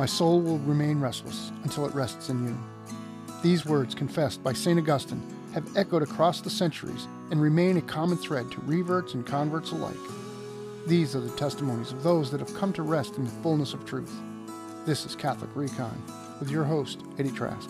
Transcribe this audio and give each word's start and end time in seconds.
My 0.00 0.06
soul 0.06 0.40
will 0.40 0.56
remain 0.60 0.98
restless 0.98 1.52
until 1.62 1.84
it 1.84 1.94
rests 1.94 2.30
in 2.30 2.42
you. 2.46 2.58
These 3.42 3.66
words, 3.66 3.94
confessed 3.94 4.42
by 4.42 4.54
St. 4.54 4.78
Augustine, 4.78 5.22
have 5.52 5.76
echoed 5.76 6.02
across 6.02 6.40
the 6.40 6.48
centuries 6.48 7.06
and 7.30 7.38
remain 7.38 7.76
a 7.76 7.82
common 7.82 8.16
thread 8.16 8.50
to 8.50 8.62
reverts 8.62 9.12
and 9.12 9.26
converts 9.26 9.72
alike. 9.72 9.92
These 10.86 11.14
are 11.14 11.20
the 11.20 11.36
testimonies 11.36 11.92
of 11.92 12.02
those 12.02 12.30
that 12.30 12.40
have 12.40 12.54
come 12.54 12.72
to 12.72 12.82
rest 12.82 13.18
in 13.18 13.24
the 13.24 13.30
fullness 13.42 13.74
of 13.74 13.84
truth. 13.84 14.10
This 14.86 15.04
is 15.04 15.14
Catholic 15.14 15.50
Recon 15.54 16.02
with 16.40 16.50
your 16.50 16.64
host, 16.64 17.02
Eddie 17.18 17.30
Trask. 17.30 17.68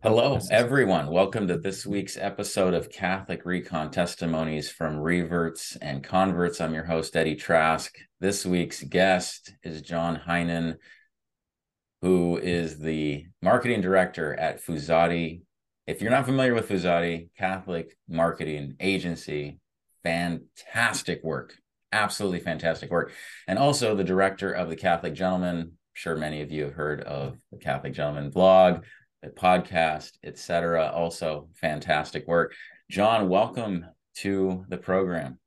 Hello, 0.00 0.38
everyone. 0.52 1.08
Welcome 1.08 1.48
to 1.48 1.58
this 1.58 1.84
week's 1.84 2.16
episode 2.16 2.72
of 2.72 2.88
Catholic 2.88 3.44
Recon 3.44 3.90
Testimonies 3.90 4.70
from 4.70 4.96
Reverts 4.96 5.74
and 5.82 6.04
Converts. 6.04 6.60
I'm 6.60 6.72
your 6.72 6.84
host, 6.84 7.16
Eddie 7.16 7.34
Trask. 7.34 7.92
This 8.20 8.46
week's 8.46 8.80
guest 8.84 9.54
is 9.64 9.82
John 9.82 10.20
Heinen, 10.24 10.76
who 12.00 12.36
is 12.36 12.78
the 12.78 13.26
marketing 13.42 13.80
director 13.80 14.38
at 14.38 14.64
Fuzati. 14.64 15.40
If 15.88 16.00
you're 16.00 16.12
not 16.12 16.26
familiar 16.26 16.54
with 16.54 16.68
Fuzati, 16.68 17.30
Catholic 17.36 17.98
marketing 18.08 18.76
agency, 18.78 19.58
fantastic 20.04 21.24
work, 21.24 21.56
absolutely 21.90 22.38
fantastic 22.38 22.92
work. 22.92 23.10
And 23.48 23.58
also 23.58 23.96
the 23.96 24.04
director 24.04 24.52
of 24.52 24.68
the 24.68 24.76
Catholic 24.76 25.14
Gentleman. 25.14 25.58
I'm 25.58 25.72
sure 25.94 26.14
many 26.14 26.40
of 26.42 26.52
you 26.52 26.66
have 26.66 26.74
heard 26.74 27.00
of 27.00 27.36
the 27.50 27.58
Catholic 27.58 27.94
Gentleman 27.94 28.30
blog 28.30 28.84
podcast, 29.26 30.12
etc. 30.24 30.90
Also, 30.94 31.48
fantastic 31.54 32.26
work. 32.26 32.54
John, 32.90 33.28
welcome 33.28 33.86
to 34.16 34.64
the 34.68 34.78
program. 34.78 35.38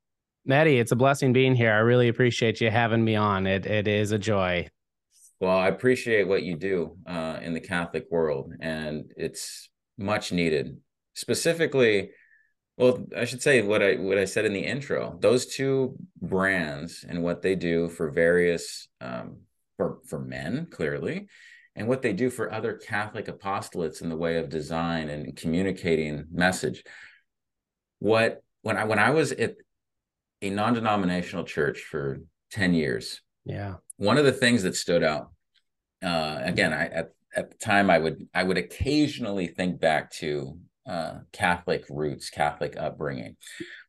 Maddie, 0.46 0.80
it's 0.80 0.92
a 0.92 0.96
blessing 0.96 1.34
being 1.34 1.56
here. 1.56 1.72
I 1.72 1.80
really 1.80 2.08
appreciate 2.08 2.62
you 2.62 2.70
having 2.70 3.04
me 3.04 3.16
on. 3.16 3.46
It 3.48 3.66
it 3.66 3.88
is 3.88 4.12
a 4.12 4.18
joy. 4.18 4.68
Well, 5.40 5.58
I 5.58 5.70
appreciate 5.70 6.28
what 6.28 6.44
you 6.44 6.56
do 6.56 6.98
uh, 7.08 7.40
in 7.42 7.54
the 7.54 7.60
Catholic 7.60 8.06
world, 8.12 8.54
and 8.60 9.12
it's 9.18 9.70
much 9.98 10.32
needed. 10.32 10.78
Specifically, 11.14 12.12
well, 12.78 13.06
I 13.16 13.26
should 13.26 13.42
say 13.42 13.62
what 13.62 13.84
I 13.84 13.96
what 13.96 14.18
I 14.18 14.26
said 14.26 14.46
in 14.46 14.54
the 14.54 14.66
intro. 14.66 15.18
Those 15.20 15.46
two 15.46 15.96
brands 16.22 17.06
and 17.08 17.24
what 17.24 17.42
they 17.42 17.56
do 17.56 17.90
for 17.90 18.10
various 18.10 18.88
um, 19.00 19.42
for 19.78 20.00
for 20.08 20.20
men, 20.20 20.68
clearly, 20.72 21.28
and 21.76 21.88
what 21.88 22.02
they 22.02 22.14
do 22.14 22.30
for 22.30 22.52
other 22.52 22.74
Catholic 22.74 23.28
apostolates 23.28 24.02
in 24.02 24.10
the 24.10 24.18
way 24.18 24.38
of 24.38 24.50
design 24.50 25.10
and 25.10 25.36
communicating 25.36 26.26
message. 26.32 26.84
What 28.00 28.44
when 28.62 28.78
I 28.78 28.86
when 28.86 29.00
I 29.00 29.12
was 29.12 29.32
at 29.32 29.56
a 30.42 30.50
non-denominational 30.50 31.46
church 31.46 31.80
for 31.82 32.20
10 32.52 32.74
years. 32.74 33.22
Yeah. 33.46 33.76
One 33.98 34.18
of 34.18 34.26
the 34.26 34.32
things 34.32 34.64
that 34.64 34.76
stood 34.76 35.04
out, 35.04 35.32
uh, 36.04 36.40
again, 36.42 36.74
I 36.74 36.86
at, 36.88 37.12
at 37.36 37.52
the 37.52 37.58
time 37.58 37.90
I 37.90 38.00
would 38.00 38.28
I 38.34 38.44
would 38.44 38.58
occasionally 38.58 39.48
think 39.48 39.80
back 39.80 40.12
to 40.14 40.58
uh, 40.88 41.20
Catholic 41.32 41.86
roots, 41.90 42.30
Catholic 42.30 42.76
upbringing. 42.78 43.38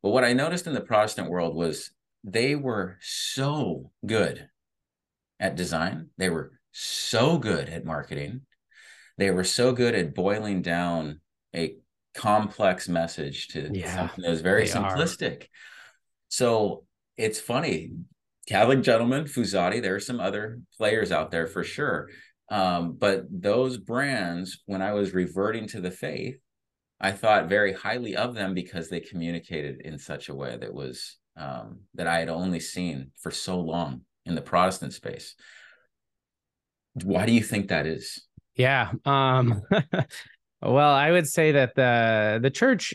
But 0.03 0.11
what 0.11 0.25
I 0.25 0.35
noticed 0.35 0.67
in 0.67 0.75
the 0.75 0.81
Protestant 0.81 1.31
world 1.31 1.57
was 1.57 1.91
they 2.23 2.55
were 2.55 2.99
so 3.01 3.91
good 4.07 4.49
at 5.41 5.57
design. 5.57 6.11
They 6.19 6.29
were 6.29 6.53
so 6.73 7.39
good 7.39 7.69
at 7.69 7.85
marketing. 7.85 8.43
They 9.19 9.31
were 9.31 9.45
so 9.45 9.73
good 9.73 9.95
at 9.95 10.15
boiling 10.15 10.63
down 10.63 11.21
a 11.55 11.77
complex 12.15 12.89
message 12.89 13.49
to 13.49 13.71
yeah, 13.73 13.95
something 13.95 14.23
that 14.23 14.31
was 14.31 14.41
very 14.41 14.67
simplistic. 14.67 15.43
Are. 15.43 15.47
So 16.29 16.85
it's 17.17 17.41
funny. 17.41 17.93
Catholic 18.49 18.83
Gentleman, 18.83 19.25
Fuzati, 19.25 19.81
there 19.81 19.95
are 19.95 20.01
some 20.01 20.19
other 20.19 20.61
players 20.77 21.13
out 21.13 21.31
there 21.31 21.47
for 21.47 21.63
sure. 21.63 22.09
Um, 22.51 22.97
but 22.99 23.25
those 23.31 23.79
brands, 23.79 24.63
when 24.67 24.83
I 24.83 24.93
was 24.93 25.15
reverting 25.15 25.69
to 25.69 25.81
the 25.81 25.91
faith, 25.91 26.37
I 27.01 27.13
thought 27.13 27.49
very 27.49 27.73
highly 27.73 28.17
of 28.17 28.35
them 28.35 28.55
because 28.55 28.89
they 28.89 29.01
communicated 29.01 29.81
in 29.85 29.99
such 29.99 30.29
a 30.29 30.35
way 30.35 30.57
that 30.57 30.73
was 30.73 31.17
um, 31.37 31.81
that 31.95 32.07
I 32.07 32.19
had 32.19 32.29
only 32.29 32.61
seen 32.61 33.11
for 33.21 33.31
so 33.31 33.59
long 33.59 34.03
in 34.27 34.35
the 34.35 34.43
Protestant 34.43 34.93
space. 34.93 35.35
Why 36.95 37.27
do 37.27 37.33
you 37.33 37.43
think 37.43 37.69
that 37.69 37.87
is? 37.87 38.27
Yeah. 38.57 38.93
Um, 39.05 39.63
well, 40.63 40.93
I 40.93 41.11
would 41.11 41.27
say 41.27 41.53
that 41.53 41.75
the 41.75 42.39
the 42.43 42.51
church 42.51 42.95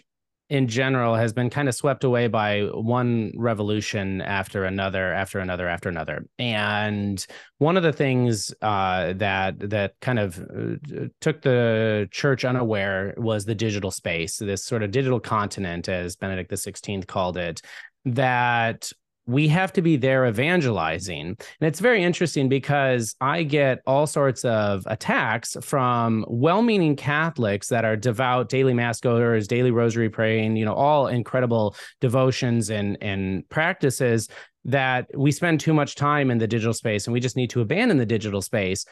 in 0.50 0.68
general 0.68 1.16
has 1.16 1.34
been 1.34 1.50
kind 1.50 1.68
of 1.68 1.76
swept 1.76 2.04
away 2.04 2.28
by 2.28 2.62
one 2.62 3.32
revolution 3.36 4.22
after 4.22 4.64
another 4.64 5.14
after 5.14 5.40
another 5.40 5.68
after 5.68 5.90
another 5.90 6.26
and 6.40 7.26
one 7.58 7.76
of 7.76 7.84
the 7.84 7.92
things 7.92 8.54
uh, 8.62 9.12
that 9.14 9.60
that 9.60 9.94
kind 10.00 10.20
of 10.20 10.40
uh, 10.40 11.08
took 11.20 11.42
the 11.42 12.08
church 12.12 12.46
unaware 12.46 13.14
was 13.18 13.44
the 13.44 13.56
digital 13.56 13.92
space 13.92 14.38
this 14.38 14.64
sort 14.64 14.84
of 14.84 14.92
digital 14.92 15.20
continent 15.20 15.90
as 15.90 16.16
benedict 16.16 16.52
xvi 16.52 17.06
called 17.06 17.36
it 17.36 17.62
that 18.06 18.90
we 19.28 19.50
have 19.50 19.74
to 19.74 19.82
be 19.82 19.98
there 19.98 20.26
evangelizing. 20.26 21.28
And 21.28 21.38
it's 21.68 21.82
very 21.82 22.02
interesting 22.02 22.48
because 22.48 23.14
I 23.20 23.44
get 23.44 23.82
all 23.86 24.08
sorts 24.08 24.46
of 24.46 24.84
attacks 24.88 25.58
from 25.62 26.26
well 26.30 26.62
meaning 26.62 26.96
Catholics 26.96 27.68
that 27.68 27.84
are 27.84 27.98
devout 27.98 28.48
daily 28.48 28.74
mass 28.74 29.02
goers, 29.02 29.48
daily 29.48 29.72
rosary 29.72 30.10
praying, 30.10 30.56
you 30.56 30.64
know, 30.64 30.74
all 30.74 31.08
incredible 31.08 31.76
devotions 32.00 32.70
and, 32.70 32.98
and 33.02 33.48
practices 33.50 34.30
that 34.64 35.08
we 35.14 35.32
spend 35.32 35.60
too 35.60 35.74
much 35.74 35.96
time 35.96 36.32
in 36.32 36.38
the 36.38 36.48
digital 36.48 36.74
space 36.74 37.06
and 37.06 37.14
we 37.14 37.20
just 37.20 37.36
need 37.36 37.50
to 37.50 37.62
abandon 37.62 37.98
the 37.98 38.06
digital 38.06 38.42
space. 38.42 38.86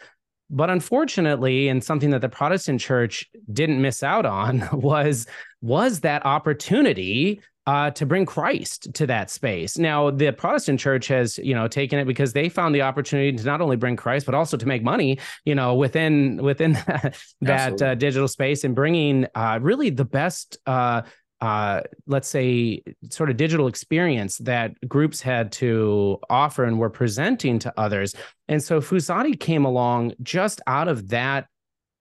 But 0.49 0.69
unfortunately, 0.69 1.69
and 1.69 1.83
something 1.83 2.11
that 2.11 2.21
the 2.21 2.29
Protestant 2.29 2.79
church 2.79 3.25
didn't 3.51 3.81
miss 3.81 4.03
out 4.03 4.25
on 4.25 4.67
was 4.73 5.27
was 5.61 6.01
that 6.01 6.25
opportunity 6.25 7.41
uh, 7.67 7.91
to 7.91 8.05
bring 8.05 8.25
Christ 8.25 8.93
to 8.93 9.07
that 9.07 9.29
space. 9.29 9.77
Now, 9.77 10.11
the 10.11 10.31
Protestant 10.31 10.79
church 10.79 11.07
has, 11.07 11.37
you 11.39 11.55
know, 11.55 11.67
taken 11.67 11.97
it 11.99 12.05
because 12.05 12.33
they 12.33 12.47
found 12.49 12.75
the 12.75 12.83
opportunity 12.83 13.35
to 13.35 13.43
not 13.43 13.61
only 13.61 13.75
bring 13.75 13.95
Christ 13.95 14.25
but 14.25 14.35
also 14.35 14.55
to 14.57 14.65
make 14.67 14.83
money, 14.83 15.19
you 15.45 15.55
know, 15.55 15.75
within 15.75 16.37
within 16.37 16.73
that 17.41 17.81
uh, 17.81 17.95
digital 17.95 18.27
space 18.27 18.63
and 18.63 18.75
bringing 18.75 19.27
uh, 19.35 19.59
really 19.61 19.89
the 19.89 20.05
best. 20.05 20.57
Uh, 20.65 21.01
uh, 21.41 21.81
let's 22.07 22.29
say 22.29 22.81
sort 23.11 23.29
of 23.29 23.35
digital 23.35 23.67
experience 23.67 24.37
that 24.37 24.73
groups 24.87 25.21
had 25.21 25.51
to 25.51 26.17
offer 26.29 26.63
and 26.63 26.79
were 26.79 26.89
presenting 26.89 27.59
to 27.59 27.73
others. 27.77 28.15
And 28.47 28.63
so 28.63 28.79
Fuzati 28.79 29.37
came 29.37 29.65
along 29.65 30.13
just 30.23 30.61
out 30.65 30.87
of 30.87 31.09
that 31.09 31.47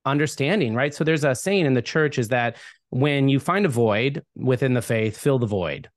understanding, 0.04 0.74
right? 0.74 0.94
So 0.94 1.04
there's 1.04 1.24
a 1.24 1.34
saying 1.34 1.66
in 1.66 1.74
the 1.74 1.82
church 1.82 2.18
is 2.18 2.28
that 2.28 2.56
when 2.90 3.28
you 3.28 3.40
find 3.40 3.66
a 3.66 3.68
void 3.68 4.24
within 4.36 4.74
the 4.74 4.82
faith, 4.82 5.16
fill 5.16 5.38
the 5.38 5.46
void. 5.46 5.88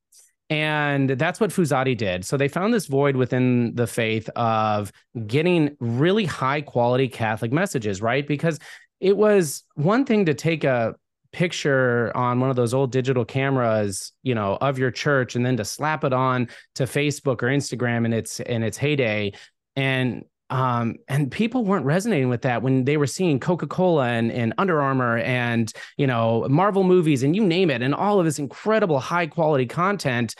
And 0.50 1.10
that's 1.10 1.40
what 1.40 1.50
Fuzati 1.50 1.98
did. 1.98 2.26
So 2.26 2.38
they 2.38 2.48
found 2.48 2.74
this 2.74 2.86
void 2.86 3.18
within 3.18 3.76
the 3.76 3.88
faith 3.88 4.30
of 4.36 4.92
getting 5.26 5.76
really 5.80 6.24
high 6.26 6.62
quality 6.62 7.10
Catholic 7.10 7.52
messages, 7.52 8.02
right? 8.02 8.26
Because 8.26 8.58
it 9.02 9.18
was 9.18 9.64
one 9.76 10.06
thing 10.06 10.26
to 10.26 10.34
take 10.34 10.64
a 10.64 10.96
picture 11.34 12.16
on 12.16 12.40
one 12.40 12.50
of 12.50 12.56
those 12.56 12.74
old 12.74 12.92
digital 12.92 13.26
cameras, 13.26 14.14
you 14.24 14.34
know, 14.34 14.58
of 14.62 14.80
your 14.80 14.90
church 14.90 15.36
and 15.36 15.46
then 15.46 15.58
to 15.58 15.66
slap 15.66 16.04
it 16.04 16.14
on 16.14 16.48
to 16.76 16.84
Facebook 16.84 17.44
or 17.44 17.48
Instagram 17.48 18.06
in 18.06 18.14
its 18.14 18.40
in 18.40 18.64
its 18.64 18.78
heyday 18.78 19.34
and 19.76 20.24
um, 20.50 20.96
and 21.08 21.30
people 21.30 21.66
weren't 21.66 21.86
resonating 21.86 22.30
with 22.30 22.44
that 22.44 22.62
when 22.62 22.86
they 22.86 22.98
were 22.98 23.08
seeing 23.08 23.40
Coca-Cola 23.40 24.08
and, 24.08 24.32
and 24.32 24.54
Under 24.58 24.82
Armour 24.82 25.18
and 25.20 25.72
you 25.98 26.08
know 26.08 26.48
Marvel 26.50 26.84
movies 26.84 27.24
and 27.24 27.36
you 27.36 27.46
name 27.46 27.70
it 27.70 27.82
and 27.82 27.94
all 27.94 28.20
of 28.20 28.26
this 28.26 28.40
incredible 28.40 29.00
high 29.00 29.28
quality 29.28 29.66
content. 29.66 30.36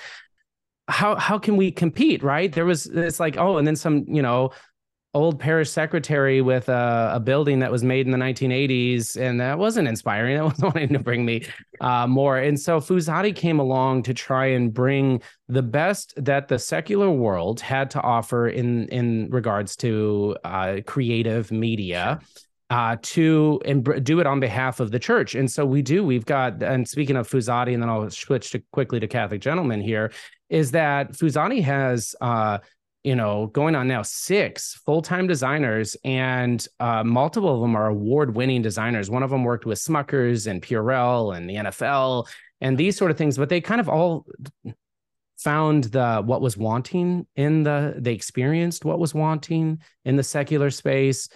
How 0.88 1.16
how 1.16 1.38
can 1.38 1.58
we 1.58 1.72
compete? 1.72 2.24
Right? 2.24 2.52
There 2.52 2.66
was 2.66 2.86
it's 2.86 3.20
like 3.20 3.38
oh, 3.38 3.58
and 3.58 3.68
then 3.68 3.76
some 3.76 4.06
you 4.08 4.22
know 4.22 4.52
old 5.18 5.40
parish 5.40 5.72
secretary 5.72 6.42
with 6.42 6.70
a, 6.70 7.12
a, 7.16 7.20
building 7.20 7.58
that 7.60 7.72
was 7.72 7.84
made 7.84 8.06
in 8.06 8.12
the 8.12 8.18
1980s, 8.20 9.20
and 9.20 9.42
that 9.42 9.58
wasn't 9.58 9.88
inspiring. 9.88 10.28
That 10.38 10.44
was 10.44 10.60
wanting 10.60 10.90
to 10.90 11.00
bring 11.00 11.26
me 11.26 11.48
uh, 11.82 12.06
more. 12.06 12.38
And 12.38 12.60
so 12.60 12.80
Fuzati 12.80 13.36
came 13.36 13.60
along 13.60 14.04
to 14.04 14.14
try 14.14 14.46
and 14.46 14.72
bring 14.72 15.22
the 15.50 15.64
best 15.64 16.14
that 16.24 16.48
the 16.48 16.60
secular 16.60 17.10
world 17.10 17.60
had 17.60 17.90
to 17.92 18.02
offer 18.02 18.48
in 18.48 18.88
in 18.90 19.30
regards 19.32 19.76
to 19.78 20.38
uh, 20.44 20.78
creative 20.86 21.52
media. 21.52 22.20
Uh, 22.70 22.98
to 23.02 23.62
and 23.64 24.04
do 24.04 24.20
it 24.20 24.28
on 24.28 24.42
behalf 24.42 24.82
of 24.82 24.92
the 24.92 25.00
church. 25.00 25.36
And 25.36 25.50
so 25.50 25.66
we 25.66 25.82
do. 25.82 26.04
We've 26.04 26.26
got, 26.26 26.62
and 26.62 26.86
speaking 26.86 27.16
of 27.16 27.26
Fuzati, 27.26 27.74
and 27.74 27.82
then 27.82 27.90
I'll 27.90 28.10
switch 28.10 28.52
to 28.52 28.62
quickly 28.74 29.00
to 29.00 29.08
Catholic 29.08 29.40
gentlemen 29.40 29.80
here, 29.80 30.12
is 30.50 30.72
that 30.72 31.14
Fuzati 31.14 31.64
has 31.64 32.14
uh, 32.20 32.58
you 33.08 33.16
know, 33.16 33.48
going 33.48 33.74
on 33.74 33.88
now 33.88 34.02
six 34.02 34.74
full 34.86 35.02
time 35.02 35.28
designers, 35.28 35.96
and 36.04 36.68
uh, 36.82 37.06
multiple 37.06 37.56
of 37.56 37.62
them 37.62 37.74
are 37.74 37.88
award 37.88 38.36
winning 38.36 38.62
designers. 38.62 39.10
One 39.10 39.24
of 39.24 39.30
them 39.30 39.46
worked 39.46 39.66
with 39.66 39.80
Smuckers 39.80 40.46
and 40.46 40.62
Purell 40.62 41.34
and 41.38 41.50
the 41.50 41.56
NFL 41.56 42.28
and 42.60 42.78
these 42.78 42.98
sort 42.98 43.10
of 43.10 43.18
things, 43.18 43.38
but 43.38 43.48
they 43.48 43.62
kind 43.62 43.80
of 43.80 43.88
all 43.88 44.26
found 45.38 45.86
the 45.86 46.22
what 46.26 46.42
was 46.42 46.58
wanting 46.58 47.26
in 47.38 47.64
the 47.64 47.96
they 47.98 48.12
experienced 48.12 48.84
what 48.84 49.00
was 49.00 49.14
wanting 49.14 49.80
in 50.04 50.18
the 50.18 50.24
secular 50.24 50.70
space 50.70 51.30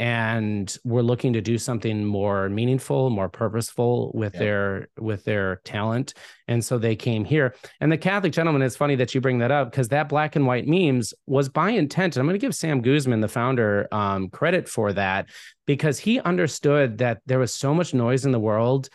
and 0.00 0.76
were 0.82 1.04
looking 1.04 1.32
to 1.34 1.40
do 1.40 1.56
something 1.56 2.04
more 2.04 2.48
meaningful 2.48 3.10
more 3.10 3.28
purposeful 3.28 4.10
with 4.12 4.32
their 4.32 4.88
with 4.98 5.24
their 5.24 5.60
talent. 5.64 6.14
And 6.48 6.64
so 6.64 6.78
they 6.78 6.96
came 6.96 7.24
here. 7.24 7.54
And 7.80 7.92
the 7.92 7.98
catholic 7.98 8.32
gentleman 8.32 8.62
it's 8.62 8.76
funny 8.76 8.96
that 8.96 9.14
you 9.14 9.20
bring 9.20 9.38
that 9.38 9.52
up 9.52 9.70
because 9.70 9.88
that 9.88 10.08
black 10.08 10.34
and 10.34 10.46
white 10.46 10.66
memes 10.66 11.14
was 11.26 11.48
by 11.48 11.70
intent 11.70 12.16
and 12.16 12.20
i'm 12.20 12.26
going 12.26 12.38
to 12.38 12.44
give 12.44 12.54
sam 12.54 12.82
guzman 12.82 13.20
the 13.20 13.28
founder 13.28 13.86
um, 13.92 14.28
credit 14.28 14.68
for 14.68 14.92
that 14.92 15.28
because 15.66 15.98
he 15.98 16.20
understood 16.20 16.98
that 16.98 17.20
there 17.26 17.38
was 17.38 17.54
so 17.54 17.72
much 17.72 17.94
noise 17.94 18.24
in 18.24 18.32
the 18.32 18.40
world 18.40 18.88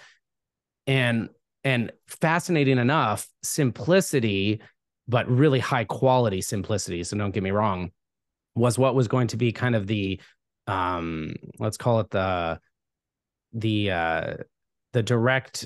and 0.86 1.30
and 1.63 1.92
fascinating 2.07 2.78
enough 2.78 3.28
simplicity 3.42 4.62
but 5.07 5.30
really 5.30 5.60
high 5.60 5.86
quality 5.86 6.42
simplicity 6.42 7.04
so 7.04 7.18
don't 7.18 7.31
get 7.31 7.44
me 7.44 7.51
wrong 7.51 7.92
was 8.56 8.78
what 8.78 8.96
was 8.96 9.07
going 9.07 9.28
to 9.28 9.38
be 9.38 9.51
kind 9.51 9.75
of 9.75 9.88
the 9.88 10.19
um 10.69 11.33
let's 11.60 11.77
call 11.77 12.00
it 12.00 12.10
the 12.12 12.60
the 13.54 13.92
uh 13.92 14.33
the 14.94 15.04
direct 15.04 15.66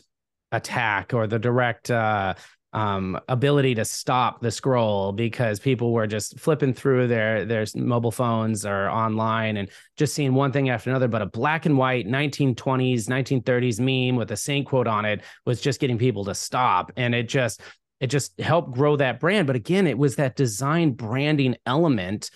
attack 0.51 1.13
or 1.13 1.27
the 1.27 1.39
direct 1.39 1.91
uh 1.91 2.33
um 2.71 3.19
ability 3.27 3.75
to 3.75 3.85
stop 3.85 4.41
the 4.41 4.49
scroll 4.49 5.11
because 5.11 5.59
people 5.59 5.93
were 5.93 6.07
just 6.07 6.39
flipping 6.39 6.73
through 6.73 7.07
their 7.07 7.45
their 7.45 7.65
mobile 7.75 8.11
phones 8.11 8.65
or 8.65 8.89
online 8.89 9.57
and 9.57 9.69
just 9.95 10.15
seeing 10.15 10.33
one 10.33 10.51
thing 10.51 10.69
after 10.69 10.89
another. 10.89 11.07
But 11.07 11.21
a 11.21 11.27
black 11.27 11.67
and 11.67 11.77
white 11.77 12.07
1920s 12.07 13.05
1930s 13.05 13.79
meme 13.79 14.15
with 14.15 14.31
a 14.31 14.37
saint 14.37 14.67
quote 14.67 14.87
on 14.87 15.05
it 15.05 15.21
was 15.45 15.61
just 15.61 15.79
getting 15.79 15.99
people 15.99 16.25
to 16.25 16.33
stop. 16.33 16.91
And 16.97 17.13
it 17.13 17.29
just 17.29 17.61
it 17.99 18.07
just 18.07 18.39
helped 18.39 18.71
grow 18.71 18.95
that 18.95 19.19
brand. 19.19 19.45
But 19.45 19.55
again 19.55 19.85
it 19.85 19.97
was 19.97 20.15
that 20.15 20.35
design 20.35 20.93
branding 20.93 21.55
element 21.67 22.31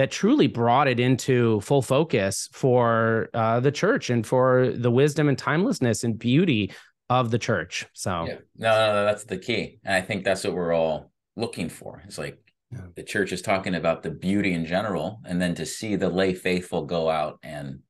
that 0.00 0.10
truly 0.10 0.46
brought 0.46 0.88
it 0.88 0.98
into 0.98 1.60
full 1.60 1.82
focus 1.82 2.48
for 2.54 3.28
uh, 3.34 3.60
the 3.60 3.70
church 3.70 4.08
and 4.08 4.26
for 4.26 4.72
the 4.74 4.90
wisdom 4.90 5.28
and 5.28 5.36
timelessness 5.36 6.04
and 6.04 6.18
beauty 6.18 6.72
of 7.10 7.30
the 7.30 7.38
church. 7.38 7.84
So, 7.92 8.24
yeah. 8.26 8.36
no, 8.56 8.70
no, 8.70 8.94
no, 8.94 9.04
that's 9.04 9.24
the 9.24 9.36
key. 9.36 9.78
And 9.84 9.94
I 9.94 10.00
think 10.00 10.24
that's 10.24 10.42
what 10.42 10.54
we're 10.54 10.72
all 10.72 11.12
looking 11.36 11.68
for. 11.68 12.02
It's 12.06 12.16
like 12.16 12.38
yeah. 12.72 12.86
the 12.96 13.02
church 13.02 13.30
is 13.30 13.42
talking 13.42 13.74
about 13.74 14.02
the 14.02 14.10
beauty 14.10 14.54
in 14.54 14.64
general, 14.64 15.20
and 15.26 15.38
then 15.38 15.54
to 15.56 15.66
see 15.66 15.96
the 15.96 16.08
lay 16.08 16.32
faithful 16.32 16.86
go 16.86 17.10
out 17.10 17.38
and 17.42 17.80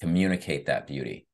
communicate 0.00 0.66
that 0.66 0.88
beauty 0.88 1.28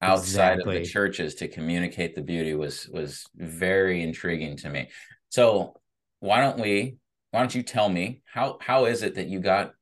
outside 0.00 0.52
exactly. 0.52 0.76
of 0.78 0.82
the 0.84 0.88
churches 0.88 1.34
to 1.34 1.48
communicate 1.48 2.14
the 2.14 2.22
beauty 2.22 2.54
was 2.54 2.88
was 2.88 3.26
very 3.36 4.02
intriguing 4.02 4.56
to 4.56 4.70
me. 4.70 4.88
So 5.28 5.74
why 6.20 6.40
don't 6.40 6.58
we 6.58 6.96
why 7.38 7.42
don't 7.42 7.54
you 7.54 7.62
tell 7.62 7.88
me 7.88 8.20
how 8.24 8.58
how 8.60 8.86
is 8.86 9.04
it 9.04 9.14
that 9.14 9.28
you 9.28 9.38
got 9.38 9.72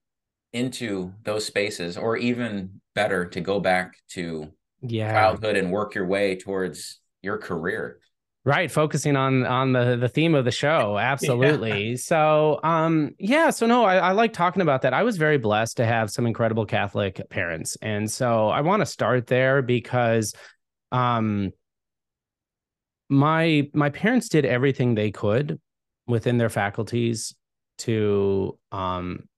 into 0.53 1.14
those 1.25 1.47
spaces 1.47 1.97
or 1.97 2.19
even 2.19 2.82
better 2.94 3.25
to 3.25 3.41
go 3.41 3.61
back 3.61 3.97
to 4.11 4.53
yeah. 4.82 5.11
childhood 5.11 5.56
and 5.56 5.73
work 5.73 5.94
your 5.94 6.05
way 6.05 6.37
towards 6.37 7.00
your 7.23 7.38
career? 7.38 7.99
Right 8.44 8.70
focusing 8.70 9.17
on 9.17 9.47
on 9.47 9.73
the 9.73 9.97
the 9.97 10.06
theme 10.11 10.35
of 10.35 10.44
the 10.44 10.50
show. 10.50 10.99
Absolutely. 11.00 11.93
Yeah. 11.93 11.97
so 11.97 12.61
um 12.62 13.12
yeah 13.19 13.49
so 13.49 13.67
no 13.67 13.85
I, 13.85 13.97
I 13.97 14.12
like 14.12 14.35
talking 14.35 14.61
about 14.61 14.82
that. 14.82 14.93
I 14.93 15.03
was 15.03 15.17
very 15.17 15.38
blessed 15.38 15.79
to 15.79 15.87
have 15.87 16.11
some 16.11 16.26
incredible 16.26 16.67
catholic 16.67 17.23
parents. 17.31 17.79
And 17.81 18.11
so 18.11 18.49
i 18.49 18.61
want 18.61 18.82
to 18.82 18.87
start 18.87 19.29
there 19.29 19.62
because 19.62 20.35
um 20.93 21.53
my 23.08 23.70
my 23.73 23.88
parents 23.88 24.29
did 24.29 24.44
everything 24.44 24.94
they 24.94 25.11
could 25.11 25.58
within 26.06 26.37
their 26.37 26.50
faculties 26.50 27.35
to 27.78 28.58
um, 28.73 29.28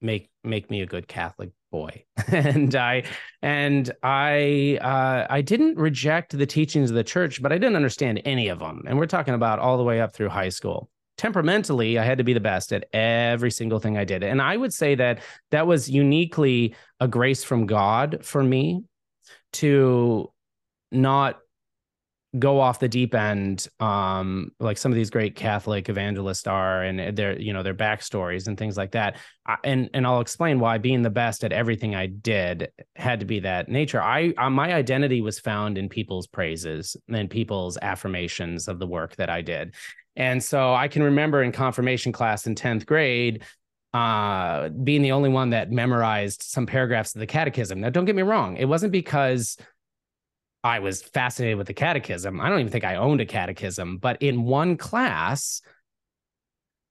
make 0.00 0.30
make 0.44 0.70
me 0.70 0.82
a 0.82 0.86
good 0.86 1.08
Catholic 1.08 1.50
boy. 1.70 2.04
and 2.28 2.74
I 2.74 3.04
and 3.40 3.90
I 4.02 4.78
uh, 4.80 5.26
I 5.28 5.40
didn't 5.40 5.78
reject 5.78 6.36
the 6.36 6.46
teachings 6.46 6.90
of 6.90 6.96
the 6.96 7.04
church, 7.04 7.42
but 7.42 7.52
I 7.52 7.58
didn't 7.58 7.76
understand 7.76 8.22
any 8.24 8.48
of 8.48 8.58
them. 8.58 8.84
And 8.86 8.98
we're 8.98 9.06
talking 9.06 9.34
about 9.34 9.58
all 9.58 9.76
the 9.76 9.84
way 9.84 10.00
up 10.00 10.12
through 10.12 10.28
high 10.28 10.50
school. 10.50 10.88
Temperamentally, 11.18 11.98
I 11.98 12.04
had 12.04 12.18
to 12.18 12.24
be 12.24 12.32
the 12.32 12.40
best 12.40 12.72
at 12.72 12.86
every 12.92 13.50
single 13.50 13.78
thing 13.78 13.96
I 13.96 14.04
did. 14.04 14.22
And 14.22 14.40
I 14.40 14.56
would 14.56 14.72
say 14.72 14.94
that 14.96 15.20
that 15.50 15.66
was 15.66 15.88
uniquely 15.88 16.74
a 17.00 17.06
grace 17.06 17.44
from 17.44 17.66
God 17.66 18.20
for 18.22 18.42
me 18.42 18.84
to 19.54 20.32
not 20.90 21.38
go 22.38 22.60
off 22.60 22.78
the 22.78 22.88
deep 22.88 23.14
end 23.14 23.68
um 23.78 24.50
like 24.58 24.78
some 24.78 24.90
of 24.90 24.96
these 24.96 25.10
great 25.10 25.36
catholic 25.36 25.90
evangelists 25.90 26.46
are 26.46 26.82
and 26.82 27.14
their 27.16 27.38
you 27.38 27.52
know 27.52 27.62
their 27.62 27.74
backstories 27.74 28.46
and 28.46 28.56
things 28.56 28.76
like 28.76 28.92
that. 28.92 29.18
I, 29.46 29.56
and 29.64 29.90
and 29.92 30.06
i'll 30.06 30.20
explain 30.20 30.58
why 30.58 30.78
being 30.78 31.02
the 31.02 31.10
best 31.10 31.44
at 31.44 31.52
everything 31.52 31.94
i 31.94 32.06
did 32.06 32.70
had 32.96 33.20
to 33.20 33.26
be 33.26 33.40
that 33.40 33.68
nature. 33.68 34.00
I 34.00 34.32
uh, 34.38 34.48
my 34.48 34.72
identity 34.72 35.20
was 35.20 35.38
found 35.38 35.76
in 35.76 35.90
people's 35.90 36.26
praises 36.26 36.96
and 37.08 37.28
people's 37.28 37.76
affirmations 37.82 38.66
of 38.66 38.78
the 38.78 38.86
work 38.86 39.16
that 39.16 39.28
i 39.28 39.42
did. 39.42 39.74
And 40.16 40.42
so 40.42 40.72
i 40.72 40.88
can 40.88 41.02
remember 41.02 41.42
in 41.42 41.52
confirmation 41.52 42.12
class 42.12 42.46
in 42.46 42.54
10th 42.54 42.86
grade 42.86 43.42
uh 43.92 44.70
being 44.70 45.02
the 45.02 45.12
only 45.12 45.28
one 45.28 45.50
that 45.50 45.70
memorized 45.70 46.42
some 46.44 46.64
paragraphs 46.64 47.14
of 47.14 47.18
the 47.20 47.26
catechism. 47.26 47.82
Now 47.82 47.90
don't 47.90 48.06
get 48.06 48.16
me 48.16 48.22
wrong 48.22 48.56
it 48.56 48.64
wasn't 48.64 48.92
because 48.92 49.58
I 50.64 50.78
was 50.78 51.02
fascinated 51.02 51.58
with 51.58 51.66
the 51.66 51.74
catechism. 51.74 52.40
I 52.40 52.48
don't 52.48 52.60
even 52.60 52.72
think 52.72 52.84
I 52.84 52.96
owned 52.96 53.20
a 53.20 53.26
catechism, 53.26 53.98
but 53.98 54.22
in 54.22 54.44
one 54.44 54.76
class, 54.76 55.60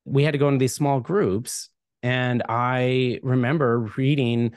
we 0.03 0.23
had 0.23 0.31
to 0.31 0.37
go 0.37 0.47
into 0.47 0.59
these 0.59 0.75
small 0.75 0.99
groups. 0.99 1.69
And 2.03 2.43
I 2.49 3.19
remember 3.23 3.79
reading 3.95 4.53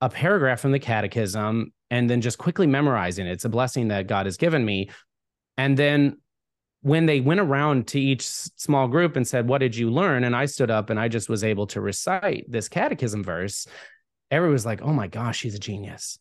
a 0.00 0.08
paragraph 0.08 0.60
from 0.60 0.72
the 0.72 0.78
catechism 0.78 1.72
and 1.90 2.10
then 2.10 2.20
just 2.20 2.38
quickly 2.38 2.66
memorizing 2.66 3.26
it. 3.26 3.32
It's 3.32 3.44
a 3.44 3.50
blessing 3.50 3.88
that 3.88 4.08
God 4.08 4.26
has 4.26 4.36
given 4.36 4.64
me. 4.64 4.90
And 5.56 5.76
then 5.76 6.18
when 6.80 7.06
they 7.06 7.20
went 7.20 7.40
around 7.40 7.86
to 7.88 8.00
each 8.00 8.26
small 8.26 8.88
group 8.88 9.16
and 9.16 9.26
said, 9.26 9.48
What 9.48 9.58
did 9.58 9.76
you 9.76 9.90
learn? 9.90 10.24
And 10.24 10.34
I 10.34 10.46
stood 10.46 10.70
up 10.70 10.90
and 10.90 10.98
I 10.98 11.08
just 11.08 11.28
was 11.28 11.44
able 11.44 11.66
to 11.68 11.80
recite 11.80 12.44
this 12.48 12.68
catechism 12.68 13.22
verse. 13.22 13.66
Everyone 14.30 14.54
was 14.54 14.66
like, 14.66 14.82
Oh 14.82 14.92
my 14.92 15.06
gosh, 15.06 15.42
he's 15.42 15.54
a 15.54 15.58
genius. 15.60 16.18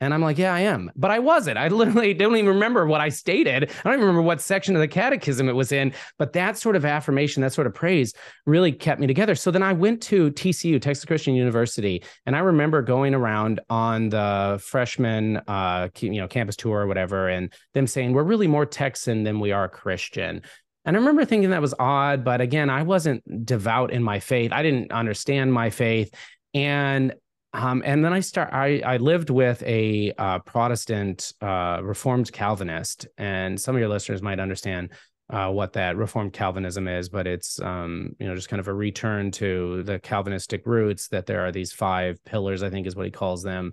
And 0.00 0.14
I'm 0.14 0.22
like, 0.22 0.38
yeah, 0.38 0.54
I 0.54 0.60
am. 0.60 0.90
But 0.96 1.10
I 1.10 1.18
wasn't. 1.18 1.58
I 1.58 1.68
literally 1.68 2.14
don't 2.14 2.34
even 2.36 2.48
remember 2.48 2.86
what 2.86 3.00
I 3.00 3.10
stated. 3.10 3.64
I 3.64 3.82
don't 3.84 3.94
even 3.94 4.00
remember 4.00 4.22
what 4.22 4.40
section 4.40 4.74
of 4.74 4.80
the 4.80 4.88
catechism 4.88 5.48
it 5.48 5.52
was 5.52 5.72
in. 5.72 5.92
But 6.18 6.32
that 6.32 6.56
sort 6.56 6.76
of 6.76 6.84
affirmation, 6.84 7.42
that 7.42 7.52
sort 7.52 7.66
of 7.66 7.74
praise 7.74 8.14
really 8.46 8.72
kept 8.72 9.00
me 9.00 9.06
together. 9.06 9.34
So 9.34 9.50
then 9.50 9.62
I 9.62 9.72
went 9.72 10.00
to 10.04 10.30
TCU, 10.30 10.80
Texas 10.80 11.04
Christian 11.04 11.34
University. 11.34 12.02
And 12.24 12.34
I 12.34 12.40
remember 12.40 12.80
going 12.82 13.14
around 13.14 13.60
on 13.68 14.08
the 14.08 14.60
freshman 14.64 15.36
uh, 15.46 15.88
you 15.98 16.12
know, 16.12 16.28
campus 16.28 16.56
tour 16.56 16.80
or 16.80 16.86
whatever, 16.86 17.28
and 17.28 17.52
them 17.74 17.86
saying, 17.86 18.12
we're 18.12 18.22
really 18.22 18.46
more 18.46 18.66
Texan 18.66 19.24
than 19.24 19.38
we 19.40 19.52
are 19.52 19.68
Christian. 19.68 20.42
And 20.84 20.96
I 20.96 20.98
remember 20.98 21.26
thinking 21.26 21.50
that 21.50 21.60
was 21.60 21.74
odd, 21.78 22.24
but 22.24 22.40
again, 22.40 22.70
I 22.70 22.82
wasn't 22.82 23.44
devout 23.44 23.92
in 23.92 24.02
my 24.02 24.18
faith. 24.18 24.50
I 24.52 24.62
didn't 24.62 24.92
understand 24.92 25.52
my 25.52 25.68
faith. 25.68 26.14
And 26.54 27.14
um, 27.52 27.82
and 27.84 28.04
then 28.04 28.12
I 28.12 28.20
start. 28.20 28.50
I 28.52 28.80
I 28.84 28.96
lived 28.98 29.30
with 29.30 29.62
a 29.64 30.12
uh, 30.18 30.38
Protestant 30.40 31.32
uh, 31.40 31.80
Reformed 31.82 32.32
Calvinist, 32.32 33.08
and 33.18 33.60
some 33.60 33.74
of 33.74 33.80
your 33.80 33.88
listeners 33.88 34.22
might 34.22 34.38
understand 34.38 34.90
uh, 35.30 35.50
what 35.50 35.72
that 35.72 35.96
Reformed 35.96 36.32
Calvinism 36.32 36.86
is, 36.86 37.08
but 37.08 37.26
it's 37.26 37.60
um, 37.60 38.14
you 38.20 38.26
know 38.26 38.36
just 38.36 38.48
kind 38.48 38.60
of 38.60 38.68
a 38.68 38.74
return 38.74 39.32
to 39.32 39.82
the 39.82 39.98
Calvinistic 39.98 40.64
roots. 40.64 41.08
That 41.08 41.26
there 41.26 41.44
are 41.44 41.50
these 41.50 41.72
five 41.72 42.24
pillars, 42.24 42.62
I 42.62 42.70
think, 42.70 42.86
is 42.86 42.94
what 42.94 43.06
he 43.06 43.12
calls 43.12 43.42
them, 43.42 43.72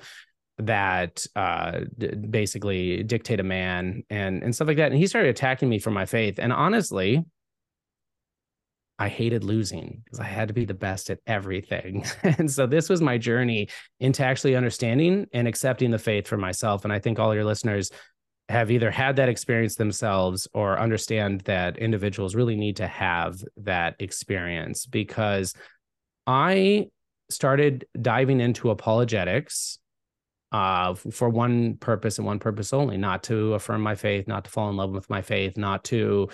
that 0.58 1.24
uh, 1.36 1.82
d- 1.98 2.16
basically 2.16 3.04
dictate 3.04 3.40
a 3.40 3.44
man 3.44 4.04
and 4.10 4.42
and 4.42 4.56
stuff 4.56 4.70
like 4.70 4.78
that. 4.78 4.92
And 4.92 5.00
he 5.00 5.06
started 5.06 5.30
attacking 5.30 5.70
me 5.70 5.78
for 5.78 5.92
my 5.92 6.06
faith. 6.08 6.40
And 6.40 6.52
honestly, 6.52 7.24
I 9.00 9.10
hated 9.10 9.44
losing 9.44 10.02
because 10.04 10.20
I 10.20 10.26
had 10.26 10.48
to 10.48 10.54
be 10.54 10.66
the 10.66 10.74
best 10.74 11.10
at 11.10 11.20
everything. 11.28 12.06
and 12.24 12.50
so 12.50 12.66
this 12.66 12.90
was 12.90 13.02
my 13.02 13.18
journey 13.18 13.70
into 14.00 14.24
actually 14.24 14.56
understanding 14.56 15.28
and 15.34 15.48
accepting 15.48 15.92
the 15.92 16.00
faith 16.00 16.28
for 16.28 16.38
myself. 16.38 16.84
And 16.84 16.92
I 16.92 17.00
think 17.00 17.20
all 17.20 17.36
your 17.36 17.46
listeners 17.46 17.92
have 18.50 18.72
either 18.72 18.90
had 18.90 19.18
that 19.18 19.30
experience 19.30 19.76
themselves 19.76 20.48
or 20.54 20.80
understand 20.80 21.42
that 21.42 21.78
individuals 21.78 22.34
really 22.34 22.56
need 22.56 22.78
to 22.78 22.88
have 22.88 23.44
that 23.58 23.96
experience 24.00 24.86
because 24.86 25.54
I 26.26 26.88
started 27.30 27.86
diving 28.00 28.40
into 28.40 28.70
apologetics 28.70 29.80
uh, 30.54 30.94
for 30.94 31.30
one 31.30 31.76
purpose 31.76 32.18
and 32.18 32.26
one 32.26 32.40
purpose 32.40 32.72
only, 32.72 32.98
not 32.98 33.24
to 33.24 33.54
affirm 33.54 33.82
my 33.82 33.96
faith, 33.96 34.28
not 34.28 34.46
to 34.46 34.50
fall 34.50 34.70
in 34.70 34.78
love 34.78 34.92
with 34.92 35.10
my 35.10 35.22
faith, 35.22 35.58
not 35.58 35.84
to 35.84 36.30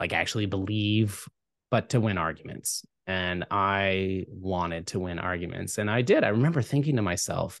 like 0.00 0.12
actually 0.12 0.46
believe, 0.46 1.26
but 1.70 1.90
to 1.90 2.00
win 2.00 2.18
arguments. 2.18 2.84
And 3.06 3.44
I 3.50 4.26
wanted 4.28 4.88
to 4.88 5.00
win 5.00 5.18
arguments. 5.18 5.78
And 5.78 5.90
I 5.90 6.02
did. 6.02 6.24
I 6.24 6.28
remember 6.28 6.62
thinking 6.62 6.96
to 6.96 7.02
myself, 7.02 7.60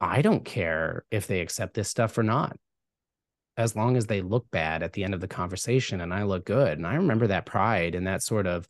I 0.00 0.22
don't 0.22 0.44
care 0.44 1.04
if 1.10 1.26
they 1.26 1.40
accept 1.40 1.74
this 1.74 1.88
stuff 1.88 2.16
or 2.18 2.22
not. 2.22 2.56
as 3.56 3.74
long 3.74 3.96
as 3.96 4.06
they 4.06 4.22
look 4.22 4.50
bad 4.50 4.82
at 4.82 4.92
the 4.92 5.02
end 5.04 5.14
of 5.14 5.20
the 5.20 5.28
conversation 5.28 6.00
and 6.00 6.14
I 6.14 6.22
look 6.22 6.44
good. 6.44 6.78
And 6.78 6.86
I 6.86 6.94
remember 6.94 7.26
that 7.28 7.46
pride 7.46 7.94
and 7.94 8.06
that 8.06 8.22
sort 8.22 8.46
of 8.46 8.68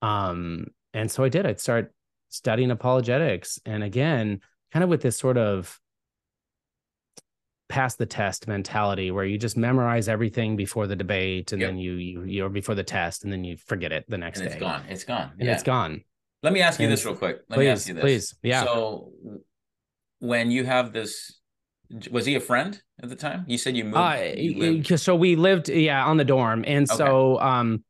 um 0.00 0.66
and 0.94 1.10
so 1.10 1.24
I 1.24 1.28
did. 1.28 1.46
I'd 1.46 1.60
start 1.60 1.92
studying 2.28 2.70
apologetics 2.70 3.58
and 3.66 3.82
again, 3.82 4.40
kind 4.72 4.82
of 4.82 4.88
with 4.90 5.02
this 5.02 5.18
sort 5.18 5.36
of 5.38 5.78
pass 7.72 7.94
the 7.96 8.04
test 8.04 8.46
mentality 8.46 9.10
where 9.10 9.24
you 9.24 9.38
just 9.38 9.56
memorize 9.56 10.06
everything 10.06 10.56
before 10.56 10.86
the 10.86 10.94
debate 10.94 11.52
and 11.52 11.60
yep. 11.60 11.70
then 11.70 11.78
you 11.78 11.94
you 11.94 12.22
you 12.24 12.44
or 12.44 12.50
before 12.50 12.74
the 12.74 12.84
test 12.84 13.24
and 13.24 13.32
then 13.32 13.44
you 13.44 13.56
forget 13.56 13.92
it 13.92 14.04
the 14.10 14.18
next 14.18 14.40
and 14.40 14.48
day. 14.48 14.54
It's 14.54 14.60
gone. 14.60 14.84
It's 14.90 15.04
gone. 15.04 15.30
And 15.38 15.48
yeah. 15.48 15.54
it's 15.54 15.62
gone. 15.62 16.04
Let 16.42 16.52
me 16.52 16.60
ask 16.60 16.78
you 16.78 16.84
and 16.84 16.92
this 16.92 17.06
real 17.06 17.16
quick. 17.16 17.40
Let 17.48 17.56
please, 17.56 17.64
me 17.64 17.70
ask 17.70 17.88
you 17.88 17.94
this. 17.94 18.02
Please. 18.02 18.34
Yeah. 18.42 18.64
So 18.64 19.12
when 20.18 20.50
you 20.50 20.64
have 20.64 20.92
this 20.92 21.40
was 22.10 22.26
he 22.26 22.34
a 22.34 22.40
friend 22.40 22.78
at 23.02 23.08
the 23.08 23.16
time? 23.16 23.46
You 23.48 23.56
said 23.56 23.74
you 23.74 23.84
moved. 23.84 23.96
Uh, 23.96 24.18
you 24.36 24.96
so 24.98 25.16
we 25.16 25.34
lived, 25.36 25.70
yeah, 25.70 26.04
on 26.04 26.18
the 26.18 26.24
dorm, 26.24 26.64
and 26.66 26.90
okay. 26.90 26.96
so 26.96 27.40
um, 27.40 27.84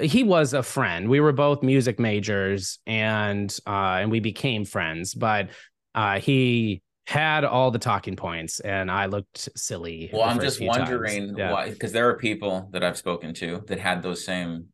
he 0.00 0.22
was 0.22 0.52
a 0.52 0.62
friend. 0.62 1.08
We 1.08 1.20
were 1.20 1.32
both 1.32 1.62
music 1.62 1.98
majors, 1.98 2.78
and 2.86 3.54
uh, 3.66 4.00
and 4.00 4.10
we 4.10 4.20
became 4.20 4.66
friends. 4.66 5.14
But 5.14 5.48
uh, 5.94 6.20
he 6.20 6.82
had 7.06 7.44
all 7.44 7.70
the 7.70 7.78
talking 7.78 8.16
points, 8.16 8.60
and 8.60 8.90
I 8.90 9.06
looked 9.06 9.48
silly. 9.56 10.10
Well, 10.12 10.22
I'm 10.22 10.40
just 10.40 10.60
wondering 10.60 11.36
yeah. 11.36 11.52
why, 11.52 11.70
because 11.70 11.92
there 11.92 12.08
are 12.08 12.16
people 12.16 12.68
that 12.72 12.84
I've 12.84 12.96
spoken 12.96 13.34
to 13.34 13.62
that 13.66 13.78
had 13.78 14.02
those 14.02 14.24
same 14.24 14.66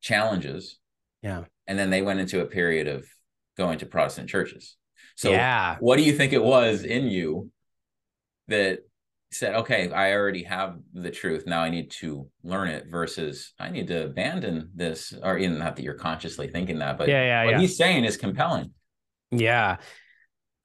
challenges. 0.00 0.78
Yeah, 1.22 1.44
and 1.66 1.78
then 1.78 1.90
they 1.90 2.02
went 2.02 2.20
into 2.20 2.40
a 2.40 2.46
period 2.46 2.88
of 2.88 3.06
going 3.56 3.78
to 3.78 3.86
Protestant 3.86 4.28
churches. 4.28 4.76
So, 5.16 5.30
yeah. 5.30 5.76
what 5.80 5.96
do 5.96 6.02
you 6.02 6.12
think 6.12 6.32
it 6.32 6.44
was 6.44 6.84
in 6.84 7.06
you 7.06 7.50
that 8.48 8.80
said, 9.32 9.54
okay, 9.54 9.90
I 9.90 10.12
already 10.12 10.44
have 10.44 10.76
the 10.92 11.10
truth. 11.10 11.44
Now 11.46 11.60
I 11.60 11.70
need 11.70 11.90
to 11.92 12.28
learn 12.42 12.68
it 12.68 12.86
versus 12.90 13.52
I 13.58 13.70
need 13.70 13.88
to 13.88 14.04
abandon 14.04 14.70
this, 14.74 15.12
or 15.22 15.38
even 15.38 15.58
not 15.58 15.76
that 15.76 15.82
you're 15.82 15.94
consciously 15.94 16.48
thinking 16.48 16.78
that, 16.78 16.98
but 16.98 17.08
yeah, 17.08 17.24
yeah, 17.24 17.44
what 17.44 17.50
yeah. 17.52 17.60
he's 17.60 17.76
saying 17.76 18.04
is 18.04 18.16
compelling. 18.16 18.72
Yeah. 19.30 19.78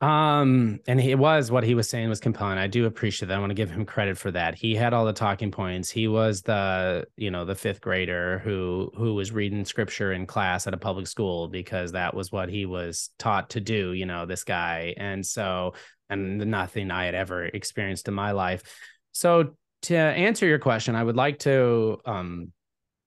Um, 0.02 0.80
and 0.88 1.00
it 1.00 1.20
was 1.20 1.52
what 1.52 1.64
he 1.64 1.76
was 1.76 1.88
saying 1.88 2.10
was 2.10 2.20
compelling. 2.20 2.58
I 2.58 2.66
do 2.66 2.88
appreciate 2.88 3.28
that. 3.28 3.38
I 3.38 3.40
want 3.40 3.52
to 3.52 3.56
give 3.56 3.70
him 3.70 3.86
credit 3.86 4.18
for 4.18 4.32
that. 4.32 4.56
He 4.56 4.74
had 4.74 4.94
all 4.94 5.06
the 5.06 5.14
talking 5.14 5.52
points. 5.52 5.92
He 5.92 6.08
was 6.08 6.42
the, 6.42 7.06
you 7.18 7.30
know, 7.30 7.46
the 7.46 7.54
fifth 7.54 7.82
grader 7.82 8.40
who 8.40 8.92
who 8.98 9.14
was 9.14 9.32
reading 9.32 9.64
scripture 9.64 10.12
in 10.12 10.26
class 10.26 10.66
at 10.66 10.74
a 10.74 10.78
public 10.78 11.06
school 11.06 11.50
because 11.50 11.92
that 11.92 12.16
was 12.16 12.32
what 12.32 12.50
he 12.50 12.66
was 12.66 13.12
taught 13.20 13.52
to 13.52 13.60
do, 13.60 13.94
you 13.94 14.08
know, 14.08 14.26
this 14.26 14.44
guy. 14.44 14.96
And 14.98 15.24
so 15.24 15.76
and 16.10 16.40
nothing 16.40 16.90
I 16.90 17.06
had 17.06 17.16
ever 17.16 17.46
experienced 17.46 18.08
in 18.08 18.16
my 18.16 18.32
life. 18.32 18.64
So 19.12 19.56
to 19.84 19.96
answer 19.96 20.48
your 20.48 20.60
question, 20.60 20.96
I 20.96 21.04
would 21.04 21.16
like 21.16 21.38
to 21.40 22.00
um 22.06 22.52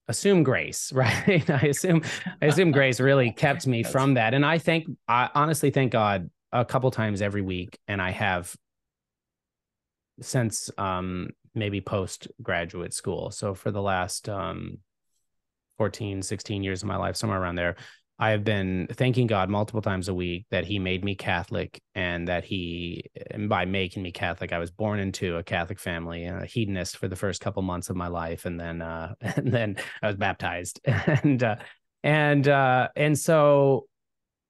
assume 0.07 0.45
grace, 0.45 0.93
right? 0.95 1.51
I 1.51 1.67
assume 1.67 2.03
I 2.41 2.47
assume 2.47 2.71
grace 2.71 3.01
really 3.01 3.33
kept 3.33 3.67
me 3.67 3.83
from 3.95 4.15
that. 4.15 4.33
And 4.33 4.47
I 4.47 4.59
think 4.59 4.87
I 5.09 5.29
honestly 5.35 5.71
thank 5.71 5.91
God 5.91 6.31
a 6.55 6.65
couple 6.65 6.91
times 6.91 7.21
every 7.21 7.43
week 7.43 7.79
and 7.89 8.01
I 8.01 8.11
have 8.11 8.55
since 10.21 10.71
um 10.79 11.31
maybe 11.55 11.81
post 11.81 12.29
graduate 12.43 12.95
school. 12.95 13.31
So 13.31 13.55
for 13.55 13.71
the 13.71 13.83
last 13.83 14.29
um 14.29 14.79
14, 15.77 16.23
16 16.23 16.63
years 16.63 16.83
of 16.83 16.89
my 16.89 16.97
life, 16.97 17.17
somewhere 17.17 17.41
around 17.41 17.57
there, 17.57 17.77
I 18.19 18.31
have 18.31 18.45
been 18.45 18.87
thanking 18.93 19.27
God 19.27 19.51
multiple 19.51 19.83
times 19.83 20.09
a 20.09 20.15
week 20.15 20.47
that 20.51 20.65
He 20.65 20.79
made 20.79 21.05
me 21.05 21.17
Catholic 21.17 21.81
and 21.97 22.29
that 22.29 22.45
He, 22.45 23.11
and 23.33 23.49
by 23.49 23.65
making 23.65 24.05
me 24.05 24.13
Catholic, 24.13 24.53
I 24.53 24.59
was 24.59 24.71
born 24.71 25.01
into 25.01 25.37
a 25.37 25.43
Catholic 25.43 25.81
family, 25.81 26.27
a 26.27 26.45
hedonist 26.45 26.97
for 26.97 27.09
the 27.09 27.17
first 27.17 27.41
couple 27.41 27.63
months 27.63 27.91
of 27.91 27.97
my 27.97 28.07
life, 28.07 28.45
and 28.45 28.59
then, 28.59 28.83
uh, 28.83 29.15
and 29.21 29.53
then 29.53 29.77
I 30.01 30.07
was 30.07 30.17
baptized, 30.17 30.81
and, 30.85 31.43
uh, 31.43 31.57
and, 32.05 32.47
uh, 32.47 32.89
and 32.95 33.19
so 33.19 33.87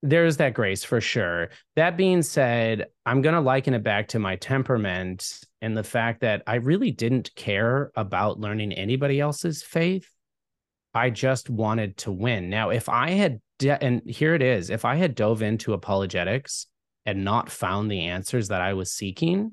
there's 0.05 0.37
that 0.37 0.53
grace 0.53 0.85
for 0.85 1.01
sure. 1.01 1.49
That 1.77 1.97
being 1.97 2.21
said, 2.21 2.89
I'm 3.07 3.23
going 3.23 3.35
to 3.35 3.41
liken 3.41 3.73
it 3.73 3.83
back 3.83 4.09
to 4.09 4.19
my 4.19 4.37
temperament 4.37 5.41
and 5.63 5.75
the 5.75 5.83
fact 5.83 6.21
that 6.21 6.43
I 6.47 6.57
really 6.57 6.91
didn't 6.91 7.35
care 7.35 7.91
about 7.97 8.39
learning 8.39 8.75
anybody 8.75 9.19
else's 9.19 9.63
faith. 9.63 10.07
I 10.93 11.09
just 11.09 11.49
wanted 11.49 11.97
to 11.99 12.13
win. 12.13 12.51
Now, 12.51 12.69
if 12.69 12.91
I 12.91 13.13
had, 13.13 13.41
de- 13.59 13.83
and 13.83 14.03
here 14.07 14.35
it 14.35 14.43
is, 14.43 14.69
if 14.69 14.85
I 14.85 14.97
had 14.97 15.15
dove 15.15 15.41
into 15.41 15.73
apologetics 15.73 16.67
and 17.07 17.25
not 17.25 17.51
found 17.51 17.91
the 17.91 18.03
answers 18.03 18.49
that 18.49 18.61
I 18.61 18.75
was 18.75 18.93
seeking, 18.93 19.53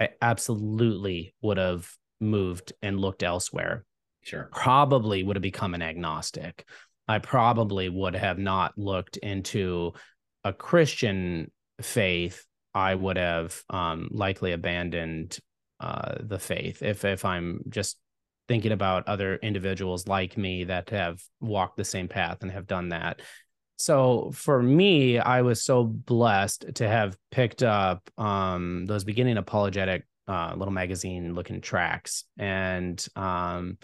I 0.00 0.08
absolutely 0.20 1.32
would 1.42 1.58
have 1.58 1.88
moved 2.20 2.72
and 2.82 2.98
looked 2.98 3.22
elsewhere. 3.22 3.84
Sure. 4.22 4.50
Probably 4.52 5.22
would 5.22 5.36
have 5.36 5.42
become 5.42 5.74
an 5.74 5.80
agnostic 5.80 6.66
I 7.10 7.18
probably 7.18 7.88
would 7.88 8.14
have 8.14 8.38
not 8.38 8.78
looked 8.78 9.16
into 9.16 9.94
a 10.44 10.52
Christian 10.52 11.50
faith. 11.82 12.46
I 12.72 12.94
would 12.94 13.16
have 13.16 13.60
um, 13.68 14.10
likely 14.12 14.52
abandoned 14.52 15.36
uh, 15.80 16.18
the 16.20 16.38
faith 16.38 16.84
if 16.84 17.04
if 17.04 17.24
I'm 17.24 17.62
just 17.68 17.98
thinking 18.46 18.70
about 18.70 19.08
other 19.08 19.34
individuals 19.36 20.06
like 20.06 20.36
me 20.36 20.64
that 20.64 20.90
have 20.90 21.20
walked 21.40 21.76
the 21.76 21.84
same 21.84 22.06
path 22.06 22.42
and 22.42 22.52
have 22.52 22.68
done 22.68 22.90
that. 22.90 23.22
So 23.76 24.30
for 24.32 24.62
me, 24.62 25.18
I 25.18 25.42
was 25.42 25.64
so 25.64 25.82
blessed 25.82 26.76
to 26.76 26.86
have 26.86 27.16
picked 27.32 27.64
up 27.64 28.08
um, 28.18 28.86
those 28.86 29.02
beginning 29.02 29.36
apologetic 29.36 30.06
uh, 30.28 30.52
little 30.56 30.72
magazine 30.72 31.34
looking 31.34 31.60
tracks 31.60 32.22
and 32.38 33.04
um, 33.16 33.78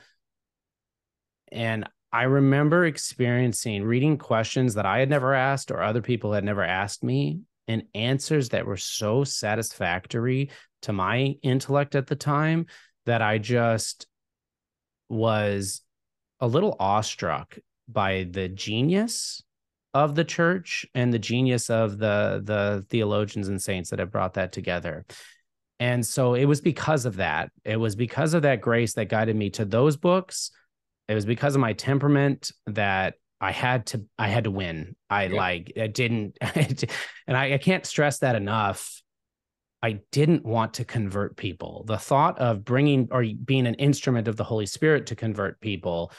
and 1.50 1.88
I 2.12 2.22
remember 2.24 2.86
experiencing 2.86 3.84
reading 3.84 4.16
questions 4.18 4.74
that 4.74 4.86
I 4.86 4.98
had 4.98 5.10
never 5.10 5.34
asked 5.34 5.70
or 5.70 5.82
other 5.82 6.02
people 6.02 6.32
had 6.32 6.44
never 6.44 6.64
asked 6.64 7.02
me 7.02 7.40
and 7.68 7.82
answers 7.94 8.50
that 8.50 8.66
were 8.66 8.76
so 8.76 9.24
satisfactory 9.24 10.50
to 10.82 10.92
my 10.92 11.34
intellect 11.42 11.94
at 11.94 12.06
the 12.06 12.16
time 12.16 12.66
that 13.06 13.22
I 13.22 13.38
just 13.38 14.06
was 15.08 15.82
a 16.40 16.46
little 16.46 16.76
awestruck 16.78 17.58
by 17.88 18.26
the 18.30 18.48
genius 18.48 19.42
of 19.94 20.14
the 20.14 20.24
church 20.24 20.84
and 20.94 21.12
the 21.12 21.18
genius 21.18 21.70
of 21.70 21.98
the 21.98 22.42
the 22.44 22.84
theologians 22.90 23.48
and 23.48 23.60
saints 23.62 23.90
that 23.90 23.98
have 23.98 24.10
brought 24.10 24.34
that 24.34 24.52
together. 24.52 25.06
And 25.78 26.06
so 26.06 26.34
it 26.34 26.44
was 26.44 26.60
because 26.60 27.06
of 27.06 27.16
that. 27.16 27.50
It 27.64 27.76
was 27.76 27.96
because 27.96 28.34
of 28.34 28.42
that 28.42 28.60
grace 28.60 28.94
that 28.94 29.08
guided 29.08 29.36
me 29.36 29.50
to 29.50 29.64
those 29.64 29.96
books 29.96 30.50
it 31.08 31.14
was 31.14 31.24
because 31.24 31.54
of 31.54 31.60
my 31.60 31.72
temperament 31.72 32.50
that 32.66 33.14
I 33.40 33.52
had 33.52 33.86
to 33.86 34.04
I 34.18 34.28
had 34.28 34.44
to 34.44 34.50
win. 34.50 34.96
I 35.10 35.26
yeah. 35.26 35.36
like 35.36 35.72
I 35.80 35.86
didn't 35.86 36.38
and 36.40 37.36
I, 37.36 37.54
I 37.54 37.58
can't 37.58 37.86
stress 37.86 38.18
that 38.20 38.34
enough. 38.34 39.02
I 39.82 40.00
didn't 40.10 40.44
want 40.44 40.74
to 40.74 40.84
convert 40.84 41.36
people. 41.36 41.84
The 41.86 41.98
thought 41.98 42.38
of 42.38 42.64
bringing 42.64 43.08
or 43.10 43.24
being 43.44 43.66
an 43.66 43.74
instrument 43.74 44.26
of 44.26 44.36
the 44.36 44.44
Holy 44.44 44.66
Spirit 44.66 45.06
to 45.06 45.16
convert 45.16 45.60
people 45.60 46.12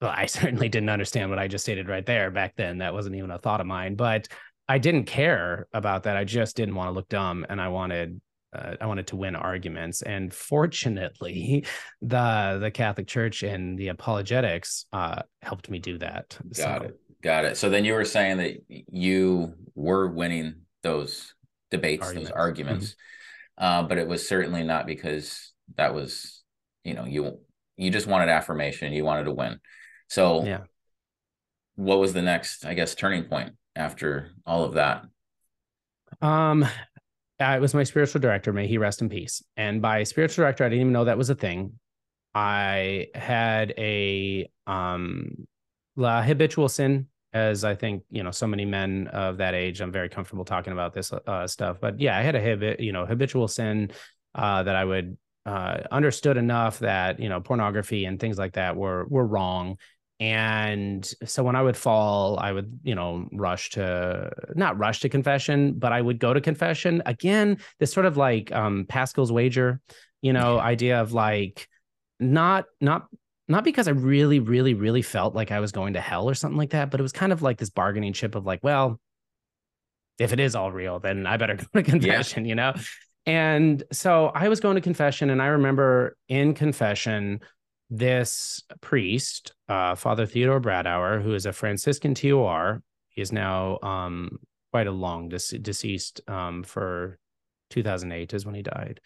well, 0.00 0.12
I 0.14 0.26
certainly 0.26 0.68
didn't 0.68 0.90
understand 0.90 1.30
what 1.30 1.38
I 1.38 1.48
just 1.48 1.64
stated 1.64 1.88
right 1.88 2.04
there 2.04 2.30
back 2.30 2.54
then. 2.56 2.78
That 2.78 2.94
wasn't 2.94 3.16
even 3.16 3.30
a 3.30 3.38
thought 3.38 3.60
of 3.60 3.66
mine, 3.66 3.96
but 3.96 4.28
I 4.68 4.78
didn't 4.78 5.04
care 5.04 5.66
about 5.72 6.04
that. 6.04 6.16
I 6.16 6.24
just 6.24 6.56
didn't 6.56 6.74
want 6.74 6.88
to 6.88 6.92
look 6.92 7.08
dumb 7.08 7.44
and 7.48 7.60
I 7.60 7.68
wanted 7.68 8.20
uh, 8.54 8.76
I 8.80 8.86
wanted 8.86 9.08
to 9.08 9.16
win 9.16 9.36
arguments, 9.36 10.02
and 10.02 10.32
fortunately, 10.32 11.66
the 12.02 12.58
the 12.60 12.70
Catholic 12.70 13.06
Church 13.06 13.42
and 13.42 13.78
the 13.78 13.88
apologetics 13.88 14.86
uh, 14.92 15.22
helped 15.42 15.68
me 15.68 15.78
do 15.78 15.98
that. 15.98 16.38
Got 16.56 16.82
so, 16.82 16.86
it, 16.86 17.00
got 17.22 17.44
it. 17.44 17.56
So 17.56 17.68
then 17.68 17.84
you 17.84 17.94
were 17.94 18.04
saying 18.04 18.38
that 18.38 18.56
you 18.68 19.54
were 19.74 20.08
winning 20.08 20.62
those 20.82 21.34
debates, 21.70 22.04
arguments. 22.04 22.30
those 22.30 22.36
arguments, 22.36 22.96
mm-hmm. 23.58 23.64
uh, 23.64 23.82
but 23.88 23.98
it 23.98 24.06
was 24.06 24.28
certainly 24.28 24.62
not 24.62 24.86
because 24.86 25.52
that 25.76 25.94
was, 25.94 26.42
you 26.84 26.94
know, 26.94 27.04
you 27.04 27.38
you 27.76 27.90
just 27.90 28.06
wanted 28.06 28.28
affirmation, 28.28 28.92
you 28.92 29.04
wanted 29.04 29.24
to 29.24 29.32
win. 29.32 29.58
So 30.08 30.44
yeah, 30.44 30.60
what 31.76 31.98
was 31.98 32.12
the 32.12 32.22
next, 32.22 32.64
I 32.64 32.74
guess, 32.74 32.94
turning 32.94 33.24
point 33.24 33.54
after 33.74 34.30
all 34.46 34.64
of 34.64 34.74
that? 34.74 35.04
Um, 36.22 36.64
uh, 37.40 37.54
it 37.56 37.60
was 37.60 37.74
my 37.74 37.84
spiritual 37.84 38.20
director. 38.20 38.52
May 38.52 38.66
he 38.66 38.78
rest 38.78 39.02
in 39.02 39.08
peace. 39.08 39.42
And 39.56 39.82
by 39.82 40.04
spiritual 40.04 40.42
director, 40.42 40.64
I 40.64 40.68
didn't 40.68 40.82
even 40.82 40.92
know 40.92 41.04
that 41.04 41.18
was 41.18 41.30
a 41.30 41.34
thing. 41.34 41.78
I 42.34 43.08
had 43.14 43.74
a 43.78 44.48
um 44.66 45.46
la 45.96 46.22
habitual 46.22 46.68
sin, 46.68 47.06
as 47.32 47.64
I 47.64 47.74
think 47.74 48.02
you 48.10 48.22
know 48.22 48.30
so 48.30 48.46
many 48.46 48.64
men 48.64 49.08
of 49.08 49.38
that 49.38 49.54
age. 49.54 49.80
I'm 49.80 49.92
very 49.92 50.08
comfortable 50.08 50.44
talking 50.44 50.72
about 50.72 50.92
this 50.92 51.12
uh, 51.12 51.46
stuff, 51.46 51.78
but 51.80 52.00
yeah, 52.00 52.16
I 52.18 52.22
had 52.22 52.34
a 52.34 52.40
habit, 52.40 52.80
you 52.80 52.92
know, 52.92 53.06
habitual 53.06 53.48
sin 53.48 53.90
uh, 54.34 54.62
that 54.62 54.74
I 54.74 54.84
would 54.84 55.16
uh, 55.46 55.78
understood 55.90 56.36
enough 56.36 56.78
that 56.80 57.20
you 57.20 57.28
know 57.28 57.40
pornography 57.40 58.04
and 58.06 58.18
things 58.18 58.38
like 58.38 58.54
that 58.54 58.76
were 58.76 59.06
were 59.08 59.26
wrong 59.26 59.78
and 60.20 61.12
so 61.24 61.42
when 61.42 61.56
i 61.56 61.62
would 61.62 61.76
fall 61.76 62.38
i 62.38 62.52
would 62.52 62.78
you 62.84 62.94
know 62.94 63.28
rush 63.32 63.70
to 63.70 64.30
not 64.54 64.78
rush 64.78 65.00
to 65.00 65.08
confession 65.08 65.74
but 65.76 65.92
i 65.92 66.00
would 66.00 66.20
go 66.20 66.32
to 66.32 66.40
confession 66.40 67.02
again 67.04 67.58
this 67.80 67.92
sort 67.92 68.06
of 68.06 68.16
like 68.16 68.52
um 68.52 68.86
pascal's 68.88 69.32
wager 69.32 69.80
you 70.24 70.32
know, 70.32 70.58
idea 70.58 71.02
of 71.02 71.12
like 71.12 71.68
not 72.18 72.64
not 72.80 73.08
not 73.46 73.62
because 73.62 73.88
I 73.88 73.90
really, 73.90 74.38
really, 74.38 74.72
really 74.72 75.02
felt 75.02 75.34
like 75.34 75.52
I 75.52 75.60
was 75.60 75.70
going 75.70 75.92
to 75.92 76.00
hell 76.00 76.30
or 76.30 76.34
something 76.34 76.56
like 76.56 76.70
that, 76.70 76.90
but 76.90 76.98
it 76.98 77.02
was 77.02 77.12
kind 77.12 77.30
of 77.30 77.42
like 77.42 77.58
this 77.58 77.68
bargaining 77.68 78.14
chip 78.14 78.34
of 78.34 78.46
like, 78.46 78.60
well, 78.62 78.98
if 80.18 80.32
it 80.32 80.40
is 80.40 80.56
all 80.56 80.72
real, 80.72 80.98
then 80.98 81.26
I 81.26 81.36
better 81.36 81.56
go 81.56 81.66
to 81.74 81.82
confession, 81.82 82.46
yeah. 82.46 82.48
you 82.48 82.54
know? 82.54 82.72
And 83.26 83.82
so 83.92 84.28
I 84.34 84.48
was 84.48 84.60
going 84.60 84.76
to 84.76 84.80
confession, 84.80 85.28
and 85.28 85.42
I 85.42 85.48
remember 85.48 86.16
in 86.26 86.54
confession, 86.54 87.40
this 87.90 88.62
priest, 88.80 89.52
uh, 89.68 89.94
Father 89.94 90.26
Theodore 90.26 90.60
Bradauer, 90.60 91.22
who 91.22 91.34
is 91.34 91.46
a 91.46 91.52
Franciscan 91.52 92.14
TOR, 92.14 92.82
he 93.10 93.22
is 93.22 93.32
now 93.32 93.78
um, 93.82 94.38
quite 94.72 94.86
a 94.86 94.92
long 94.92 95.28
deceased 95.28 96.20
um, 96.28 96.62
for 96.62 97.18
2008 97.70 98.34
is 98.34 98.44
when 98.44 98.54
he 98.54 98.62
died. 98.62 99.00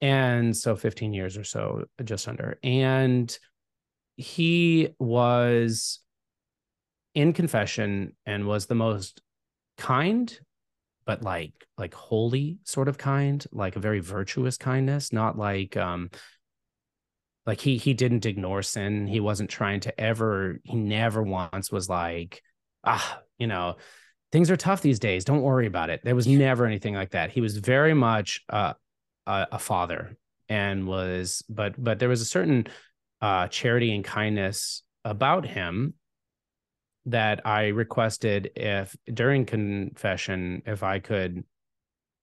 And 0.00 0.56
so 0.56 0.76
15 0.76 1.12
years 1.12 1.36
or 1.36 1.44
so, 1.44 1.84
just 2.04 2.26
under. 2.26 2.58
And 2.62 3.36
he 4.16 4.88
was 4.98 6.00
in 7.14 7.32
confession 7.32 8.16
and 8.24 8.46
was 8.46 8.66
the 8.66 8.74
most 8.74 9.20
kind 9.76 10.38
but 11.06 11.22
like 11.22 11.52
like 11.78 11.94
holy 11.94 12.58
sort 12.64 12.86
of 12.86 12.98
kind 12.98 13.46
like 13.50 13.76
a 13.76 13.80
very 13.80 14.00
virtuous 14.00 14.56
kindness 14.56 15.12
not 15.12 15.38
like 15.38 15.76
um 15.76 16.10
like 17.50 17.60
he 17.60 17.78
he 17.78 17.94
didn't 17.94 18.26
ignore 18.26 18.62
sin. 18.62 19.08
He 19.08 19.18
wasn't 19.18 19.50
trying 19.50 19.80
to 19.80 20.00
ever 20.00 20.60
he 20.62 20.76
never 20.76 21.20
once 21.20 21.72
was 21.72 21.88
like 21.88 22.44
ah 22.84 23.20
you 23.38 23.48
know 23.48 23.74
things 24.30 24.52
are 24.52 24.56
tough 24.56 24.82
these 24.82 25.00
days. 25.00 25.24
Don't 25.24 25.42
worry 25.42 25.66
about 25.66 25.90
it. 25.90 26.00
There 26.04 26.14
was 26.14 26.28
never 26.28 26.64
anything 26.64 26.94
like 26.94 27.10
that. 27.10 27.32
He 27.32 27.40
was 27.40 27.56
very 27.56 27.92
much 27.92 28.44
uh, 28.48 28.74
a, 29.26 29.48
a 29.50 29.58
father 29.58 30.16
and 30.48 30.86
was 30.86 31.42
but 31.48 31.74
but 31.76 31.98
there 31.98 32.08
was 32.08 32.20
a 32.20 32.24
certain 32.36 32.68
uh, 33.20 33.48
charity 33.48 33.92
and 33.96 34.04
kindness 34.04 34.84
about 35.04 35.44
him 35.44 35.94
that 37.06 37.44
I 37.44 37.68
requested 37.68 38.52
if 38.54 38.94
during 39.12 39.44
confession, 39.44 40.62
if 40.66 40.84
I 40.84 41.00
could 41.00 41.42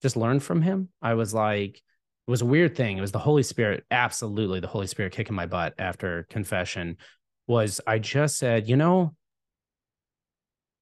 just 0.02 0.16
learn 0.16 0.40
from 0.40 0.62
him. 0.62 0.88
I 1.02 1.16
was 1.16 1.34
like, 1.34 1.82
it 2.28 2.32
was 2.32 2.42
a 2.42 2.46
weird 2.46 2.76
thing. 2.76 2.98
It 2.98 3.02
was 3.02 3.14
the 3.14 3.20
Holy 3.20 3.44
Spirit, 3.44 3.86
absolutely 3.90 4.60
the 4.60 4.68
Holy 4.68 4.88
Spirit 4.88 5.14
kicking 5.14 5.36
my 5.36 5.46
butt 5.46 5.74
after 5.80 6.28
confession. 6.30 6.98
Was 7.48 7.80
I 7.88 8.00
just 8.00 8.38
said, 8.38 8.68
you 8.68 8.76
know, 8.76 9.16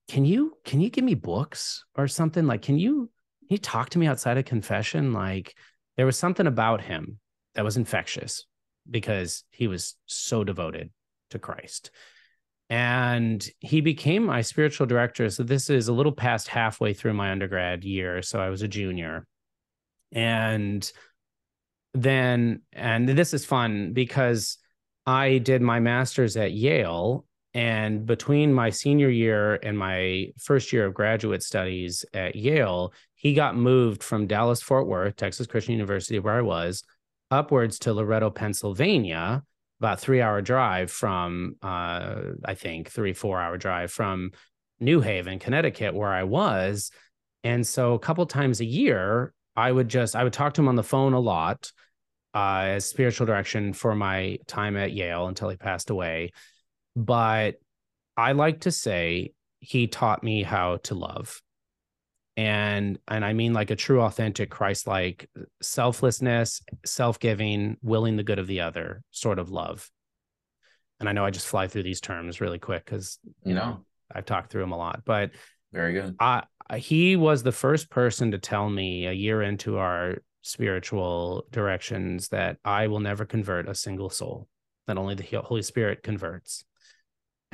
can 0.08 0.26
you 0.26 0.58
can 0.64 0.82
you 0.82 0.90
give 0.90 1.04
me 1.04 1.14
books 1.14 1.86
or 1.96 2.08
something? 2.08 2.48
Like, 2.48 2.64
can 2.64 2.80
you 2.80 3.12
can 3.42 3.54
you 3.54 3.58
talk 3.60 3.92
to 3.92 4.00
me 4.00 4.08
outside 4.08 4.40
of 4.40 4.46
confession? 4.46 5.14
Like, 5.14 5.56
there 5.98 6.08
was 6.08 6.18
something 6.18 6.48
about 6.48 6.82
him 6.82 7.20
that 7.54 7.64
was 7.64 7.78
infectious 7.78 8.46
because 8.90 9.44
he 9.52 9.68
was 9.68 9.96
so 10.08 10.44
devoted 10.44 10.90
to 11.30 11.40
Christ. 11.40 11.92
And 12.72 13.48
he 13.60 13.82
became 13.82 14.26
my 14.26 14.42
spiritual 14.42 14.88
director. 14.88 15.30
So 15.30 15.44
this 15.44 15.70
is 15.70 15.88
a 15.88 15.94
little 15.94 16.12
past 16.12 16.48
halfway 16.48 16.94
through 16.94 17.14
my 17.14 17.32
undergrad 17.32 17.84
year. 17.84 18.24
So 18.24 18.40
I 18.40 18.50
was 18.50 18.64
a 18.64 18.68
junior. 18.68 19.28
And 20.12 20.92
then, 21.96 22.62
and 22.74 23.08
this 23.08 23.34
is 23.34 23.46
fun 23.46 23.94
because 23.94 24.58
I 25.06 25.38
did 25.38 25.62
my 25.62 25.80
master's 25.80 26.38
at 26.38 26.52
Yale. 26.52 27.26
And 27.54 28.06
between 28.06 28.54
my 28.54 28.70
senior 28.70 29.10
year 29.10 29.56
and 29.56 29.78
my 29.78 30.28
first 30.38 30.74
year 30.74 30.86
of 30.86 30.94
graduate 30.94 31.42
studies 31.42 32.04
at 32.14 32.36
Yale, 32.36 32.94
he 33.16 33.34
got 33.34 33.56
moved 33.56 34.04
from 34.04 34.28
Dallas, 34.28 34.62
Fort 34.62 34.88
Worth, 34.88 35.16
Texas 35.16 35.48
Christian 35.48 35.74
University, 35.74 36.20
where 36.20 36.34
I 36.34 36.42
was, 36.42 36.84
upwards 37.32 37.80
to 37.80 37.94
Loretto, 37.94 38.30
Pennsylvania, 38.30 39.42
about 39.80 40.02
three 40.02 40.22
hour 40.22 40.42
drive 40.42 40.92
from, 40.92 41.56
uh, 41.62 42.16
I 42.44 42.56
think, 42.56 42.90
three, 42.90 43.14
four 43.14 43.40
hour 43.40 43.58
drive 43.58 43.90
from 43.90 44.32
New 44.82 45.00
Haven, 45.00 45.40
Connecticut, 45.40 45.94
where 45.94 46.12
I 46.12 46.24
was. 46.24 46.92
And 47.46 47.66
so 47.66 47.94
a 47.94 48.00
couple 48.00 48.26
times 48.26 48.60
a 48.60 48.66
year, 48.66 49.34
I 49.56 49.72
would 49.72 49.88
just, 49.88 50.14
I 50.16 50.26
would 50.26 50.34
talk 50.34 50.56
to 50.56 50.62
him 50.62 50.68
on 50.68 50.76
the 50.76 50.84
phone 50.84 51.14
a 51.14 51.20
lot 51.20 51.72
uh, 52.36 52.64
as 52.66 52.86
spiritual 52.86 53.26
direction 53.26 53.72
for 53.74 53.96
my 53.96 54.38
time 54.46 54.76
at 54.76 54.92
Yale 54.92 55.28
until 55.28 55.50
he 55.50 55.56
passed 55.56 55.90
away. 55.90 56.34
But 56.96 57.56
I 58.18 58.34
like 58.34 58.62
to 58.62 58.72
say 58.72 59.32
he 59.60 59.88
taught 59.88 60.24
me 60.24 60.44
how 60.44 60.78
to 60.84 60.96
love. 60.96 61.42
And 62.38 63.00
and 63.08 63.24
i 63.24 63.32
mean 63.32 63.54
like 63.54 63.72
a 63.72 63.78
true 63.78 64.02
authentic 64.02 64.50
christ-like 64.50 65.30
selflessness 65.62 66.62
self-giving 66.86 67.78
willing 67.82 68.18
the 68.18 68.24
good 68.24 68.40
of 68.40 68.48
the 68.48 68.60
other 68.60 69.02
sort 69.12 69.40
of 69.40 69.52
love. 69.52 69.90
And 71.00 71.08
i 71.08 71.14
know 71.14 71.24
i 71.24 71.30
just 71.30 71.48
fly 71.48 71.68
through 71.70 71.84
these 71.84 72.02
terms 72.02 72.42
really 72.42 72.60
quick 72.60 72.84
because 72.84 73.20
you 73.46 73.54
know 73.54 73.86
i've 74.14 74.26
talked 74.26 74.52
through 74.52 74.64
them 74.64 74.74
a 74.74 74.78
lot 74.78 75.04
but 75.06 75.32
very 75.76 75.94
good. 75.94 76.16
I, 76.20 76.44
he 76.78 77.18
was 77.18 77.44
the 77.44 77.52
first 77.52 77.90
person 77.90 78.32
to 78.32 78.38
tell 78.38 78.70
me 78.70 79.08
a 79.08 79.12
year 79.12 79.42
into 79.42 79.78
our 79.78 80.18
spiritual 80.46 81.46
directions 81.52 82.30
that 82.30 82.58
i 82.64 82.88
will 82.88 83.00
never 83.00 83.26
convert 83.26 83.68
a 83.68 83.76
single 83.76 84.10
soul 84.10 84.48
that 84.88 84.98
only 84.98 85.16
the 85.16 85.42
holy 85.42 85.62
spirit 85.62 86.04
converts 86.04 86.66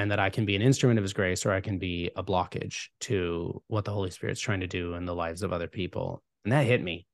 and 0.01 0.09
that 0.09 0.19
I 0.19 0.31
can 0.31 0.45
be 0.45 0.55
an 0.55 0.63
instrument 0.63 0.97
of 0.97 1.03
his 1.03 1.13
grace 1.13 1.45
or 1.45 1.51
I 1.51 1.61
can 1.61 1.77
be 1.77 2.09
a 2.15 2.23
blockage 2.23 2.87
to 3.01 3.61
what 3.67 3.85
the 3.85 3.91
Holy 3.91 4.09
Spirit's 4.09 4.41
trying 4.41 4.61
to 4.61 4.67
do 4.67 4.95
in 4.95 5.05
the 5.05 5.13
lives 5.13 5.43
of 5.43 5.53
other 5.53 5.67
people. 5.67 6.23
And 6.43 6.51
that 6.51 6.65
hit 6.65 6.81
me. 6.81 7.05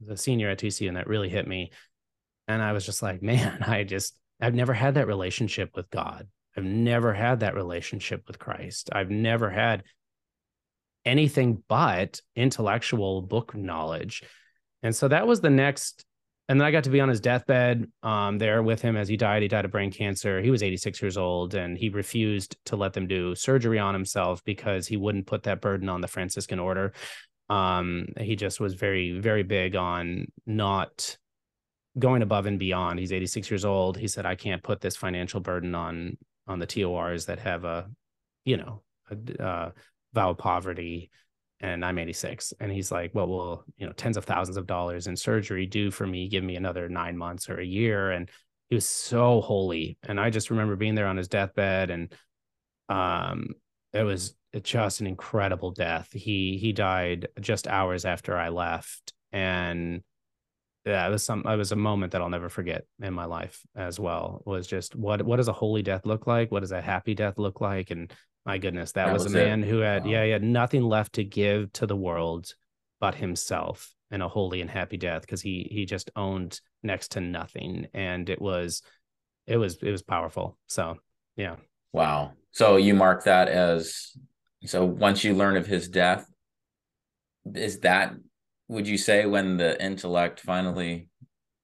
The 0.00 0.16
senior 0.16 0.48
at 0.48 0.58
TC, 0.58 0.88
and 0.88 0.96
that 0.96 1.06
really 1.06 1.28
hit 1.28 1.46
me. 1.46 1.70
And 2.48 2.62
I 2.62 2.72
was 2.72 2.86
just 2.86 3.02
like, 3.02 3.22
man, 3.30 3.62
I 3.62 3.84
just, 3.84 4.16
I've 4.40 4.54
never 4.54 4.72
had 4.72 4.94
that 4.94 5.06
relationship 5.06 5.72
with 5.74 5.90
God. 5.90 6.26
I've 6.56 6.64
never 6.64 7.12
had 7.12 7.40
that 7.40 7.54
relationship 7.54 8.22
with 8.26 8.38
Christ. 8.38 8.88
I've 8.92 9.10
never 9.10 9.50
had 9.50 9.82
anything 11.04 11.62
but 11.68 12.22
intellectual 12.34 13.20
book 13.20 13.54
knowledge. 13.54 14.22
And 14.84 14.94
so 14.94 15.08
that 15.08 15.26
was 15.26 15.40
the 15.40 15.50
next 15.50 16.04
and 16.48 16.60
then 16.60 16.66
I 16.66 16.70
got 16.72 16.84
to 16.84 16.90
be 16.90 17.00
on 17.00 17.08
his 17.08 17.20
deathbed 17.20 17.90
um, 18.02 18.36
there 18.36 18.62
with 18.62 18.82
him 18.82 18.96
as 18.96 19.08
he 19.08 19.16
died. 19.16 19.40
He 19.40 19.48
died 19.48 19.64
of 19.64 19.70
brain 19.70 19.90
cancer. 19.90 20.42
He 20.42 20.50
was 20.50 20.62
86 20.62 21.00
years 21.00 21.16
old, 21.16 21.54
and 21.54 21.78
he 21.78 21.88
refused 21.88 22.56
to 22.66 22.76
let 22.76 22.92
them 22.92 23.06
do 23.06 23.34
surgery 23.34 23.78
on 23.78 23.94
himself 23.94 24.44
because 24.44 24.86
he 24.86 24.98
wouldn't 24.98 25.26
put 25.26 25.44
that 25.44 25.62
burden 25.62 25.88
on 25.88 26.02
the 26.02 26.08
Franciscan 26.08 26.58
order. 26.58 26.92
Um, 27.48 28.08
he 28.18 28.36
just 28.36 28.60
was 28.60 28.74
very, 28.74 29.18
very 29.18 29.42
big 29.42 29.74
on 29.74 30.26
not 30.44 31.16
going 31.98 32.20
above 32.20 32.44
and 32.44 32.58
beyond. 32.58 32.98
He's 32.98 33.12
86 33.12 33.50
years 33.50 33.64
old. 33.64 33.96
He 33.96 34.08
said, 34.08 34.26
"I 34.26 34.34
can't 34.34 34.62
put 34.62 34.82
this 34.82 34.96
financial 34.96 35.40
burden 35.40 35.74
on 35.74 36.18
on 36.46 36.58
the 36.58 36.66
TORs 36.66 37.26
that 37.26 37.38
have 37.38 37.64
a, 37.64 37.88
you 38.44 38.58
know, 38.58 38.82
a, 39.10 39.42
uh, 39.42 39.70
vow 40.12 40.34
poverty." 40.34 41.10
And 41.60 41.84
I'm 41.84 41.98
86. 41.98 42.52
And 42.60 42.70
he's 42.70 42.90
like, 42.90 43.14
well, 43.14 43.28
well, 43.28 43.64
you 43.76 43.86
know, 43.86 43.92
tens 43.92 44.16
of 44.16 44.24
thousands 44.24 44.56
of 44.56 44.66
dollars 44.66 45.06
in 45.06 45.16
surgery 45.16 45.66
due 45.66 45.90
for 45.90 46.06
me, 46.06 46.28
give 46.28 46.44
me 46.44 46.56
another 46.56 46.88
nine 46.88 47.16
months 47.16 47.48
or 47.48 47.60
a 47.60 47.64
year. 47.64 48.10
And 48.10 48.28
he 48.68 48.74
was 48.74 48.88
so 48.88 49.40
holy. 49.40 49.98
And 50.02 50.20
I 50.20 50.30
just 50.30 50.50
remember 50.50 50.76
being 50.76 50.94
there 50.94 51.06
on 51.06 51.16
his 51.16 51.28
deathbed 51.28 51.90
and 51.90 52.12
um 52.88 53.54
it 53.92 54.02
was 54.02 54.34
just 54.62 55.00
an 55.00 55.06
incredible 55.06 55.70
death. 55.70 56.08
He 56.12 56.58
he 56.58 56.72
died 56.72 57.28
just 57.40 57.66
hours 57.66 58.04
after 58.04 58.36
I 58.36 58.48
left. 58.50 59.12
And 59.32 60.02
yeah, 60.84 61.06
it 61.06 61.10
was 61.10 61.22
some 61.22 61.46
it 61.46 61.56
was 61.56 61.72
a 61.72 61.76
moment 61.76 62.12
that 62.12 62.20
I'll 62.20 62.28
never 62.28 62.48
forget 62.48 62.84
in 63.02 63.14
my 63.14 63.24
life 63.24 63.60
as 63.74 63.98
well. 63.98 64.42
Was 64.44 64.66
just 64.66 64.94
what 64.94 65.22
what 65.22 65.36
does 65.36 65.48
a 65.48 65.52
holy 65.52 65.82
death 65.82 66.04
look 66.04 66.26
like? 66.26 66.50
What 66.52 66.60
does 66.60 66.72
a 66.72 66.82
happy 66.82 67.14
death 67.14 67.38
look 67.38 67.60
like? 67.60 67.90
And 67.90 68.12
my 68.46 68.58
goodness, 68.58 68.92
that, 68.92 69.06
that 69.06 69.12
was, 69.12 69.24
was, 69.24 69.34
a 69.34 69.36
man 69.36 69.64
it. 69.64 69.68
who 69.68 69.78
had, 69.78 70.04
wow. 70.04 70.10
yeah, 70.10 70.24
he 70.24 70.30
had 70.30 70.42
nothing 70.42 70.82
left 70.82 71.14
to 71.14 71.24
give 71.24 71.72
to 71.74 71.86
the 71.86 71.96
world 71.96 72.54
but 73.00 73.14
himself 73.14 73.94
and 74.10 74.22
a 74.22 74.28
holy 74.28 74.60
and 74.60 74.70
happy 74.70 74.96
death 74.96 75.22
because 75.22 75.42
he 75.42 75.68
he 75.70 75.84
just 75.84 76.10
owned 76.14 76.60
next 76.82 77.12
to 77.12 77.20
nothing, 77.20 77.86
and 77.94 78.28
it 78.28 78.40
was, 78.40 78.82
it 79.46 79.56
was 79.56 79.76
it 79.82 79.90
was 79.90 80.02
powerful. 80.02 80.58
So 80.66 80.96
yeah. 81.36 81.56
Wow. 81.92 82.32
So 82.52 82.76
you 82.76 82.94
mark 82.94 83.24
that 83.24 83.48
as 83.48 84.16
so 84.66 84.84
once 84.84 85.24
you 85.24 85.34
learn 85.34 85.56
of 85.56 85.66
his 85.66 85.88
death, 85.88 86.26
is 87.54 87.80
that 87.80 88.14
would 88.68 88.88
you 88.88 88.96
say 88.96 89.26
when 89.26 89.56
the 89.56 89.82
intellect 89.82 90.40
finally 90.40 91.08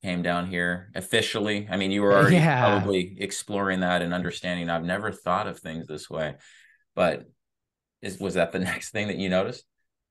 came 0.02 0.22
down 0.22 0.48
here 0.48 0.90
officially? 0.94 1.68
I 1.70 1.76
mean, 1.76 1.90
you 1.90 2.02
were 2.02 2.14
already 2.14 2.36
yeah. 2.36 2.60
probably 2.60 3.16
exploring 3.18 3.80
that 3.80 4.02
and 4.02 4.12
understanding. 4.12 4.68
I've 4.68 4.84
never 4.84 5.12
thought 5.12 5.46
of 5.46 5.58
things 5.58 5.86
this 5.86 6.10
way. 6.10 6.34
But 6.94 7.28
is 8.02 8.18
was 8.20 8.34
that 8.34 8.52
the 8.52 8.58
next 8.70 8.90
thing 8.90 9.08
that 9.08 9.16
you 9.18 9.28
noticed? 9.28 9.64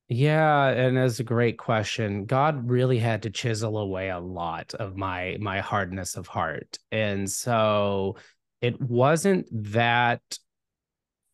Yeah, 0.07 0.67
and 0.69 0.97
that's 0.97 1.19
a 1.19 1.23
great 1.23 1.57
question. 1.59 2.25
God 2.25 2.69
really 2.69 2.97
had 2.97 3.23
to 3.23 3.29
chisel 3.29 3.77
away 3.77 4.09
a 4.09 4.19
lot 4.19 4.73
of 4.73 4.97
my 4.97 5.37
my 5.39 5.59
hardness 5.59 6.15
of 6.17 6.27
heart. 6.27 6.77
And 6.91 7.29
so 7.29 8.17
it 8.61 8.81
wasn't 8.81 9.47
that 9.73 10.21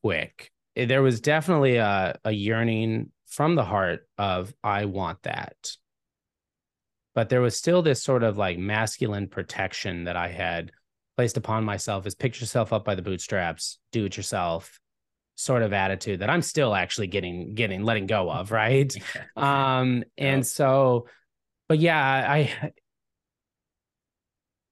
quick. 0.03 0.51
Eh, 0.75 0.86
there 0.86 1.01
was 1.01 1.21
definitely 1.21 1.77
a, 1.77 2.17
a 2.23 2.31
yearning 2.31 3.12
from 3.27 3.55
the 3.55 3.65
heart 3.65 4.08
of 4.17 4.53
I 4.63 4.86
want 4.86 5.23
that. 5.23 5.55
but 7.13 7.29
there 7.29 7.41
was 7.41 7.55
still 7.58 7.81
this 7.81 8.03
sort 8.03 8.23
of 8.23 8.38
like 8.38 8.58
masculine 8.58 9.27
protection 9.27 10.03
that 10.05 10.15
I 10.17 10.27
had 10.29 10.71
placed 11.17 11.38
upon 11.38 11.63
myself 11.63 12.05
is 12.05 12.15
pick 12.15 12.39
yourself 12.39 12.73
up 12.73 12.84
by 12.86 12.95
the 12.95 13.01
bootstraps, 13.01 13.79
do 13.91 14.05
it 14.05 14.17
yourself 14.17 14.79
sort 15.35 15.61
of 15.61 15.73
attitude 15.73 16.21
that 16.21 16.29
I'm 16.29 16.41
still 16.41 16.73
actually 16.73 17.07
getting 17.07 17.53
getting 17.53 17.83
letting 17.83 18.07
go 18.07 18.31
of, 18.31 18.51
right? 18.51 18.93
um 19.35 20.03
and 20.17 20.45
so 20.45 21.07
but 21.67 21.79
yeah, 21.79 21.99
I 21.99 22.71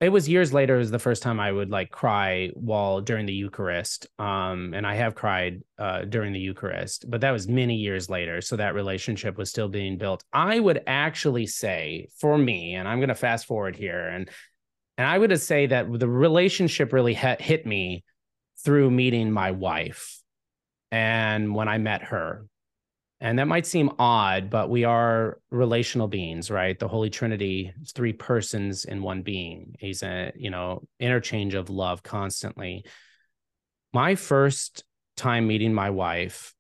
it 0.04 0.12
was 0.12 0.28
years 0.28 0.54
later 0.54 0.76
It 0.76 0.80
was 0.80 0.92
the 0.92 1.00
first 1.00 1.24
time 1.24 1.40
I 1.40 1.50
would 1.50 1.70
like 1.70 1.90
cry 1.90 2.50
while 2.56 3.00
during 3.00 3.26
the 3.26 3.34
Eucharist. 3.34 4.08
Um, 4.20 4.74
and 4.74 4.86
I 4.86 4.96
have 4.96 5.16
cried 5.16 5.62
uh, 5.78 6.02
during 6.02 6.34
the 6.34 6.40
Eucharist, 6.40 7.10
but 7.10 7.22
that 7.22 7.32
was 7.32 7.48
many 7.48 7.76
years 7.76 8.10
later. 8.10 8.42
So 8.42 8.58
that 8.58 8.76
relationship 8.76 9.38
was 9.38 9.50
still 9.50 9.70
being 9.70 9.98
built. 9.98 10.26
I 10.34 10.60
would 10.60 10.84
actually 10.88 11.48
say 11.48 12.10
for 12.18 12.38
me, 12.38 12.74
and 12.74 12.86
I'm 12.86 13.00
going 13.00 13.10
to 13.10 13.16
fast 13.16 13.46
forward 13.46 13.78
here, 13.78 14.10
and 14.10 14.30
and 14.98 15.08
I 15.08 15.18
would 15.18 15.40
say 15.42 15.68
that 15.68 15.88
the 15.92 16.10
relationship 16.10 16.92
really 16.94 17.14
hit, 17.14 17.42
hit 17.42 17.66
me 17.66 18.04
through 18.64 18.92
meeting 18.92 19.32
my 19.32 19.52
wife, 19.52 20.22
and 20.94 21.56
when 21.56 21.68
I 21.68 21.80
met 21.80 22.04
her, 22.04 22.46
and 23.20 23.40
that 23.40 23.48
might 23.48 23.66
seem 23.66 23.90
odd, 23.98 24.52
but 24.52 24.70
we 24.70 24.84
are 24.84 25.40
relational 25.50 26.08
beings, 26.08 26.52
right? 26.52 26.78
The 26.78 26.88
Holy 26.88 27.10
Trinity 27.10 27.74
is 27.82 27.94
three 27.94 28.14
persons 28.14 28.86
in 28.86 29.02
one 29.02 29.24
being. 29.24 29.74
He's 29.80 30.04
a, 30.04 30.32
you 30.36 30.52
know, 30.52 30.84
interchange 31.00 31.56
of 31.56 31.72
love 31.72 32.04
constantly. 32.04 32.86
My 33.92 34.14
first 34.14 34.84
time 35.18 35.48
meeting 35.48 35.74
my 35.74 35.90
wife, 35.90 36.54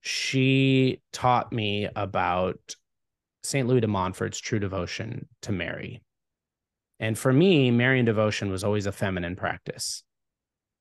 she 0.00 1.00
taught 1.12 1.52
me 1.52 1.88
about 1.96 2.76
St. 3.42 3.66
Louis 3.66 3.80
de 3.80 3.88
Montfort's 3.88 4.38
true 4.38 4.60
devotion 4.60 5.26
to 5.42 5.50
Mary. 5.50 6.04
And 7.00 7.18
for 7.18 7.32
me, 7.32 7.72
Marian 7.72 8.04
devotion 8.04 8.52
was 8.52 8.62
always 8.62 8.86
a 8.86 8.92
feminine 8.92 9.34
practice. 9.34 10.04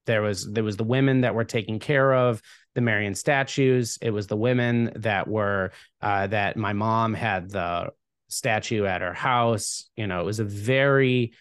There 0.06 0.22
was 0.22 0.48
there 0.52 0.64
was 0.64 0.78
the 0.78 0.84
women 0.84 1.22
that 1.22 1.36
were 1.36 1.46
taken 1.46 1.80
care 1.80 2.14
of, 2.14 2.42
the 2.76 2.82
Marian 2.82 3.16
statues. 3.16 3.98
It 4.02 4.12
was 4.12 4.28
the 4.28 4.38
women 4.38 4.92
that 4.98 5.28
were 5.28 5.72
uh, 6.02 6.28
that 6.28 6.58
my 6.58 6.74
mom 6.74 7.14
had 7.14 7.50
the 7.50 7.92
statue 8.28 8.86
at 8.86 9.02
her 9.02 9.14
house. 9.14 9.90
You 9.96 10.08
know, 10.08 10.22
it 10.22 10.26
was 10.26 10.40
a 10.40 10.46
very 10.46 11.34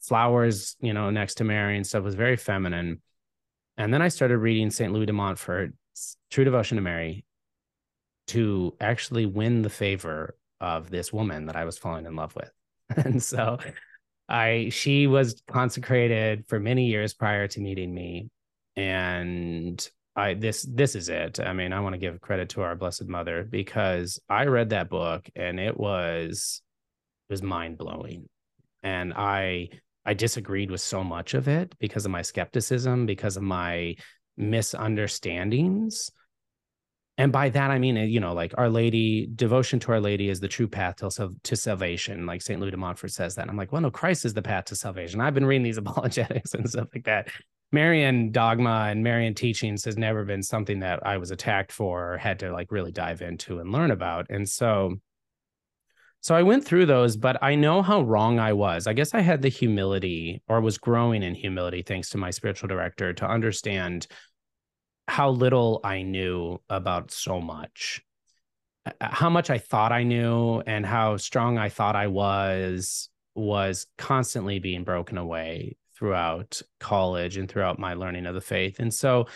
flowers, 0.00 0.76
you 0.80 0.92
know, 0.92 1.10
next 1.10 1.36
to 1.36 1.44
Mary 1.44 1.76
and 1.76 1.86
stuff 1.86 2.04
was 2.04 2.14
very 2.14 2.36
feminine. 2.36 3.00
And 3.76 3.92
then 3.92 4.02
I 4.02 4.08
started 4.08 4.38
reading 4.38 4.70
St. 4.70 4.92
Louis 4.92 5.06
de 5.06 5.12
Montfort's 5.12 6.16
True 6.30 6.44
Devotion 6.44 6.76
to 6.76 6.82
Mary 6.82 7.24
to 8.28 8.74
actually 8.80 9.26
win 9.26 9.62
the 9.62 9.70
favor 9.70 10.36
of 10.60 10.90
this 10.90 11.12
woman 11.12 11.46
that 11.46 11.56
I 11.56 11.64
was 11.64 11.78
falling 11.78 12.06
in 12.06 12.16
love 12.16 12.34
with. 12.36 12.50
and 13.04 13.22
so 13.22 13.58
I 14.28 14.68
she 14.70 15.06
was 15.06 15.42
consecrated 15.48 16.46
for 16.48 16.58
many 16.60 16.86
years 16.86 17.14
prior 17.14 17.48
to 17.48 17.60
meeting 17.60 17.92
me 17.92 18.30
and 18.76 19.86
I 20.16 20.34
this 20.34 20.62
this 20.62 20.94
is 20.94 21.08
it. 21.08 21.40
I 21.40 21.52
mean, 21.52 21.72
I 21.72 21.80
want 21.80 21.94
to 21.94 21.98
give 21.98 22.20
credit 22.20 22.50
to 22.50 22.62
our 22.62 22.76
Blessed 22.76 23.06
Mother 23.06 23.44
because 23.44 24.20
I 24.28 24.46
read 24.46 24.70
that 24.70 24.88
book 24.88 25.28
and 25.34 25.58
it 25.58 25.78
was 25.78 26.62
it 27.28 27.32
was 27.32 27.42
mind 27.42 27.78
blowing, 27.78 28.28
and 28.82 29.12
I 29.14 29.70
I 30.04 30.14
disagreed 30.14 30.70
with 30.70 30.80
so 30.80 31.02
much 31.02 31.34
of 31.34 31.48
it 31.48 31.74
because 31.78 32.04
of 32.04 32.12
my 32.12 32.22
skepticism, 32.22 33.06
because 33.06 33.36
of 33.36 33.42
my 33.42 33.96
misunderstandings. 34.36 36.10
And 37.16 37.30
by 37.30 37.48
that 37.50 37.70
I 37.70 37.78
mean, 37.78 37.96
you 37.96 38.18
know, 38.18 38.34
like 38.34 38.54
Our 38.58 38.68
Lady, 38.68 39.28
devotion 39.32 39.78
to 39.80 39.92
Our 39.92 40.00
Lady 40.00 40.28
is 40.28 40.40
the 40.40 40.48
true 40.48 40.66
path 40.66 40.96
to, 40.96 41.30
to 41.44 41.56
salvation. 41.56 42.26
Like 42.26 42.42
St. 42.42 42.60
Louis 42.60 42.72
de 42.72 42.76
Montfort 42.76 43.12
says 43.12 43.36
that. 43.36 43.42
And 43.42 43.50
I'm 43.52 43.56
like, 43.56 43.70
well, 43.70 43.82
no, 43.82 43.90
Christ 43.90 44.24
is 44.24 44.34
the 44.34 44.42
path 44.42 44.66
to 44.66 44.76
salvation. 44.76 45.20
I've 45.20 45.34
been 45.34 45.46
reading 45.46 45.62
these 45.62 45.76
apologetics 45.78 46.54
and 46.54 46.68
stuff 46.68 46.88
like 46.92 47.04
that. 47.04 47.28
Marian 47.74 48.30
dogma 48.30 48.86
and 48.88 49.02
Marian 49.02 49.34
teachings 49.34 49.84
has 49.84 49.98
never 49.98 50.24
been 50.24 50.42
something 50.42 50.78
that 50.80 51.06
I 51.06 51.18
was 51.18 51.30
attacked 51.30 51.72
for 51.72 52.14
or 52.14 52.18
had 52.18 52.38
to 52.38 52.52
like 52.52 52.72
really 52.72 52.92
dive 52.92 53.20
into 53.20 53.58
and 53.58 53.72
learn 53.72 53.90
about. 53.90 54.26
And 54.30 54.48
so 54.48 54.94
so 56.24 56.34
I 56.34 56.42
went 56.42 56.64
through 56.64 56.86
those, 56.86 57.18
but 57.18 57.36
I 57.42 57.54
know 57.54 57.82
how 57.82 58.00
wrong 58.00 58.38
I 58.38 58.54
was. 58.54 58.86
I 58.86 58.94
guess 58.94 59.12
I 59.12 59.20
had 59.20 59.42
the 59.42 59.50
humility 59.50 60.40
or 60.48 60.62
was 60.62 60.78
growing 60.78 61.22
in 61.22 61.34
humility 61.34 61.82
thanks 61.82 62.08
to 62.10 62.18
my 62.18 62.30
spiritual 62.30 62.68
director 62.68 63.12
to 63.12 63.28
understand 63.28 64.06
how 65.06 65.28
little 65.28 65.80
I 65.84 66.00
knew 66.00 66.62
about 66.70 67.10
so 67.10 67.42
much. 67.42 68.00
Uh, 68.86 68.92
uh, 69.02 69.08
how 69.10 69.28
much 69.28 69.50
I 69.50 69.58
thought 69.58 69.92
I 69.92 70.02
knew 70.02 70.60
and 70.60 70.86
how 70.86 71.18
strong 71.18 71.58
I 71.58 71.68
thought 71.68 71.94
I 71.94 72.06
was 72.06 73.10
was 73.34 73.86
constantly 73.98 74.60
being 74.60 74.84
broken 74.84 75.18
away 75.18 75.76
throughout 75.96 76.60
college 76.80 77.36
and 77.36 77.48
throughout 77.48 77.78
my 77.78 77.94
learning 77.94 78.26
of 78.26 78.34
the 78.34 78.40
faith. 78.40 78.80
And 78.80 78.92
so 78.92 79.26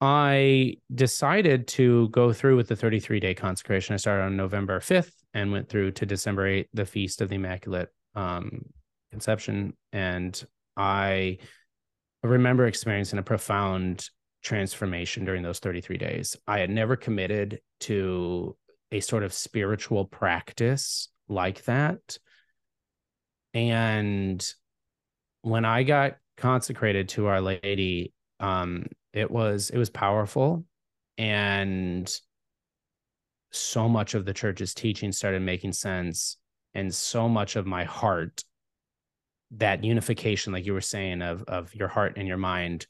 I 0.00 0.76
decided 0.94 1.68
to 1.68 2.08
go 2.10 2.32
through 2.32 2.56
with 2.56 2.68
the 2.68 2.76
33 2.76 3.20
day 3.20 3.34
consecration. 3.34 3.94
I 3.94 3.96
started 3.96 4.24
on 4.24 4.36
November 4.36 4.78
5th 4.80 5.12
and 5.32 5.52
went 5.52 5.68
through 5.68 5.92
to 5.92 6.06
December 6.06 6.48
8th, 6.48 6.68
the 6.74 6.84
feast 6.84 7.20
of 7.20 7.28
the 7.28 7.36
Immaculate 7.36 7.88
um, 8.14 8.62
Conception. 9.10 9.74
And 9.92 10.42
I 10.76 11.38
remember 12.22 12.66
experiencing 12.66 13.18
a 13.18 13.22
profound 13.22 14.08
transformation 14.42 15.24
during 15.24 15.42
those 15.42 15.58
33 15.58 15.96
days. 15.96 16.36
I 16.46 16.58
had 16.58 16.70
never 16.70 16.96
committed 16.96 17.60
to 17.80 18.56
a 18.92 19.00
sort 19.00 19.22
of 19.22 19.32
spiritual 19.32 20.04
practice 20.04 21.08
like 21.28 21.64
that. 21.64 22.18
And 23.54 24.46
when 25.46 25.64
I 25.64 25.84
got 25.84 26.16
consecrated 26.36 27.08
to 27.10 27.26
Our 27.28 27.40
Lady, 27.40 28.12
um, 28.40 28.86
it 29.12 29.30
was 29.30 29.70
it 29.70 29.78
was 29.78 29.90
powerful, 29.90 30.64
and 31.18 32.12
so 33.52 33.88
much 33.88 34.14
of 34.14 34.24
the 34.24 34.34
church's 34.34 34.74
teaching 34.74 35.12
started 35.12 35.42
making 35.42 35.72
sense, 35.72 36.36
and 36.74 36.92
so 36.92 37.28
much 37.28 37.54
of 37.54 37.64
my 37.64 37.84
heart, 37.84 38.42
that 39.52 39.84
unification, 39.84 40.52
like 40.52 40.66
you 40.66 40.72
were 40.72 40.80
saying, 40.80 41.22
of 41.22 41.44
of 41.44 41.72
your 41.76 41.88
heart 41.88 42.14
and 42.16 42.26
your 42.26 42.38
mind, 42.38 42.88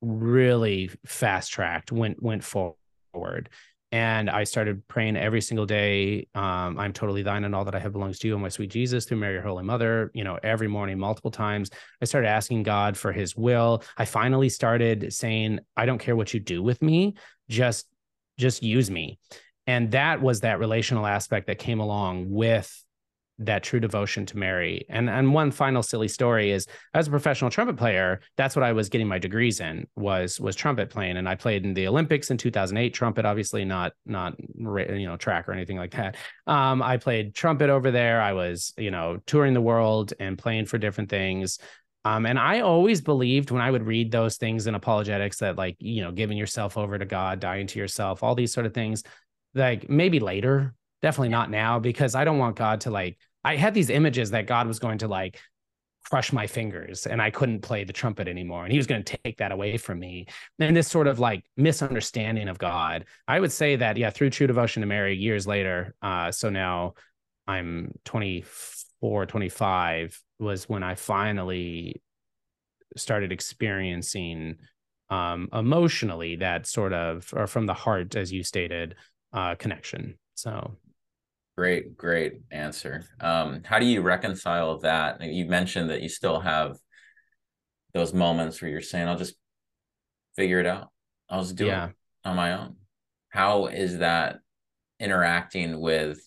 really 0.00 0.90
fast 1.04 1.52
tracked, 1.52 1.92
went 1.92 2.22
went 2.22 2.42
forward, 2.42 3.50
and 3.92 4.30
I 4.30 4.44
started 4.44 4.88
praying 4.88 5.16
every 5.16 5.42
single 5.42 5.66
day. 5.66 6.26
Um, 6.34 6.78
I'm 6.78 6.94
totally 6.94 7.22
thine, 7.22 7.44
and 7.44 7.54
all 7.54 7.66
that 7.66 7.74
I 7.74 7.78
have 7.78 7.92
belongs 7.92 8.18
to 8.20 8.28
you, 8.28 8.34
and 8.34 8.42
my 8.42 8.48
sweet 8.48 8.70
Jesus, 8.70 9.04
through 9.04 9.18
Mary, 9.18 9.34
your 9.34 9.42
Holy 9.42 9.62
Mother. 9.62 10.10
You 10.14 10.24
know, 10.24 10.38
every 10.42 10.66
morning, 10.66 10.98
multiple 10.98 11.30
times. 11.30 11.70
I 12.00 12.06
started 12.06 12.28
asking 12.28 12.62
God 12.62 12.96
for 12.96 13.12
His 13.12 13.36
will. 13.36 13.82
I 13.98 14.06
finally 14.06 14.48
started 14.48 15.12
saying, 15.12 15.60
"I 15.76 15.84
don't 15.84 15.98
care 15.98 16.16
what 16.16 16.32
you 16.32 16.40
do 16.40 16.62
with 16.62 16.80
me, 16.80 17.14
just, 17.48 17.86
just 18.38 18.62
use 18.62 18.90
me." 18.90 19.18
And 19.66 19.92
that 19.92 20.20
was 20.20 20.40
that 20.40 20.58
relational 20.58 21.06
aspect 21.06 21.46
that 21.46 21.58
came 21.58 21.78
along 21.78 22.30
with 22.30 22.82
that 23.38 23.62
true 23.62 23.80
devotion 23.80 24.26
to 24.26 24.38
Mary. 24.38 24.84
And 24.88 25.08
and 25.10 25.34
one 25.34 25.50
final 25.50 25.82
silly 25.82 26.08
story 26.08 26.50
is 26.50 26.66
as 26.94 27.08
a 27.08 27.10
professional 27.10 27.50
trumpet 27.50 27.76
player, 27.76 28.20
that's 28.36 28.54
what 28.54 28.62
I 28.62 28.72
was 28.72 28.88
getting 28.88 29.08
my 29.08 29.18
degrees 29.18 29.60
in 29.60 29.86
was 29.96 30.38
was 30.38 30.54
trumpet 30.54 30.90
playing 30.90 31.16
and 31.16 31.28
I 31.28 31.34
played 31.34 31.64
in 31.64 31.74
the 31.74 31.88
Olympics 31.88 32.30
in 32.30 32.36
2008 32.36 32.94
trumpet 32.94 33.24
obviously 33.24 33.64
not 33.64 33.92
not 34.06 34.34
you 34.38 35.06
know 35.06 35.16
track 35.16 35.48
or 35.48 35.52
anything 35.52 35.76
like 35.76 35.92
that. 35.92 36.16
Um 36.46 36.82
I 36.82 36.96
played 36.96 37.34
trumpet 37.34 37.70
over 37.70 37.90
there. 37.90 38.20
I 38.20 38.32
was, 38.32 38.72
you 38.76 38.90
know, 38.90 39.20
touring 39.26 39.54
the 39.54 39.60
world 39.60 40.12
and 40.20 40.38
playing 40.38 40.66
for 40.66 40.78
different 40.78 41.10
things. 41.10 41.58
Um, 42.04 42.26
and 42.26 42.38
I 42.38 42.60
always 42.60 43.00
believed 43.00 43.50
when 43.50 43.62
I 43.62 43.70
would 43.70 43.86
read 43.86 44.10
those 44.10 44.36
things 44.36 44.66
in 44.66 44.74
apologetics 44.74 45.38
that 45.38 45.56
like, 45.56 45.76
you 45.78 46.02
know, 46.02 46.10
giving 46.10 46.36
yourself 46.36 46.76
over 46.76 46.98
to 46.98 47.04
God, 47.04 47.38
dying 47.38 47.68
to 47.68 47.78
yourself, 47.78 48.22
all 48.22 48.34
these 48.34 48.52
sort 48.52 48.66
of 48.66 48.74
things, 48.74 49.04
like 49.54 49.88
maybe 49.88 50.18
later, 50.18 50.74
definitely 51.02 51.28
not 51.28 51.50
now, 51.50 51.78
because 51.78 52.14
I 52.14 52.24
don't 52.24 52.38
want 52.38 52.56
God 52.56 52.82
to 52.82 52.90
like 52.90 53.18
I 53.44 53.56
had 53.56 53.74
these 53.74 53.90
images 53.90 54.30
that 54.30 54.46
God 54.46 54.66
was 54.66 54.78
going 54.78 54.98
to 54.98 55.08
like 55.08 55.40
crush 56.04 56.32
my 56.32 56.46
fingers 56.46 57.06
and 57.06 57.22
I 57.22 57.30
couldn't 57.30 57.60
play 57.60 57.84
the 57.84 57.92
trumpet 57.92 58.28
anymore. 58.28 58.64
And 58.64 58.72
he 58.72 58.78
was 58.78 58.86
going 58.86 59.02
to 59.02 59.18
take 59.24 59.38
that 59.38 59.52
away 59.52 59.76
from 59.76 59.98
me. 59.98 60.26
And 60.58 60.76
this 60.76 60.88
sort 60.88 61.06
of 61.06 61.18
like 61.18 61.44
misunderstanding 61.56 62.48
of 62.48 62.58
God. 62.58 63.06
I 63.28 63.40
would 63.40 63.52
say 63.52 63.76
that, 63.76 63.96
yeah, 63.96 64.10
through 64.10 64.30
true 64.30 64.46
devotion 64.46 64.80
to 64.80 64.86
Mary 64.86 65.16
years 65.16 65.46
later. 65.46 65.94
Uh, 66.02 66.32
so 66.32 66.50
now 66.50 66.94
I'm 67.46 67.92
24, 68.04 69.26
25 69.26 70.20
was 70.38 70.68
when 70.68 70.82
I 70.82 70.96
finally 70.96 72.02
started 72.96 73.32
experiencing 73.32 74.56
um, 75.08 75.48
emotionally 75.52 76.36
that 76.36 76.66
sort 76.66 76.92
of, 76.92 77.32
or 77.34 77.46
from 77.46 77.66
the 77.66 77.74
heart, 77.74 78.16
as 78.16 78.32
you 78.32 78.42
stated, 78.42 78.96
uh, 79.32 79.54
connection. 79.54 80.18
So 80.34 80.76
Great, 81.62 81.96
great 81.96 82.40
answer. 82.50 83.04
Um, 83.20 83.62
how 83.64 83.78
do 83.78 83.86
you 83.86 84.02
reconcile 84.02 84.80
that? 84.80 85.22
You 85.22 85.44
mentioned 85.44 85.90
that 85.90 86.02
you 86.02 86.08
still 86.08 86.40
have 86.40 86.76
those 87.94 88.12
moments 88.12 88.60
where 88.60 88.68
you're 88.68 88.80
saying, 88.80 89.06
I'll 89.06 89.16
just 89.16 89.36
figure 90.34 90.58
it 90.58 90.66
out. 90.66 90.88
I'll 91.30 91.42
just 91.42 91.54
do 91.54 91.66
yeah. 91.66 91.90
it 91.90 91.94
on 92.24 92.34
my 92.34 92.54
own. 92.54 92.78
How 93.28 93.66
is 93.66 93.98
that 93.98 94.40
interacting 94.98 95.78
with 95.80 96.18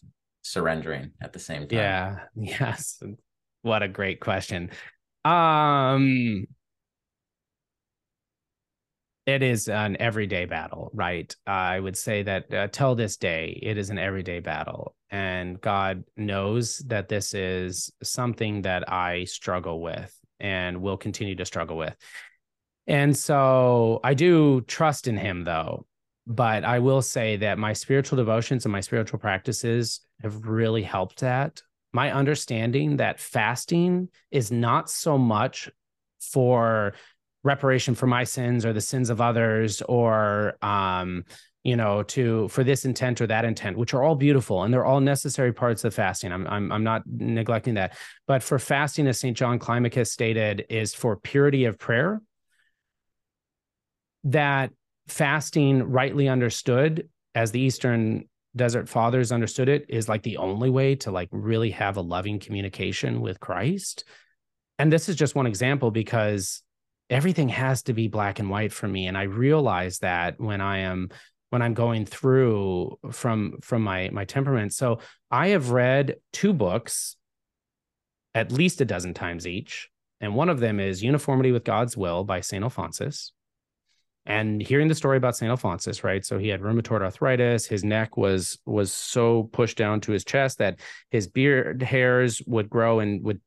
surrendering 0.41 1.11
at 1.21 1.33
the 1.33 1.39
same 1.39 1.67
time? 1.67 1.79
Yeah. 1.79 2.19
Yes. 2.37 3.03
What 3.61 3.83
a 3.83 3.89
great 3.89 4.21
question. 4.21 4.71
Um 5.25 6.45
it 9.25 9.43
is 9.43 9.67
an 9.67 9.97
everyday 9.99 10.45
battle, 10.45 10.91
right? 10.93 11.35
Uh, 11.45 11.51
I 11.51 11.79
would 11.79 11.97
say 11.97 12.23
that 12.23 12.53
uh, 12.53 12.67
till 12.67 12.95
this 12.95 13.17
day, 13.17 13.59
it 13.61 13.77
is 13.77 13.89
an 13.89 13.97
everyday 13.97 14.39
battle. 14.39 14.94
And 15.11 15.61
God 15.61 16.03
knows 16.17 16.79
that 16.87 17.07
this 17.09 17.33
is 17.33 17.91
something 18.03 18.63
that 18.63 18.91
I 18.91 19.25
struggle 19.25 19.81
with 19.81 20.13
and 20.39 20.81
will 20.81 20.97
continue 20.97 21.35
to 21.35 21.45
struggle 21.45 21.77
with. 21.77 21.95
And 22.87 23.15
so 23.15 23.99
I 24.03 24.13
do 24.13 24.61
trust 24.61 25.07
in 25.07 25.17
Him, 25.17 25.43
though. 25.43 25.85
But 26.27 26.63
I 26.63 26.79
will 26.79 27.01
say 27.01 27.37
that 27.37 27.59
my 27.59 27.73
spiritual 27.73 28.17
devotions 28.17 28.65
and 28.65 28.71
my 28.71 28.81
spiritual 28.81 29.19
practices 29.19 30.01
have 30.21 30.45
really 30.45 30.83
helped 30.83 31.19
that. 31.19 31.61
My 31.93 32.11
understanding 32.11 32.97
that 32.97 33.19
fasting 33.19 34.09
is 34.31 34.51
not 34.51 34.89
so 34.89 35.17
much 35.17 35.69
for 36.19 36.93
reparation 37.43 37.93
for 37.93 38.07
my 38.07 38.23
sins 38.23 38.65
or 38.65 38.73
the 38.73 38.81
sins 38.81 39.09
of 39.11 39.21
others 39.21 39.81
or 39.83 40.57
um 40.63 41.23
you 41.65 41.75
know 41.75 42.03
to 42.03 42.47
for 42.47 42.63
this 42.63 42.85
intent 42.85 43.19
or 43.19 43.27
that 43.27 43.43
intent 43.43 43.75
which 43.75 43.93
are 43.95 44.03
all 44.03 44.15
beautiful 44.15 44.63
and 44.63 44.73
they're 44.73 44.85
all 44.85 45.01
necessary 45.01 45.51
parts 45.51 45.83
of 45.83 45.93
fasting. 45.93 46.31
I'm 46.31 46.47
i'm, 46.47 46.71
I'm 46.71 46.83
not 46.83 47.01
neglecting 47.07 47.73
that. 47.73 47.97
But 48.27 48.43
for 48.43 48.59
fasting 48.59 49.07
as 49.07 49.19
st 49.19 49.35
john 49.35 49.59
climacus 49.59 50.07
stated 50.07 50.65
is 50.69 50.93
for 50.93 51.17
purity 51.17 51.65
of 51.65 51.77
prayer 51.79 52.21
that 54.25 54.71
fasting 55.07 55.83
rightly 55.83 56.29
understood 56.29 57.09
as 57.33 57.51
the 57.51 57.59
eastern 57.59 58.29
desert 58.55 58.87
fathers 58.87 59.31
understood 59.31 59.67
it 59.67 59.85
is 59.89 60.07
like 60.07 60.23
the 60.23 60.37
only 60.37 60.69
way 60.69 60.95
to 60.95 61.11
like 61.11 61.27
really 61.31 61.71
have 61.71 61.97
a 61.97 62.01
loving 62.01 62.39
communication 62.39 63.21
with 63.21 63.39
christ. 63.39 64.05
And 64.77 64.93
this 64.93 65.09
is 65.09 65.15
just 65.15 65.35
one 65.35 65.47
example 65.47 65.89
because 65.89 66.61
everything 67.09 67.49
has 67.49 67.83
to 67.83 67.93
be 67.93 68.07
black 68.07 68.39
and 68.39 68.49
white 68.51 68.71
for 68.71 68.87
me. 68.87 69.07
And 69.07 69.17
i 69.17 69.23
realize 69.23 69.97
that 69.99 70.39
when 70.39 70.61
i 70.61 70.79
am 70.79 71.09
when 71.55 71.61
i'm 71.61 71.73
going 71.73 72.05
through 72.05 72.99
from 73.13 73.57
from 73.61 73.81
my 73.81 74.09
my 74.11 74.25
temperament. 74.25 74.73
So 74.73 74.99
i 75.31 75.47
have 75.55 75.69
read 75.69 76.17
two 76.33 76.51
books 76.51 77.15
at 78.33 78.51
least 78.51 78.81
a 78.81 78.85
dozen 78.85 79.13
times 79.13 79.47
each. 79.47 79.89
And 80.19 80.35
one 80.35 80.49
of 80.49 80.59
them 80.59 80.81
is 80.81 81.01
uniformity 81.01 81.53
with 81.53 81.63
god's 81.63 81.95
will 81.95 82.25
by 82.25 82.41
st 82.41 82.61
alphonsus. 82.61 83.31
And 84.25 84.61
hearing 84.61 84.89
the 84.89 84.95
story 84.95 85.15
about 85.15 85.37
st 85.37 85.49
alphonsus 85.49 86.03
right? 86.03 86.25
So 86.25 86.37
he 86.37 86.49
had 86.49 86.59
rheumatoid 86.59 87.01
arthritis. 87.01 87.65
His 87.65 87.85
neck 87.85 88.17
was 88.17 88.59
was 88.65 88.91
so 88.91 89.43
pushed 89.43 89.77
down 89.77 90.01
to 90.01 90.11
his 90.11 90.25
chest 90.25 90.57
that 90.57 90.81
his 91.09 91.25
beard 91.29 91.81
hairs 91.81 92.41
would 92.45 92.69
grow 92.69 92.99
and 92.99 93.23
would 93.23 93.39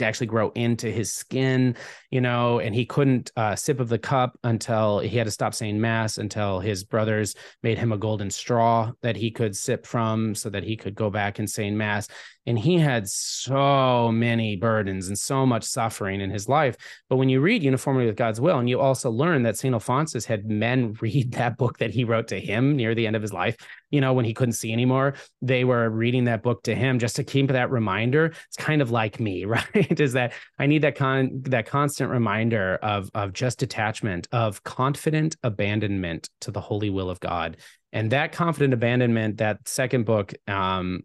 actually 0.00 0.26
grow 0.26 0.50
into 0.54 0.90
his 0.90 1.12
skin, 1.12 1.76
you 2.10 2.20
know, 2.20 2.58
and 2.58 2.74
he 2.74 2.86
couldn't 2.86 3.30
uh, 3.36 3.54
sip 3.54 3.80
of 3.80 3.88
the 3.88 3.98
cup 3.98 4.38
until 4.44 4.98
he 4.98 5.16
had 5.16 5.26
to 5.26 5.30
stop 5.30 5.54
saying 5.54 5.80
mass 5.80 6.18
until 6.18 6.60
his 6.60 6.84
brothers 6.84 7.34
made 7.62 7.78
him 7.78 7.92
a 7.92 7.98
golden 7.98 8.30
straw 8.30 8.92
that 9.02 9.16
he 9.16 9.30
could 9.30 9.56
sip 9.56 9.86
from 9.86 10.34
so 10.34 10.48
that 10.50 10.64
he 10.64 10.76
could 10.76 10.94
go 10.94 11.10
back 11.10 11.38
and 11.38 11.48
say 11.48 11.70
mass 11.70 12.08
and 12.46 12.58
he 12.58 12.78
had 12.78 13.08
so 13.08 14.10
many 14.12 14.56
burdens 14.56 15.08
and 15.08 15.18
so 15.18 15.46
much 15.46 15.64
suffering 15.64 16.20
in 16.20 16.30
his 16.30 16.48
life. 16.48 16.76
But 17.08 17.16
when 17.16 17.28
you 17.28 17.40
read 17.40 17.62
uniformity 17.62 18.06
with 18.06 18.16
god's 18.16 18.40
will 18.40 18.58
and 18.58 18.68
you 18.68 18.80
also 18.80 19.10
learn 19.10 19.42
that 19.42 19.56
st 19.56 19.74
alphonsus 19.74 20.24
had 20.24 20.46
men 20.46 20.94
read 21.00 21.32
that 21.32 21.56
book 21.56 21.78
that 21.78 21.90
he 21.90 22.04
wrote 22.04 22.28
to 22.28 22.40
him 22.40 22.76
near 22.76 22.94
the 22.94 23.06
end 23.06 23.16
of 23.16 23.22
his 23.22 23.32
life 23.32 23.56
you 23.90 24.00
know 24.00 24.12
when 24.12 24.24
he 24.24 24.34
couldn't 24.34 24.54
see 24.54 24.72
anymore 24.72 25.14
they 25.42 25.64
were 25.64 25.88
reading 25.90 26.24
that 26.24 26.42
book 26.42 26.62
to 26.64 26.74
him 26.74 26.98
just 26.98 27.16
to 27.16 27.24
keep 27.24 27.48
that 27.48 27.70
reminder. 27.70 28.32
It's 28.46 28.56
kind 28.56 28.80
of 28.82 28.90
like 28.90 29.20
me 29.20 29.44
right? 29.54 30.00
Is 30.00 30.12
that 30.12 30.32
i 30.58 30.66
need 30.66 30.82
that 30.82 30.96
con 30.96 31.42
that 31.44 31.66
constant 31.66 32.10
reminder 32.10 32.76
of 32.82 33.10
of 33.14 33.32
just 33.32 33.58
detachment 33.58 34.28
of 34.32 34.62
confident 34.64 35.36
abandonment 35.42 36.28
to 36.40 36.50
the 36.50 36.60
holy 36.60 36.90
will 36.90 37.10
of 37.10 37.20
god. 37.20 37.56
And 37.92 38.10
that 38.10 38.32
confident 38.32 38.74
abandonment 38.74 39.38
that 39.38 39.68
second 39.68 40.04
book 40.04 40.34
um, 40.48 41.02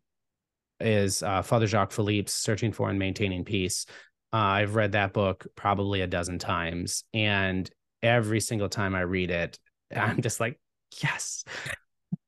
is 0.80 1.24
uh, 1.24 1.42
Father 1.42 1.68
Jacques 1.68 1.92
Philippe's 1.92 2.34
Searching 2.34 2.72
for 2.72 2.90
and 2.90 3.00
Maintaining 3.00 3.46
Peace. 3.46 3.86
Uh, 4.32 4.38
I've 4.38 4.76
read 4.76 4.92
that 4.94 5.14
book 5.14 5.48
probably 5.56 6.02
a 6.02 6.08
dozen 6.08 6.40
times, 6.40 7.04
and 7.14 7.70
every 8.04 8.40
single 8.40 8.70
time 8.70 8.96
I 8.96 9.02
read 9.02 9.32
it, 9.32 9.60
I'm 9.96 10.22
just 10.22 10.40
like, 10.40 10.60
yes. 11.02 11.44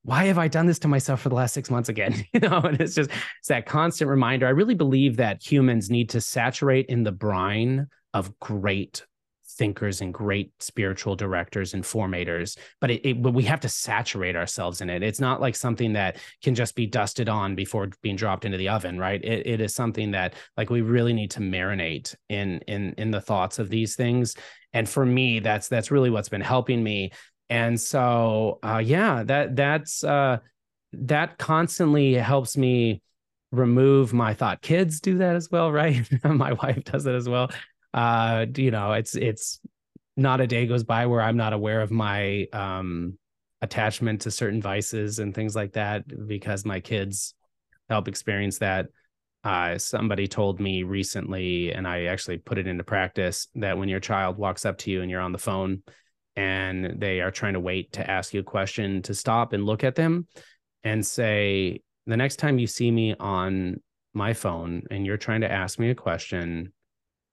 Why 0.04 0.24
have 0.24 0.38
I 0.38 0.48
done 0.48 0.66
this 0.66 0.80
to 0.80 0.88
myself 0.88 1.20
for 1.20 1.28
the 1.28 1.36
last 1.36 1.54
six 1.54 1.70
months 1.70 1.88
again? 1.88 2.24
You 2.32 2.40
know, 2.40 2.58
and 2.58 2.80
it's 2.80 2.94
just 2.94 3.10
it's 3.10 3.48
that 3.48 3.66
constant 3.66 4.10
reminder. 4.10 4.46
I 4.46 4.50
really 4.50 4.74
believe 4.74 5.16
that 5.18 5.42
humans 5.42 5.90
need 5.90 6.10
to 6.10 6.20
saturate 6.20 6.86
in 6.86 7.04
the 7.04 7.12
brine 7.12 7.86
of 8.12 8.38
great 8.40 9.06
thinkers 9.52 10.00
and 10.00 10.12
great 10.12 10.52
spiritual 10.60 11.16
directors 11.16 11.74
and 11.74 11.84
formators 11.84 12.56
but 12.80 12.90
it, 12.90 13.08
it, 13.08 13.12
we 13.14 13.44
have 13.44 13.60
to 13.60 13.68
saturate 13.68 14.36
ourselves 14.36 14.80
in 14.80 14.90
it. 14.90 15.02
It's 15.02 15.20
not 15.20 15.40
like 15.40 15.56
something 15.56 15.92
that 15.94 16.16
can 16.42 16.54
just 16.54 16.74
be 16.74 16.86
dusted 16.86 17.28
on 17.28 17.54
before 17.54 17.90
being 18.02 18.16
dropped 18.16 18.44
into 18.44 18.58
the 18.58 18.68
oven 18.68 18.98
right? 18.98 19.22
It, 19.22 19.46
it 19.46 19.60
is 19.60 19.74
something 19.74 20.12
that 20.12 20.34
like 20.56 20.70
we 20.70 20.80
really 20.80 21.12
need 21.12 21.30
to 21.32 21.40
marinate 21.40 22.14
in 22.28 22.58
in 22.66 22.94
in 22.98 23.10
the 23.10 23.20
thoughts 23.20 23.58
of 23.58 23.68
these 23.68 23.96
things. 23.96 24.34
And 24.72 24.88
for 24.88 25.04
me 25.04 25.40
that's 25.40 25.68
that's 25.68 25.90
really 25.90 26.10
what's 26.10 26.28
been 26.28 26.40
helping 26.40 26.82
me. 26.82 27.12
And 27.50 27.80
so 27.80 28.58
uh 28.62 28.82
yeah 28.84 29.22
that 29.24 29.56
that's 29.56 30.04
uh 30.04 30.38
that 30.92 31.38
constantly 31.38 32.14
helps 32.14 32.56
me 32.56 33.02
remove 33.50 34.12
my 34.14 34.32
thought 34.32 34.62
kids 34.62 35.00
do 35.00 35.18
that 35.18 35.36
as 35.36 35.50
well 35.50 35.70
right? 35.82 36.08
My 36.24 36.52
wife 36.54 36.84
does 36.84 37.06
it 37.06 37.14
as 37.14 37.28
well 37.28 37.50
uh 37.94 38.46
you 38.56 38.70
know 38.70 38.92
it's 38.92 39.14
it's 39.14 39.60
not 40.16 40.40
a 40.40 40.46
day 40.46 40.66
goes 40.66 40.84
by 40.84 41.06
where 41.06 41.20
i'm 41.20 41.36
not 41.36 41.52
aware 41.52 41.80
of 41.80 41.90
my 41.90 42.46
um 42.52 43.18
attachment 43.62 44.22
to 44.22 44.30
certain 44.30 44.60
vices 44.60 45.20
and 45.20 45.34
things 45.34 45.54
like 45.54 45.72
that 45.72 46.02
because 46.26 46.64
my 46.64 46.80
kids 46.80 47.34
help 47.88 48.08
experience 48.08 48.58
that. 48.58 48.86
Uh, 49.44 49.76
somebody 49.76 50.28
told 50.28 50.60
me 50.60 50.84
recently 50.84 51.72
and 51.72 51.84
i 51.84 52.04
actually 52.04 52.38
put 52.38 52.58
it 52.58 52.68
into 52.68 52.84
practice 52.84 53.48
that 53.56 53.76
when 53.76 53.88
your 53.88 53.98
child 53.98 54.38
walks 54.38 54.64
up 54.64 54.78
to 54.78 54.88
you 54.88 55.02
and 55.02 55.10
you're 55.10 55.20
on 55.20 55.32
the 55.32 55.36
phone 55.38 55.82
and 56.36 57.00
they 57.00 57.20
are 57.20 57.32
trying 57.32 57.54
to 57.54 57.58
wait 57.58 57.92
to 57.92 58.08
ask 58.08 58.32
you 58.32 58.38
a 58.38 58.44
question 58.44 59.02
to 59.02 59.12
stop 59.12 59.52
and 59.52 59.66
look 59.66 59.82
at 59.82 59.96
them 59.96 60.28
and 60.84 61.04
say 61.04 61.80
the 62.06 62.16
next 62.16 62.36
time 62.36 62.56
you 62.60 62.68
see 62.68 62.88
me 62.88 63.16
on 63.18 63.80
my 64.14 64.32
phone 64.32 64.84
and 64.92 65.04
you're 65.04 65.16
trying 65.16 65.40
to 65.40 65.50
ask 65.50 65.76
me 65.76 65.90
a 65.90 65.94
question 65.94 66.72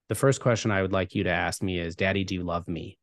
the 0.09 0.15
first 0.15 0.41
question 0.41 0.71
I 0.71 0.81
would 0.81 0.91
like 0.91 1.15
you 1.15 1.23
to 1.23 1.29
ask 1.29 1.63
me 1.63 1.79
is, 1.79 1.95
Daddy, 1.95 2.23
do 2.23 2.35
you 2.35 2.43
love 2.43 2.67
me? 2.67 2.97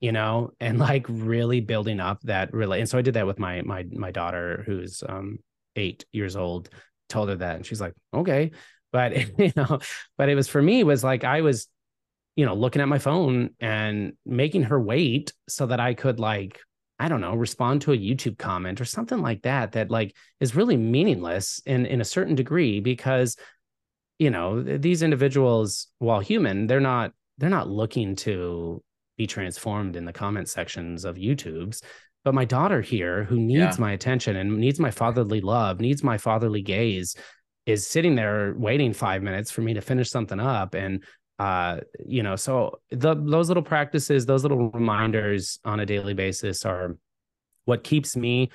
You 0.00 0.12
know, 0.12 0.50
and 0.60 0.78
like 0.78 1.06
really 1.08 1.60
building 1.60 2.00
up 2.00 2.20
that 2.22 2.52
really. 2.52 2.80
And 2.80 2.88
so 2.88 2.98
I 2.98 3.02
did 3.02 3.14
that 3.14 3.26
with 3.26 3.38
my 3.38 3.62
my 3.62 3.84
my 3.90 4.10
daughter, 4.10 4.62
who's 4.66 5.02
um 5.08 5.38
eight 5.74 6.04
years 6.12 6.36
old. 6.36 6.68
Told 7.08 7.28
her 7.28 7.36
that, 7.36 7.56
and 7.56 7.64
she's 7.64 7.80
like, 7.80 7.94
okay, 8.12 8.50
but 8.92 9.16
you 9.38 9.52
know, 9.56 9.78
but 10.18 10.28
it 10.28 10.34
was 10.34 10.48
for 10.48 10.60
me 10.60 10.84
was 10.84 11.02
like 11.02 11.24
I 11.24 11.40
was, 11.40 11.68
you 12.34 12.44
know, 12.44 12.54
looking 12.54 12.82
at 12.82 12.88
my 12.88 12.98
phone 12.98 13.50
and 13.60 14.14
making 14.26 14.64
her 14.64 14.80
wait 14.80 15.32
so 15.48 15.66
that 15.66 15.80
I 15.80 15.94
could 15.94 16.20
like 16.20 16.60
I 16.98 17.08
don't 17.08 17.20
know, 17.20 17.34
respond 17.34 17.82
to 17.82 17.92
a 17.92 17.98
YouTube 17.98 18.38
comment 18.38 18.80
or 18.80 18.86
something 18.86 19.20
like 19.20 19.42
that 19.42 19.72
that 19.72 19.90
like 19.90 20.16
is 20.40 20.56
really 20.56 20.76
meaningless 20.76 21.60
in 21.66 21.86
in 21.86 22.00
a 22.00 22.04
certain 22.04 22.34
degree 22.34 22.80
because 22.80 23.36
you 24.18 24.30
know 24.30 24.62
these 24.62 25.02
individuals 25.02 25.88
while 25.98 26.20
human 26.20 26.66
they're 26.66 26.80
not 26.80 27.12
they're 27.38 27.50
not 27.50 27.68
looking 27.68 28.16
to 28.16 28.82
be 29.16 29.26
transformed 29.26 29.96
in 29.96 30.04
the 30.04 30.12
comment 30.12 30.48
sections 30.48 31.04
of 31.04 31.16
youtube's 31.16 31.82
but 32.24 32.34
my 32.34 32.44
daughter 32.44 32.80
here 32.80 33.24
who 33.24 33.38
needs 33.38 33.76
yeah. 33.76 33.80
my 33.80 33.92
attention 33.92 34.36
and 34.36 34.58
needs 34.58 34.80
my 34.80 34.90
fatherly 34.90 35.40
love 35.40 35.80
needs 35.80 36.02
my 36.02 36.18
fatherly 36.18 36.62
gaze 36.62 37.14
is 37.66 37.86
sitting 37.86 38.14
there 38.14 38.54
waiting 38.56 38.92
five 38.92 39.22
minutes 39.22 39.50
for 39.50 39.60
me 39.60 39.74
to 39.74 39.80
finish 39.80 40.10
something 40.10 40.40
up 40.40 40.74
and 40.74 41.04
uh 41.38 41.78
you 42.06 42.22
know 42.22 42.36
so 42.36 42.80
the 42.90 43.14
those 43.14 43.48
little 43.48 43.62
practices 43.62 44.24
those 44.24 44.42
little 44.42 44.70
reminders 44.70 45.58
on 45.64 45.80
a 45.80 45.86
daily 45.86 46.14
basis 46.14 46.64
are 46.64 46.96
what 47.66 47.84
keeps 47.84 48.16
me 48.16 48.50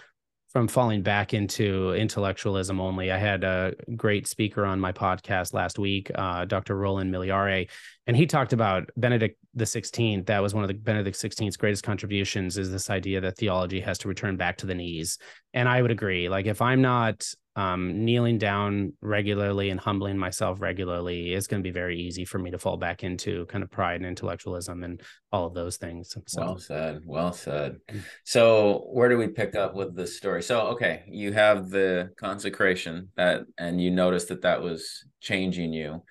from 0.52 0.68
falling 0.68 1.02
back 1.02 1.34
into 1.34 1.94
intellectualism 1.94 2.82
only. 2.82 3.12
I 3.12 3.18
had 3.18 3.44
a 3.44 3.74
great 3.96 4.28
speaker 4.28 4.66
on 4.66 4.80
my 4.80 4.92
podcast 4.92 5.54
last 5.54 5.80
week, 5.80 6.12
uh, 6.14 6.46
Dr. 6.46 6.76
Roland 6.76 7.14
Millare, 7.14 7.70
and 8.08 8.18
he 8.18 8.26
talked 8.26 8.52
about 8.54 8.90
Benedict 8.98 9.38
the 9.54 9.66
16th, 9.66 10.26
that 10.26 10.42
was 10.42 10.54
one 10.54 10.64
of 10.64 10.68
the 10.68 10.74
Benedict 10.74 11.18
16th's 11.18 11.58
greatest 11.58 11.84
contributions 11.84 12.58
is 12.58 12.72
this 12.72 12.90
idea 12.90 13.22
that 13.22 13.38
theology 13.38 13.80
has 13.80 13.98
to 14.00 14.08
return 14.08 14.38
back 14.38 14.58
to 14.58 14.66
the 14.66 14.76
knees. 14.76 15.18
And 15.54 15.70
I 15.70 15.82
would 15.82 15.92
agree. 15.92 16.28
Like 16.28 16.46
if 16.48 16.62
I'm 16.62 16.82
not 16.82 17.28
um, 17.56 18.04
kneeling 18.04 18.38
down 18.38 18.94
regularly 19.02 19.70
and 19.70 19.80
humbling 19.80 20.18
myself 20.18 20.62
regularly, 20.62 21.34
it's 21.34 21.48
going 21.48 21.62
to 21.62 21.68
be 21.68 21.74
very 21.74 22.00
easy 22.00 22.26
for 22.26 22.40
me 22.40 22.50
to 22.52 22.58
fall 22.58 22.78
back 22.78 23.04
into 23.04 23.46
kind 23.48 23.64
of 23.64 23.70
pride 23.70 23.98
and 23.98 24.06
intellectualism 24.06 24.84
and 24.84 25.02
all 25.32 25.46
of 25.46 25.54
those 25.54 25.78
things. 25.78 26.16
So. 26.26 26.42
Well 26.42 26.58
said. 26.58 27.02
Well 27.06 27.34
said. 27.34 27.78
Mm. 27.90 28.02
So 28.24 28.88
where 28.92 29.10
do 29.10 29.18
we 29.18 29.28
pick 29.28 29.56
up 29.56 29.76
with 29.76 29.96
this 29.96 30.18
story? 30.18 30.42
So 30.42 30.62
okay, 30.70 31.04
you 31.08 31.34
have 31.34 31.70
the 31.70 32.10
consecration 32.18 33.10
that, 33.16 33.42
and 33.60 33.82
you 33.82 33.92
noticed 33.92 34.30
that 34.30 34.42
that 34.42 34.62
was 34.62 35.06
changing 35.20 35.74
you. 35.74 36.04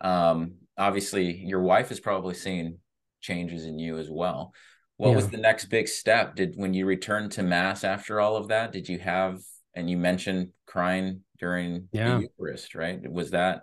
Um, 0.00 0.54
obviously, 0.76 1.36
your 1.36 1.62
wife 1.62 1.90
is 1.90 2.00
probably 2.00 2.34
seeing 2.34 2.78
changes 3.20 3.64
in 3.64 3.78
you 3.78 3.98
as 3.98 4.10
well. 4.10 4.52
What 4.96 5.10
yeah. 5.10 5.16
was 5.16 5.28
the 5.28 5.38
next 5.38 5.66
big 5.66 5.88
step? 5.88 6.36
Did 6.36 6.54
when 6.56 6.74
you 6.74 6.86
returned 6.86 7.32
to 7.32 7.42
mass 7.42 7.84
after 7.84 8.20
all 8.20 8.36
of 8.36 8.48
that, 8.48 8.72
did 8.72 8.88
you 8.88 8.98
have 8.98 9.40
and 9.74 9.90
you 9.90 9.96
mentioned 9.96 10.50
crying 10.66 11.22
during 11.38 11.88
yeah. 11.92 12.16
the 12.16 12.22
Eucharist, 12.22 12.74
right? 12.74 13.00
Was 13.10 13.30
that? 13.32 13.62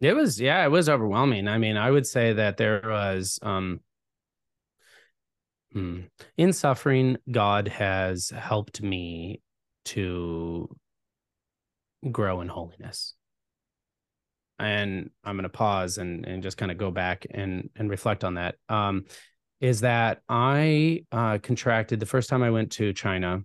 It 0.00 0.14
was, 0.14 0.40
yeah, 0.40 0.64
it 0.64 0.70
was 0.70 0.88
overwhelming. 0.88 1.48
I 1.48 1.58
mean, 1.58 1.76
I 1.76 1.90
would 1.90 2.06
say 2.06 2.32
that 2.32 2.56
there 2.56 2.82
was, 2.84 3.38
um, 3.40 3.80
hmm, 5.72 6.00
in 6.36 6.52
suffering, 6.52 7.18
God 7.30 7.68
has 7.68 8.30
helped 8.30 8.82
me 8.82 9.40
to 9.86 10.68
grow 12.10 12.40
in 12.40 12.48
holiness. 12.48 13.14
And 14.62 15.10
I'm 15.24 15.36
going 15.36 15.42
to 15.42 15.48
pause 15.50 15.98
and, 15.98 16.24
and 16.24 16.42
just 16.42 16.56
kind 16.56 16.70
of 16.72 16.78
go 16.78 16.90
back 16.90 17.26
and, 17.30 17.68
and 17.76 17.90
reflect 17.90 18.24
on 18.24 18.34
that. 18.34 18.54
Um, 18.68 19.04
is 19.60 19.82
that 19.82 20.22
I 20.28 21.04
uh, 21.12 21.38
contracted 21.42 22.00
the 22.00 22.06
first 22.06 22.28
time 22.28 22.42
I 22.42 22.50
went 22.50 22.72
to 22.72 22.92
China 22.92 23.44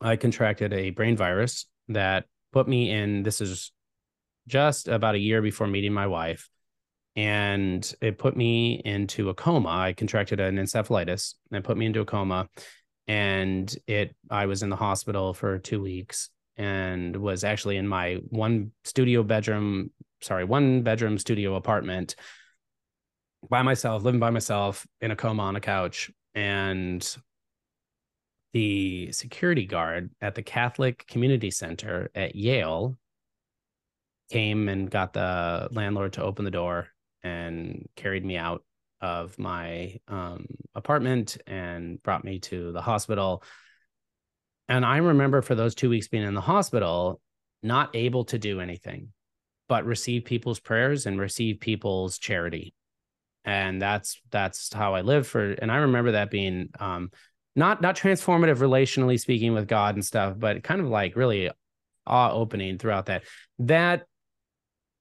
I 0.00 0.16
contracted 0.16 0.72
a 0.72 0.90
brain 0.90 1.16
virus 1.16 1.66
that 1.88 2.24
put 2.52 2.66
me 2.66 2.90
in. 2.90 3.22
This 3.22 3.40
is 3.40 3.70
just 4.48 4.88
about 4.88 5.14
a 5.14 5.18
year 5.18 5.42
before 5.42 5.66
meeting 5.66 5.92
my 5.92 6.06
wife. 6.06 6.48
And 7.16 7.92
it 8.00 8.18
put 8.18 8.36
me 8.36 8.80
into 8.84 9.28
a 9.28 9.34
coma. 9.34 9.68
I 9.68 9.92
contracted 9.92 10.40
an 10.40 10.56
encephalitis 10.56 11.34
and 11.52 11.64
put 11.64 11.76
me 11.76 11.86
into 11.86 12.00
a 12.00 12.04
coma. 12.04 12.48
And 13.08 13.74
it, 13.86 14.14
I 14.30 14.46
was 14.46 14.62
in 14.62 14.70
the 14.70 14.76
hospital 14.76 15.34
for 15.34 15.58
two 15.58 15.82
weeks 15.82 16.30
and 16.56 17.16
was 17.16 17.44
actually 17.44 17.76
in 17.76 17.88
my 17.88 18.18
one 18.28 18.72
studio 18.84 19.22
bedroom, 19.22 19.90
sorry, 20.22 20.44
one 20.44 20.82
bedroom 20.82 21.18
studio 21.18 21.54
apartment 21.54 22.14
by 23.48 23.62
myself, 23.62 24.02
living 24.02 24.20
by 24.20 24.30
myself 24.30 24.86
in 25.00 25.10
a 25.10 25.16
coma 25.16 25.42
on 25.42 25.56
a 25.56 25.60
couch. 25.60 26.10
And 26.34 27.06
the 28.52 29.12
security 29.12 29.66
guard 29.66 30.10
at 30.20 30.34
the 30.34 30.42
Catholic 30.42 31.06
Community 31.06 31.50
Center 31.50 32.10
at 32.14 32.34
Yale 32.34 32.96
came 34.30 34.68
and 34.68 34.90
got 34.90 35.12
the 35.12 35.68
landlord 35.70 36.14
to 36.14 36.22
open 36.22 36.44
the 36.44 36.50
door 36.50 36.88
and 37.22 37.88
carried 37.96 38.24
me 38.24 38.36
out 38.36 38.64
of 39.00 39.38
my 39.38 39.98
um, 40.08 40.46
apartment 40.74 41.38
and 41.46 42.02
brought 42.02 42.24
me 42.24 42.38
to 42.38 42.72
the 42.72 42.82
hospital. 42.82 43.42
And 44.68 44.84
I 44.84 44.98
remember 44.98 45.42
for 45.42 45.54
those 45.54 45.74
two 45.74 45.88
weeks 45.88 46.08
being 46.08 46.22
in 46.22 46.34
the 46.34 46.40
hospital, 46.40 47.20
not 47.62 47.94
able 47.94 48.24
to 48.26 48.38
do 48.38 48.60
anything 48.60 49.12
but 49.70 49.86
receive 49.86 50.24
people's 50.24 50.58
prayers 50.58 51.06
and 51.06 51.20
receive 51.20 51.60
people's 51.60 52.18
charity. 52.18 52.74
And 53.44 53.80
that's 53.80 54.20
that's 54.32 54.72
how 54.74 54.94
I 54.94 55.02
live 55.02 55.28
for. 55.28 55.52
And 55.52 55.70
I 55.70 55.76
remember 55.76 56.10
that 56.12 56.28
being 56.28 56.70
um, 56.80 57.12
not 57.54 57.80
not 57.80 57.94
transformative 57.94 58.56
relationally 58.56 59.18
speaking 59.18 59.52
with 59.52 59.68
God 59.68 59.94
and 59.94 60.04
stuff, 60.04 60.34
but 60.36 60.64
kind 60.64 60.80
of 60.80 60.88
like 60.88 61.14
really 61.14 61.50
awe 62.04 62.32
opening 62.32 62.78
throughout 62.78 63.06
that. 63.06 63.22
That 63.60 64.06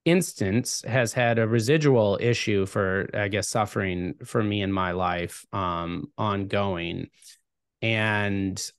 instance 0.05 0.83
has 0.87 1.13
had 1.13 1.39
a 1.39 1.47
residual 1.47 2.19
issue 2.21 2.67
for 2.67 3.09
I 3.15 3.27
guess 3.27 3.49
suffering 3.49 4.13
for 4.23 4.43
me 4.43 4.61
in 4.61 4.71
my 4.71 4.91
life 4.91 5.47
um 5.51 6.11
ongoing. 6.15 7.09
And 7.81 8.71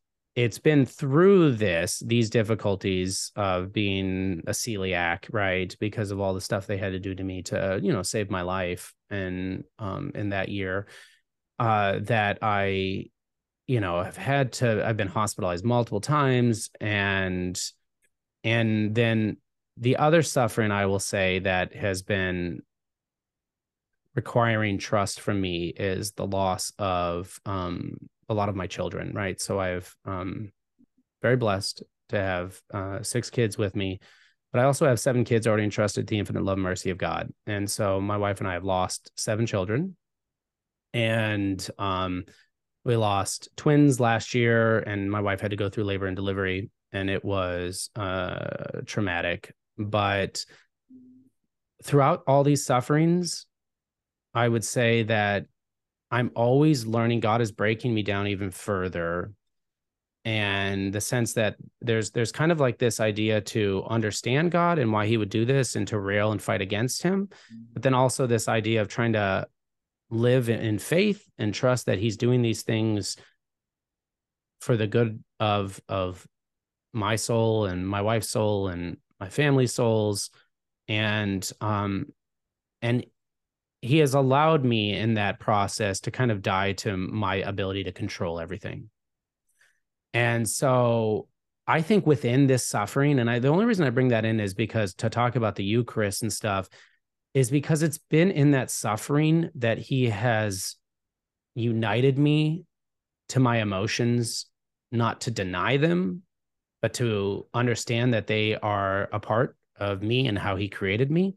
it's 0.43 0.59
been 0.59 0.87
through 0.87 1.53
this 1.53 2.03
these 2.07 2.31
difficulties 2.31 3.31
of 3.37 3.75
being 3.75 4.43
a 4.47 4.53
celiac 4.53 5.27
right 5.33 5.77
because 5.79 6.11
of 6.11 6.19
all 6.19 6.33
the 6.33 6.41
stuff 6.41 6.67
they 6.67 6.79
had 6.79 6.93
to 6.93 6.99
do 6.99 7.15
to 7.15 7.23
me 7.23 7.43
to 7.43 7.79
you 7.83 7.93
know 7.93 8.03
save 8.03 8.31
my 8.31 8.41
life 8.41 8.95
and 9.11 9.65
um 9.79 10.13
in 10.15 10.31
that 10.31 10.49
year 10.49 10.87
uh 11.59 11.99
that 12.01 12.39
i 12.41 13.05
you 13.67 13.81
know 13.81 13.99
i've 13.99 14.17
had 14.17 14.51
to 14.53 14.87
i've 14.87 14.97
been 14.97 15.09
hospitalized 15.09 15.65
multiple 15.65 16.01
times 16.01 16.71
and 16.81 17.61
and 18.43 18.95
then 18.95 19.37
the 19.77 19.99
other 19.99 20.23
suffering 20.23 20.71
i 20.71 20.87
will 20.87 20.99
say 20.99 21.39
that 21.41 21.75
has 21.75 22.01
been 22.01 22.63
requiring 24.15 24.79
trust 24.79 25.21
from 25.21 25.39
me 25.39 25.69
is 25.69 26.13
the 26.13 26.27
loss 26.27 26.73
of 26.79 27.39
um, 27.47 27.97
a 28.31 28.35
lot 28.35 28.49
of 28.49 28.57
my 28.57 28.67
children 28.67 29.13
right? 29.15 29.41
So 29.41 29.61
i've 29.61 29.95
um 30.07 30.53
very 31.21 31.37
blessed 31.37 31.83
to 32.09 32.17
have 32.17 32.61
uh, 32.73 33.03
six 33.03 33.29
kids 33.29 33.59
with 33.59 33.77
me 33.77 34.01
but 34.53 34.61
i 34.61 34.65
also 34.65 34.87
have 34.87 34.99
seven 34.99 35.23
kids 35.25 35.47
already 35.47 35.65
entrusted 35.65 36.09
to 36.09 36.11
the 36.11 36.19
infinite 36.19 36.43
love 36.43 36.57
and 36.57 36.63
mercy 36.63 36.91
of 36.91 36.99
god. 36.99 37.31
And 37.47 37.71
so 37.71 38.01
my 38.01 38.17
wife 38.17 38.41
and 38.41 38.49
i 38.49 38.55
have 38.55 38.65
lost 38.65 39.13
seven 39.17 39.47
children. 39.47 39.97
And 40.95 41.69
um 41.79 42.25
we 42.85 42.97
lost 42.97 43.49
twins 43.57 44.01
last 44.01 44.35
year 44.35 44.79
and 44.79 45.11
my 45.11 45.21
wife 45.21 45.41
had 45.43 45.51
to 45.51 45.57
go 45.57 45.69
through 45.69 45.85
labor 45.85 46.07
and 46.07 46.17
delivery 46.17 46.71
and 46.93 47.11
it 47.11 47.23
was 47.23 47.91
uh, 47.95 48.81
traumatic. 48.87 49.53
But 49.79 50.45
throughout 51.83 52.23
all 52.27 52.45
these 52.45 52.65
sufferings 52.65 53.47
i 54.35 54.47
would 54.47 54.65
say 54.65 55.03
that 55.05 55.47
i'm 56.11 56.31
always 56.35 56.87
learning 56.87 57.21
god 57.21 57.41
is 57.41 57.53
breaking 57.53 57.95
me 57.95 58.03
down 58.03 58.27
even 58.27 58.51
further. 58.51 59.33
And 60.27 60.93
the 60.93 61.01
sense 61.01 61.33
that 61.35 61.57
there's 61.81 62.11
there's 62.11 62.31
kind 62.31 62.53
of 62.53 62.61
like 62.61 62.79
this 62.79 63.01
idea 63.01 63.41
to 63.41 63.85
understand 63.89 64.51
god 64.51 64.79
and 64.79 64.93
why 64.93 65.07
he 65.07 65.17
would 65.17 65.31
do 65.31 65.47
this 65.47 65.77
and 65.77 65.89
to 65.89 65.99
rail 65.99 66.33
and 66.33 66.43
fight 66.43 66.61
against 66.61 67.03
him. 67.03 67.31
But 67.73 67.83
then 67.83 67.95
also 67.95 68.27
this 68.27 68.47
idea 68.47 68.83
of 68.83 68.89
trying 68.89 69.15
to 69.15 69.47
live 70.11 70.51
in 70.51 70.79
faith 70.79 71.27
and 71.39 71.55
trust 71.55 71.87
that 71.87 71.99
he's 71.99 72.19
doing 72.19 72.43
these 72.43 72.63
things 72.63 73.17
for 74.61 74.77
the 74.77 74.87
good 74.87 75.25
of 75.39 75.81
of 75.89 76.27
my 76.93 77.17
soul 77.17 77.65
and 77.65 77.89
my 77.89 78.03
wife's 78.03 78.29
soul 78.29 78.69
and 78.69 78.99
my 79.19 79.31
family's 79.31 79.73
souls. 79.73 80.29
And 80.87 81.51
um 81.63 82.13
and 82.83 83.07
he 83.83 83.99
has 83.99 84.15
allowed 84.15 84.65
me 84.65 84.95
in 84.95 85.15
that 85.15 85.41
process 85.41 86.01
to 86.01 86.11
kind 86.11 86.31
of 86.31 86.43
die 86.43 86.73
to 86.73 86.97
my 86.97 87.37
ability 87.37 87.85
to 87.85 87.93
control 87.93 88.39
everything 88.41 88.91
and 90.13 90.49
so 90.49 91.29
i 91.67 91.81
think 91.81 92.07
within 92.07 92.47
this 92.47 92.67
suffering 92.67 93.19
and 93.19 93.31
i 93.31 93.39
the 93.39 93.49
only 93.49 93.65
reason 93.65 93.87
i 93.87 93.91
bring 93.91 94.09
that 94.09 94.25
in 94.25 94.41
is 94.41 94.55
because 94.55 94.95
to 94.95 95.09
talk 95.09 95.37
about 95.37 95.57
the 95.57 95.65
eucharist 95.65 96.23
and 96.23 96.33
stuff 96.33 96.69
is 97.33 97.51
because 97.51 97.83
it's 97.83 97.99
been 97.99 98.31
in 98.31 98.51
that 98.53 98.71
suffering 98.71 99.51
that 99.55 99.79
he 99.79 100.07
has 100.07 100.77
united 101.55 102.19
me 102.19 102.65
to 103.31 103.41
my 103.41 103.61
emotions, 103.61 104.47
not 104.93 105.23
to 105.23 105.31
deny 105.31 105.77
them, 105.77 106.23
but 106.83 106.95
to 106.95 107.47
understand 107.55 108.15
that 108.15 108.27
they 108.27 108.57
are 108.57 109.09
a 109.13 109.21
part 109.21 109.57
of 109.77 110.03
me 110.03 110.27
and 110.27 110.39
how 110.39 110.57
he 110.57 110.69
created 110.69 111.11
me. 111.11 111.37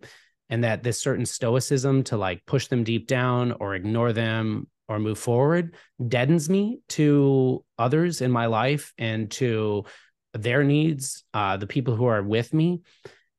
And 0.49 0.63
that 0.63 0.83
this 0.83 1.01
certain 1.01 1.25
stoicism 1.25 2.03
to 2.05 2.17
like 2.17 2.45
push 2.45 2.67
them 2.67 2.83
deep 2.83 3.07
down 3.07 3.53
or 3.53 3.75
ignore 3.75 4.13
them 4.13 4.67
or 4.87 4.99
move 4.99 5.17
forward 5.17 5.75
deadens 6.07 6.49
me 6.49 6.79
to 6.89 7.63
others 7.79 8.21
in 8.21 8.31
my 8.31 8.45
life 8.45 8.93
and 8.97 9.31
to 9.31 9.85
their 10.33 10.63
needs, 10.63 11.23
uh, 11.33 11.57
the 11.57 11.65
people 11.65 11.95
who 11.95 12.05
are 12.05 12.21
with 12.21 12.53
me 12.53 12.81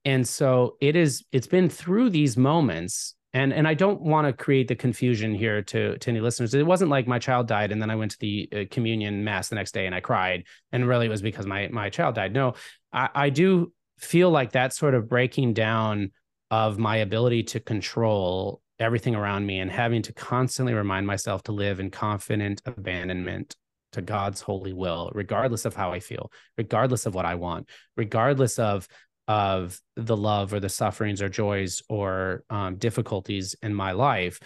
and 0.04 0.26
so 0.26 0.76
it 0.80 0.96
is 0.96 1.24
it's 1.32 1.46
been 1.46 1.68
through 1.68 2.10
these 2.10 2.36
moments 2.36 3.14
and 3.32 3.52
and 3.52 3.66
I 3.66 3.74
don't 3.74 4.00
want 4.00 4.26
to 4.26 4.32
create 4.32 4.68
the 4.68 4.74
confusion 4.74 5.34
here 5.34 5.62
to 5.62 5.98
to 5.98 6.10
any 6.10 6.20
listeners. 6.20 6.54
It 6.54 6.66
wasn't 6.66 6.90
like 6.90 7.06
my 7.06 7.18
child 7.18 7.48
died 7.48 7.72
and 7.72 7.80
then 7.80 7.90
I 7.90 7.96
went 7.96 8.12
to 8.12 8.18
the 8.20 8.48
uh, 8.52 8.64
communion 8.70 9.24
mass 9.24 9.48
the 9.48 9.56
next 9.56 9.72
day 9.72 9.86
and 9.86 9.94
I 9.94 10.00
cried 10.00 10.44
and 10.72 10.86
really 10.86 11.06
it 11.06 11.10
was 11.10 11.22
because 11.22 11.46
my 11.46 11.68
my 11.68 11.90
child 11.90 12.14
died. 12.14 12.33
No, 12.33 12.54
I, 12.92 13.08
I 13.14 13.31
do 13.31 13.72
feel 13.98 14.31
like 14.31 14.52
that 14.52 14.74
sort 14.74 14.94
of 14.94 15.08
breaking 15.08 15.54
down 15.54 16.10
of 16.55 16.79
my 16.79 16.98
ability 16.98 17.42
to 17.42 17.59
control 17.59 18.61
everything 18.79 19.17
around 19.17 19.44
me 19.44 19.59
and 19.59 19.73
having 19.73 20.02
to 20.02 20.13
constantly 20.13 20.73
remind 20.73 21.05
myself 21.05 21.42
to 21.42 21.50
live 21.50 21.81
in 21.81 21.90
confident 21.90 22.63
abandonment 22.65 23.57
to 23.90 24.00
God's 24.00 24.40
holy 24.40 24.73
will, 24.73 25.11
regardless 25.15 25.65
of 25.65 25.75
how 25.75 25.92
I 25.92 25.98
feel, 25.98 26.31
regardless 26.57 27.07
of 27.07 27.15
what 27.15 27.25
I 27.25 27.35
want, 27.35 27.69
regardless 27.96 28.61
of 28.61 28.87
of 29.27 29.81
the 29.96 30.17
love 30.17 30.52
or 30.52 30.61
the 30.61 30.69
sufferings 30.69 31.21
or 31.21 31.29
joys 31.29 31.83
or 31.88 32.44
um, 32.50 32.77
difficulties 32.77 33.57
in 33.61 33.75
my 33.75 33.90
life 33.90 34.38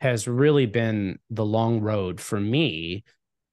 has 0.00 0.26
really 0.26 0.66
been 0.66 1.18
the 1.28 1.44
long 1.44 1.80
road 1.80 2.20
for 2.20 2.40
me 2.40 3.04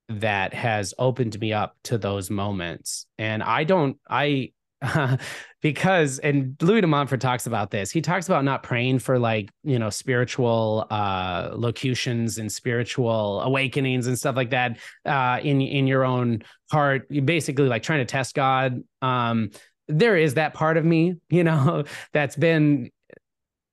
that 0.08 0.54
has 0.54 0.94
opened 0.98 1.38
me 1.42 1.52
up 1.52 1.76
to 1.84 1.98
those 1.98 2.30
moments. 2.30 3.06
And 3.18 3.44
I 3.44 3.66
don't, 3.66 3.98
I, 4.10 4.52
because 5.62 6.20
and 6.20 6.56
Louis 6.62 6.82
de 6.82 6.88
Montfort 6.88 7.20
talks 7.20 7.48
about 7.48 7.72
this. 7.72 7.90
He 7.90 8.02
talks 8.02 8.28
about 8.28 8.44
not 8.44 8.64
praying 8.64 9.00
for 9.00 9.18
like 9.18 9.50
you 9.64 9.80
know 9.80 9.90
spiritual 9.90 10.86
uh, 10.90 11.50
locutions 11.54 12.38
and 12.38 12.52
spiritual 12.52 13.42
awakenings 13.42 14.08
and 14.08 14.18
stuff 14.18 14.36
like 14.36 14.52
that 14.52 14.78
uh, 15.06 15.40
in 15.42 15.62
in 15.62 15.88
your 15.88 16.06
own 16.06 16.44
heart. 16.72 17.08
You 17.10 17.22
basically 17.22 17.68
like 17.68 17.84
trying 17.84 18.00
to 18.00 18.06
test 18.06 18.36
God. 18.36 18.84
Um, 19.02 19.52
there 19.88 20.18
is 20.18 20.36
that 20.36 20.54
part 20.54 20.78
of 20.78 20.86
me, 20.86 21.16
you 21.30 21.44
know, 21.44 21.86
that's 22.14 22.36
been 22.36 22.92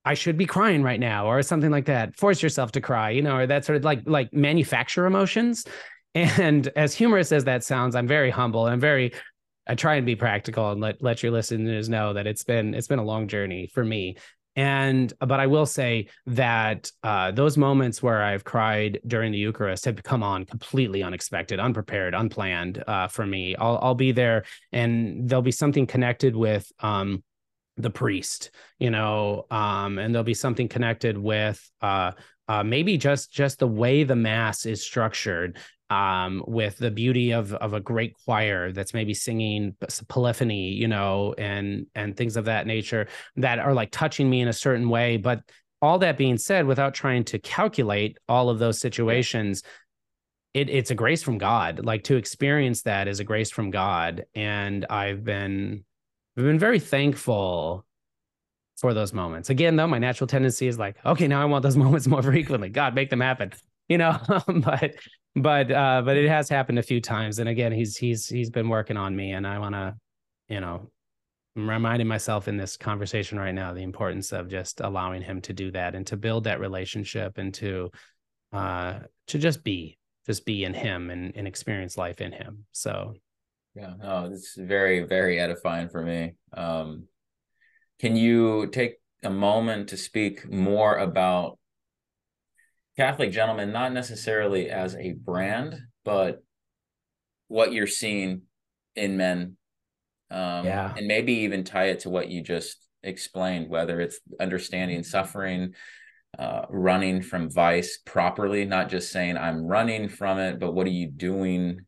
I 0.05 0.13
should 0.13 0.37
be 0.37 0.45
crying 0.45 0.83
right 0.83 0.99
now 0.99 1.27
or 1.27 1.41
something 1.41 1.71
like 1.71 1.85
that. 1.85 2.15
Force 2.15 2.41
yourself 2.41 2.71
to 2.73 2.81
cry, 2.81 3.09
you 3.09 3.21
know, 3.21 3.37
or 3.37 3.47
that 3.47 3.65
sort 3.65 3.77
of 3.77 3.83
like 3.83 4.01
like 4.05 4.33
manufacture 4.33 5.05
emotions. 5.05 5.65
And 6.15 6.69
as 6.77 6.95
humorous 6.95 7.33
as 7.33 7.43
that 7.43 7.63
sounds, 7.63 7.93
I'm 7.93 8.07
very 8.07 8.29
humble. 8.29 8.67
I'm 8.67 8.79
very 8.79 9.11
I 9.67 9.75
try 9.75 9.95
and 9.95 10.05
be 10.05 10.15
practical 10.15 10.71
and 10.71 10.81
let 10.81 11.01
let 11.01 11.23
your 11.23 11.31
listeners 11.31 11.89
know 11.89 12.13
that 12.13 12.27
it's 12.27 12.43
been 12.43 12.73
it's 12.73 12.87
been 12.87 12.99
a 12.99 13.03
long 13.03 13.27
journey 13.27 13.69
for 13.73 13.83
me. 13.83 14.17
And 14.55 15.11
but 15.19 15.39
I 15.39 15.47
will 15.47 15.65
say 15.65 16.07
that 16.27 16.89
uh, 17.03 17.31
those 17.31 17.57
moments 17.57 18.01
where 18.01 18.23
I've 18.23 18.45
cried 18.45 19.01
during 19.05 19.33
the 19.33 19.37
Eucharist 19.37 19.83
have 19.85 20.01
come 20.01 20.23
on 20.23 20.45
completely 20.45 21.03
unexpected, 21.03 21.59
unprepared, 21.59 22.13
unplanned 22.13 22.81
uh, 22.87 23.07
for 23.09 23.25
me. 23.25 23.55
I'll 23.57 23.79
I'll 23.81 23.95
be 23.95 24.13
there, 24.13 24.45
and 24.71 25.27
there'll 25.29 25.41
be 25.41 25.51
something 25.51 25.87
connected 25.87 26.35
with 26.35 26.71
um, 26.79 27.21
the 27.77 27.89
priest, 27.89 28.51
you 28.79 28.89
know, 28.89 29.45
um, 29.51 29.99
and 29.99 30.13
there'll 30.13 30.23
be 30.23 30.33
something 30.33 30.69
connected 30.69 31.17
with 31.17 31.59
uh, 31.81 32.11
uh, 32.47 32.63
maybe 32.63 32.97
just 32.97 33.31
just 33.31 33.59
the 33.59 33.67
way 33.67 34.03
the 34.03 34.15
mass 34.15 34.65
is 34.65 34.81
structured 34.81 35.57
um, 35.89 36.43
with 36.47 36.77
the 36.77 36.91
beauty 36.91 37.31
of 37.31 37.53
of 37.53 37.73
a 37.73 37.79
great 37.79 38.13
choir 38.25 38.71
that's 38.71 38.93
maybe 38.93 39.13
singing 39.13 39.75
polyphony, 40.07 40.69
you 40.69 40.87
know, 40.87 41.33
and 41.37 41.85
and 41.95 42.17
things 42.17 42.37
of 42.37 42.45
that 42.45 42.67
nature 42.67 43.07
that 43.35 43.59
are 43.59 43.73
like 43.73 43.91
touching 43.91 44.29
me 44.29 44.41
in 44.41 44.47
a 44.47 44.53
certain 44.53 44.89
way. 44.89 45.17
But 45.17 45.41
all 45.81 45.99
that 45.99 46.17
being 46.17 46.37
said, 46.37 46.65
without 46.65 46.93
trying 46.93 47.23
to 47.25 47.39
calculate 47.39 48.17
all 48.27 48.49
of 48.49 48.59
those 48.59 48.79
situations, 48.79 49.61
it, 50.53 50.69
it's 50.69 50.89
a 50.89 50.95
grace 50.95 51.21
from 51.21 51.37
God. 51.37 51.83
Like 51.83 52.05
to 52.05 52.15
experience 52.15 52.83
that 52.83 53.07
is 53.07 53.19
a 53.19 53.23
grace 53.23 53.51
from 53.51 53.69
God, 53.71 54.25
and 54.33 54.85
I've 54.89 55.23
been 55.23 55.83
I've 56.37 56.43
been 56.43 56.59
very 56.59 56.79
thankful 56.79 57.85
for 58.77 58.93
those 58.93 59.13
moments. 59.13 59.49
Again, 59.49 59.75
though, 59.75 59.87
my 59.87 59.99
natural 59.99 60.27
tendency 60.27 60.67
is 60.67 60.79
like, 60.79 60.97
okay, 61.05 61.27
now 61.27 61.41
I 61.41 61.45
want 61.45 61.63
those 61.63 61.77
moments 61.85 62.07
more 62.07 62.23
frequently. 62.23 62.69
God, 62.69 62.95
make 62.95 63.09
them 63.09 63.21
happen. 63.21 63.51
You 63.87 63.99
know, 63.99 64.19
but 64.47 64.95
but 65.35 65.71
uh, 65.71 66.01
but 66.03 66.17
it 66.17 66.29
has 66.29 66.49
happened 66.49 66.79
a 66.79 66.83
few 66.83 67.01
times. 67.01 67.39
And 67.39 67.49
again, 67.49 67.71
he's 67.71 67.97
he's 67.97 68.27
he's 68.27 68.49
been 68.49 68.69
working 68.69 68.97
on 68.97 69.15
me, 69.15 69.31
and 69.31 69.45
I 69.45 69.59
want 69.59 69.75
to, 69.75 69.95
you 70.47 70.59
know, 70.59 70.89
I'm 71.55 71.69
reminding 71.69 72.07
myself 72.07 72.47
in 72.47 72.57
this 72.57 72.75
conversation 72.75 73.39
right 73.39 73.53
now 73.53 73.73
the 73.73 73.83
importance 73.83 74.33
of 74.33 74.49
just 74.49 74.81
allowing 74.81 75.21
him 75.21 75.41
to 75.41 75.53
do 75.53 75.71
that 75.71 75.95
and 75.95 76.05
to 76.07 76.17
build 76.17 76.43
that 76.45 76.59
relationship 76.59 77.37
and 77.37 77.53
to 77.55 77.91
uh 78.51 78.99
to 79.27 79.37
just 79.37 79.63
be 79.63 79.97
just 80.25 80.45
be 80.45 80.63
in 80.63 80.73
him 80.73 81.09
and, 81.09 81.35
and 81.35 81.47
experience 81.47 81.97
life 81.97 82.21
in 82.21 82.31
him. 82.31 82.65
So. 82.71 83.15
Yeah 83.75 83.93
no 84.01 84.29
it's 84.31 84.55
very 84.55 85.01
very 85.01 85.39
edifying 85.39 85.89
for 85.89 86.01
me. 86.01 86.33
Um 86.53 87.07
can 87.99 88.15
you 88.15 88.67
take 88.67 88.95
a 89.23 89.29
moment 89.29 89.89
to 89.89 89.97
speak 89.97 90.49
more 90.49 90.97
about 90.97 91.57
Catholic 92.97 93.31
gentleman, 93.31 93.71
not 93.71 93.93
necessarily 93.93 94.69
as 94.69 94.95
a 94.95 95.13
brand, 95.13 95.77
but 96.03 96.43
what 97.47 97.73
you're 97.73 97.87
seeing 97.87 98.43
in 98.95 99.17
men. 99.17 99.57
Um, 100.31 100.65
yeah. 100.65 100.93
And 100.95 101.07
maybe 101.07 101.33
even 101.39 101.63
tie 101.63 101.85
it 101.85 102.01
to 102.01 102.09
what 102.09 102.29
you 102.29 102.41
just 102.41 102.77
explained, 103.03 103.69
whether 103.69 103.99
it's 103.99 104.19
understanding 104.39 105.03
suffering, 105.03 105.73
uh, 106.39 106.65
running 106.69 107.21
from 107.21 107.49
vice 107.49 107.99
properly, 108.05 108.65
not 108.65 108.89
just 108.89 109.11
saying 109.11 109.37
I'm 109.37 109.65
running 109.65 110.09
from 110.09 110.39
it, 110.39 110.59
but 110.59 110.73
what 110.73 110.87
are 110.87 110.91
you 110.91 111.07
doing 111.07 111.81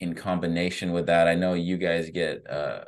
in 0.00 0.14
combination 0.14 0.92
with 0.92 1.06
that? 1.06 1.28
I 1.28 1.34
know 1.34 1.54
you 1.54 1.76
guys 1.76 2.10
get 2.10 2.44
a 2.46 2.84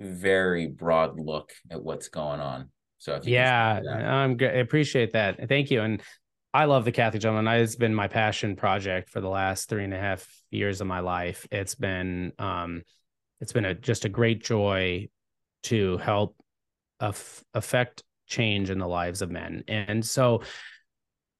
very 0.00 0.66
broad 0.66 1.18
look 1.18 1.52
at 1.70 1.82
what's 1.82 2.08
going 2.08 2.40
on. 2.40 2.70
So 2.98 3.20
yeah, 3.22 3.80
I'm 3.88 4.36
good. 4.36 4.50
I 4.50 4.58
appreciate 4.58 5.12
that. 5.12 5.48
Thank 5.48 5.70
you. 5.70 5.82
And 5.82 6.02
I 6.54 6.66
love 6.66 6.84
the 6.84 6.92
Catholic 6.92 7.20
Gentleman. 7.20 7.60
It's 7.60 7.74
been 7.74 7.96
my 7.96 8.06
passion 8.06 8.54
project 8.54 9.10
for 9.10 9.20
the 9.20 9.28
last 9.28 9.68
three 9.68 9.82
and 9.82 9.92
a 9.92 9.98
half 9.98 10.24
years 10.52 10.80
of 10.80 10.86
my 10.86 11.00
life. 11.00 11.48
It's 11.50 11.74
been 11.74 12.32
um, 12.38 12.82
it's 13.40 13.52
been 13.52 13.64
a 13.64 13.74
just 13.74 14.04
a 14.04 14.08
great 14.08 14.44
joy 14.44 15.08
to 15.64 15.96
help 15.98 16.36
af- 17.00 17.42
affect 17.54 18.04
change 18.28 18.70
in 18.70 18.78
the 18.78 18.86
lives 18.86 19.20
of 19.20 19.32
men. 19.32 19.64
And 19.66 20.06
so 20.06 20.42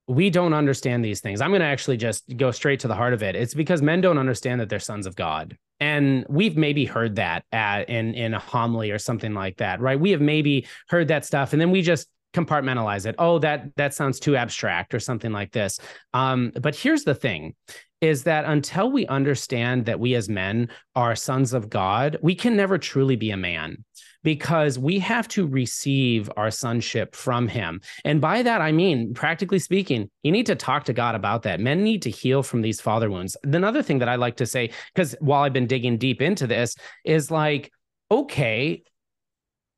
we 0.09 0.31
don't 0.31 0.53
understand 0.53 1.05
these 1.05 1.21
things. 1.21 1.41
I'm 1.41 1.51
going 1.51 1.61
to 1.61 1.67
actually 1.67 1.97
just 1.97 2.37
go 2.37 2.51
straight 2.51 2.81
to 2.81 2.89
the 2.89 2.95
heart 2.97 3.15
of 3.15 3.23
it. 3.23 3.37
It's 3.37 3.55
because 3.55 3.81
men 3.81 4.01
don't 4.01 4.19
understand 4.19 4.61
that 4.61 4.69
they're 4.69 4.81
sons 4.81 5.07
of 5.07 5.15
God. 5.15 5.57
And 5.79 6.27
we've 6.29 6.57
maybe 6.57 6.87
heard 6.87 7.17
that 7.17 7.45
at, 7.53 7.89
in 7.89 8.15
in 8.15 8.35
a 8.35 8.41
homily 8.41 8.91
or 8.91 8.99
something 8.99 9.33
like 9.33 9.59
that, 9.59 9.81
right? 9.81 9.99
We 9.99 10.11
have 10.11 10.21
maybe 10.21 10.67
heard 10.89 11.09
that 11.09 11.25
stuff, 11.25 11.53
and 11.53 11.63
then 11.63 11.71
we 11.71 11.83
just 11.83 12.09
compartmentalize 12.35 13.07
it. 13.07 13.15
Oh, 13.19 13.39
that 13.39 13.75
that 13.77 13.95
sounds 13.95 14.21
too 14.21 14.37
abstract 14.37 14.93
or 14.95 15.01
something 15.01 15.33
like 15.33 15.53
this. 15.53 15.81
Um, 16.13 16.53
but 16.61 16.75
here's 16.75 17.05
the 17.05 17.15
thing 17.15 17.55
is 18.01 18.25
that 18.25 18.45
until 18.45 18.91
we 18.93 19.07
understand 19.07 19.87
that 19.87 19.99
we 19.99 20.15
as 20.15 20.29
men 20.29 20.69
are 20.95 21.17
sons 21.17 21.55
of 21.55 21.71
God, 21.71 22.19
we 22.21 22.35
can 22.35 22.55
never 22.55 22.77
truly 22.77 23.17
be 23.17 23.31
a 23.31 23.37
man 23.37 23.83
because 24.23 24.79
we 24.79 24.99
have 24.99 25.29
to 25.29 25.47
receive 25.47 26.31
our 26.37 26.51
sonship 26.51 27.15
from 27.15 27.49
him. 27.49 27.81
And 28.05 28.21
by 28.21 28.43
that, 28.43 28.61
I 28.61 28.73
mean, 28.73 29.15
practically 29.15 29.59
speaking, 29.59 30.11
you 30.23 30.33
need 30.33 30.47
to 30.47 30.55
talk 30.55 30.85
to 30.85 30.93
God 30.93 31.15
about 31.15 31.43
that. 31.43 31.61
Men 31.61 31.83
need 31.83 32.03
to 32.03 32.11
heal 32.11 32.43
from 32.43 32.63
these 32.63 32.81
father 32.81 33.11
wounds. 33.11 33.37
Another 33.45 33.83
thing 33.83 34.01
that 34.01 34.09
I 34.09 34.17
like 34.17 34.37
to 34.37 34.47
say, 34.47 34.71
because 34.95 35.15
while 35.21 35.43
I've 35.43 35.53
been 35.53 35.67
digging 35.67 35.97
deep 35.97 36.21
into 36.21 36.47
this, 36.47 36.75
is 37.05 37.31
like, 37.31 37.71
okay, 38.11 38.83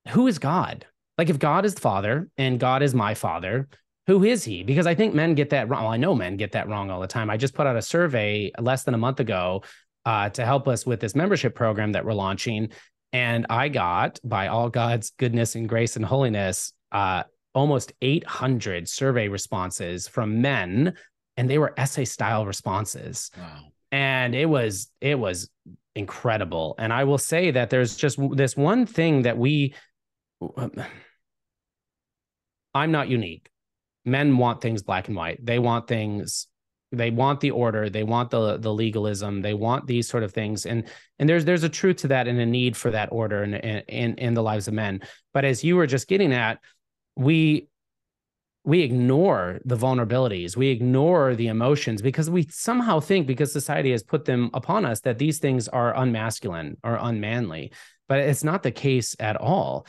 who 0.09 0.27
is 0.27 0.39
God? 0.39 0.87
Like 1.19 1.31
if 1.31 1.39
God 1.39 1.65
is 1.65 1.75
the 1.75 1.81
father 1.81 2.29
and 2.37 2.61
God 2.61 2.83
is 2.83 2.95
my 2.95 3.15
father, 3.15 3.69
who 4.07 4.23
is 4.23 4.45
he? 4.45 4.63
Because 4.63 4.87
I 4.87 4.95
think 4.95 5.15
men 5.15 5.35
get 5.35 5.51
that 5.51 5.69
wrong. 5.69 5.83
Well, 5.85 5.93
I 5.93 5.97
know 5.97 6.15
men 6.15 6.37
get 6.37 6.53
that 6.53 6.69
wrong 6.69 6.91
all 6.91 7.01
the 7.01 7.07
time. 7.07 7.31
I 7.31 7.37
just 7.37 7.55
put 7.55 7.67
out 7.67 7.77
a 7.77 7.83
survey 7.83 8.53
less 8.59 8.85
than 8.85 8.95
a 8.95 8.99
month 8.99 9.21
ago 9.21 9.63
uh, 10.05 10.29
to 10.31 10.45
help 10.45 10.69
us 10.69 10.87
with 10.87 11.01
this 11.01 11.15
membership 11.15 11.55
program 11.55 11.93
that 11.93 12.05
we're 12.05 12.13
launching. 12.13 12.69
And 13.13 13.47
I 13.51 13.69
got, 13.69 14.21
by 14.23 14.49
all 14.49 14.69
God's 14.69 15.11
goodness 15.19 15.55
and 15.57 15.69
grace 15.69 15.97
and 15.97 16.05
holiness, 16.05 16.73
uh, 16.93 17.25
almost 17.55 17.93
800 18.03 18.89
survey 18.89 19.29
responses 19.29 20.07
from 20.07 20.41
men, 20.41 20.95
and 21.37 21.51
they 21.51 21.59
were 21.59 21.75
essay 21.77 22.05
style 22.05 22.47
responses. 22.47 23.31
Wow. 23.37 23.63
And 23.91 24.35
it 24.35 24.47
was 24.47 24.91
it 25.01 25.19
was 25.19 25.49
incredible. 25.95 26.75
And 26.79 26.93
I 26.93 27.05
will 27.05 27.19
say 27.19 27.51
that 27.53 27.71
there's 27.71 27.97
just 27.97 28.19
this 28.33 28.57
one 28.57 28.85
thing 28.85 29.23
that 29.23 29.39
we 29.39 29.75
I'm 32.77 32.93
not 32.93 33.09
unique. 33.09 33.51
Men 34.05 34.37
want 34.39 34.61
things 34.61 34.83
black 34.83 35.09
and 35.09 35.17
white. 35.17 35.45
They 35.45 35.59
want 35.59 35.89
things 35.89 36.47
they 36.93 37.11
want 37.11 37.41
the 37.41 37.51
order 37.51 37.91
they 37.91 38.05
want 38.05 38.31
the 38.31 38.59
the 38.59 38.73
legalism 38.73 39.43
they 39.43 39.55
want 39.55 39.87
these 39.87 40.09
sort 40.09 40.23
of 40.23 40.33
things. 40.33 40.67
And 40.67 40.85
and 41.19 41.29
there's 41.29 41.45
there's 41.45 41.65
a 41.65 41.69
truth 41.69 41.97
to 41.99 42.09
that 42.09 42.29
and 42.29 42.39
a 42.39 42.47
need 42.47 42.77
for 42.77 42.91
that 42.93 43.09
order 43.11 43.43
in 43.43 43.55
in 43.55 44.15
in 44.19 44.35
the 44.35 44.43
lives 44.43 44.69
of 44.69 44.75
men. 44.75 45.01
But 45.35 45.45
as 45.45 45.65
you 45.65 45.77
were 45.77 45.87
just 45.87 46.09
getting 46.09 46.33
at 46.33 46.61
we 47.17 47.69
we 48.65 48.83
ignore 48.83 49.61
the 49.65 49.77
vulnerabilities. 49.77 50.57
We 50.57 50.69
ignore 50.69 51.37
the 51.37 51.47
emotions 51.47 52.03
because 52.03 52.29
we 52.29 52.49
somehow 52.51 52.99
think 52.99 53.27
because 53.29 53.53
society 53.53 53.93
has 53.93 54.03
put 54.03 54.25
them 54.25 54.51
upon 54.55 54.85
us 54.85 55.01
that 55.01 55.19
these 55.19 55.39
things 55.39 55.69
are 55.69 55.95
unmasculine 55.95 56.77
or 56.83 56.99
unmanly. 57.01 57.73
But 58.09 58.19
it's 58.21 58.43
not 58.43 58.65
the 58.65 58.73
case 58.73 59.15
at 59.21 59.37
all 59.37 59.87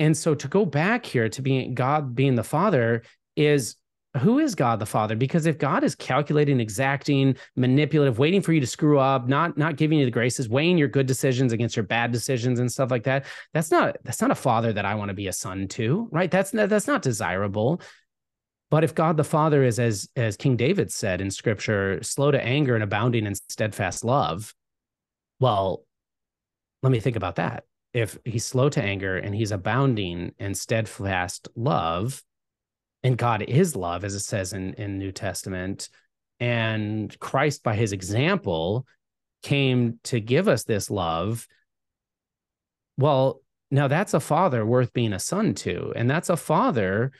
and 0.00 0.16
so 0.16 0.34
to 0.34 0.48
go 0.48 0.64
back 0.64 1.06
here 1.06 1.28
to 1.28 1.42
being 1.42 1.74
God 1.74 2.14
being 2.16 2.34
the 2.34 2.42
Father 2.42 3.02
is 3.36 3.76
who 4.16 4.40
is 4.40 4.56
God 4.56 4.80
the 4.80 4.86
Father? 4.86 5.14
Because 5.14 5.46
if 5.46 5.56
God 5.56 5.84
is 5.84 5.94
calculating, 5.94 6.58
exacting, 6.58 7.36
manipulative, 7.54 8.18
waiting 8.18 8.42
for 8.42 8.52
you 8.52 8.58
to 8.58 8.66
screw 8.66 8.98
up, 8.98 9.28
not 9.28 9.56
not 9.56 9.76
giving 9.76 9.98
you 9.98 10.04
the 10.04 10.10
graces, 10.10 10.48
weighing 10.48 10.78
your 10.78 10.88
good 10.88 11.06
decisions 11.06 11.52
against 11.52 11.76
your 11.76 11.84
bad 11.84 12.10
decisions 12.10 12.58
and 12.58 12.72
stuff 12.72 12.90
like 12.90 13.04
that, 13.04 13.26
that's 13.54 13.70
not 13.70 13.98
that's 14.02 14.20
not 14.20 14.32
a 14.32 14.34
father 14.34 14.72
that 14.72 14.84
I 14.84 14.96
want 14.96 15.10
to 15.10 15.14
be 15.14 15.28
a 15.28 15.32
son 15.32 15.68
to, 15.68 16.08
right? 16.10 16.30
That's 16.30 16.50
that's 16.50 16.88
not 16.88 17.02
desirable. 17.02 17.80
But 18.70 18.84
if 18.84 18.94
God 18.94 19.16
the 19.16 19.24
Father 19.24 19.62
is 19.62 19.78
as 19.78 20.08
as 20.16 20.36
King 20.36 20.56
David 20.56 20.90
said 20.90 21.20
in 21.20 21.30
Scripture, 21.30 22.02
slow 22.02 22.30
to 22.30 22.42
anger 22.42 22.74
and 22.74 22.82
abounding 22.82 23.26
in 23.26 23.34
steadfast 23.34 24.02
love, 24.02 24.54
well, 25.38 25.84
let 26.82 26.90
me 26.90 27.00
think 27.00 27.16
about 27.16 27.36
that 27.36 27.64
if 27.92 28.18
he's 28.24 28.44
slow 28.44 28.68
to 28.68 28.82
anger 28.82 29.16
and 29.16 29.34
he's 29.34 29.52
abounding 29.52 30.32
in 30.38 30.54
steadfast 30.54 31.48
love, 31.56 32.22
and 33.02 33.16
God 33.16 33.42
is 33.42 33.74
love, 33.74 34.04
as 34.04 34.14
it 34.14 34.20
says 34.20 34.52
in 34.52 34.74
in 34.74 34.98
New 34.98 35.12
Testament, 35.12 35.88
and 36.38 37.18
Christ 37.18 37.62
by 37.62 37.74
His 37.74 37.92
example 37.92 38.86
came 39.42 39.98
to 40.04 40.20
give 40.20 40.48
us 40.48 40.64
this 40.64 40.90
love. 40.90 41.46
Well, 42.98 43.40
now 43.70 43.88
that's 43.88 44.14
a 44.14 44.20
father 44.20 44.66
worth 44.66 44.92
being 44.92 45.12
a 45.12 45.18
son 45.18 45.54
to, 45.54 45.92
and 45.96 46.10
that's 46.10 46.30
a 46.30 46.36
father 46.36 47.12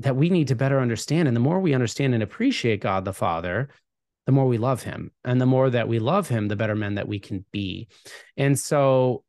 that 0.00 0.16
we 0.16 0.30
need 0.30 0.48
to 0.48 0.54
better 0.54 0.80
understand. 0.80 1.26
And 1.26 1.36
the 1.36 1.40
more 1.40 1.60
we 1.60 1.74
understand 1.74 2.14
and 2.14 2.22
appreciate 2.22 2.80
God 2.80 3.04
the 3.04 3.12
Father, 3.12 3.68
the 4.26 4.32
more 4.32 4.46
we 4.46 4.58
love 4.58 4.82
him. 4.82 5.10
And 5.24 5.40
the 5.40 5.46
more 5.46 5.70
that 5.70 5.88
we 5.88 5.98
love 5.98 6.28
him, 6.28 6.48
the 6.48 6.56
better 6.56 6.76
men 6.76 6.94
that 6.96 7.08
we 7.08 7.18
can 7.18 7.44
be. 7.50 7.88
And 8.36 8.58
so 8.58 9.24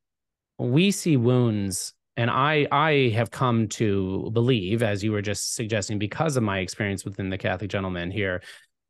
we 0.60 0.92
see 0.92 1.18
wounds 1.18 1.94
and 2.18 2.30
I 2.30 2.68
I 2.70 3.14
have 3.16 3.32
come 3.32 3.70
to 3.70 4.30
believe, 4.34 4.84
as 4.84 5.04
you 5.04 5.14
were 5.14 5.22
just 5.22 5.56
suggesting, 5.56 5.98
because 6.00 6.36
of 6.36 6.44
my 6.44 6.60
experience 6.60 7.06
within 7.06 7.30
the 7.30 7.38
Catholic 7.38 7.72
gentleman 7.72 8.12
here, 8.12 8.44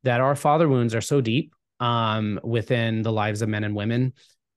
that 0.04 0.20
our 0.20 0.36
father 0.36 0.68
wounds 0.68 0.96
are 0.96 1.02
so 1.02 1.22
deep 1.22 1.54
um, 1.80 2.40
within 2.44 3.04
the 3.04 3.12
lives 3.12 3.44
of 3.44 3.50
men 3.50 3.64
and 3.64 3.76
women 3.76 4.14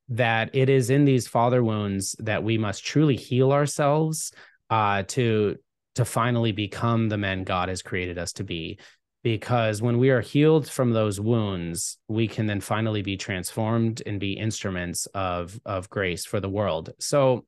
that 0.09 0.51
it 0.55 0.69
is 0.69 0.91
in 0.91 1.05
these 1.05 1.29
father 1.29 1.63
wounds 1.63 2.17
that 2.19 2.43
we 2.43 2.59
must 2.59 2.85
truly 2.85 3.17
heal 3.17 3.53
ourselves 3.53 4.33
uh, 4.71 5.03
to 5.09 5.57
to 5.95 6.05
finally 6.07 6.53
become 6.53 7.11
the 7.11 7.19
men 7.19 7.45
God 7.45 7.69
has 7.69 7.83
created 7.83 8.17
us 8.17 8.33
to 8.35 8.45
be. 8.45 8.79
Because 9.23 9.81
when 9.81 9.99
we 9.99 10.11
are 10.11 10.21
healed 10.21 10.69
from 10.69 10.91
those 10.91 11.21
wounds, 11.21 11.99
we 12.09 12.27
can 12.27 12.47
then 12.47 12.61
finally 12.61 13.03
be 13.03 13.17
transformed 13.17 14.03
and 14.05 14.19
be 14.19 14.33
instruments 14.33 15.07
of, 15.15 15.61
of 15.65 15.89
grace 15.89 16.25
for 16.25 16.41
the 16.41 16.49
world. 16.49 16.93
So 16.99 17.45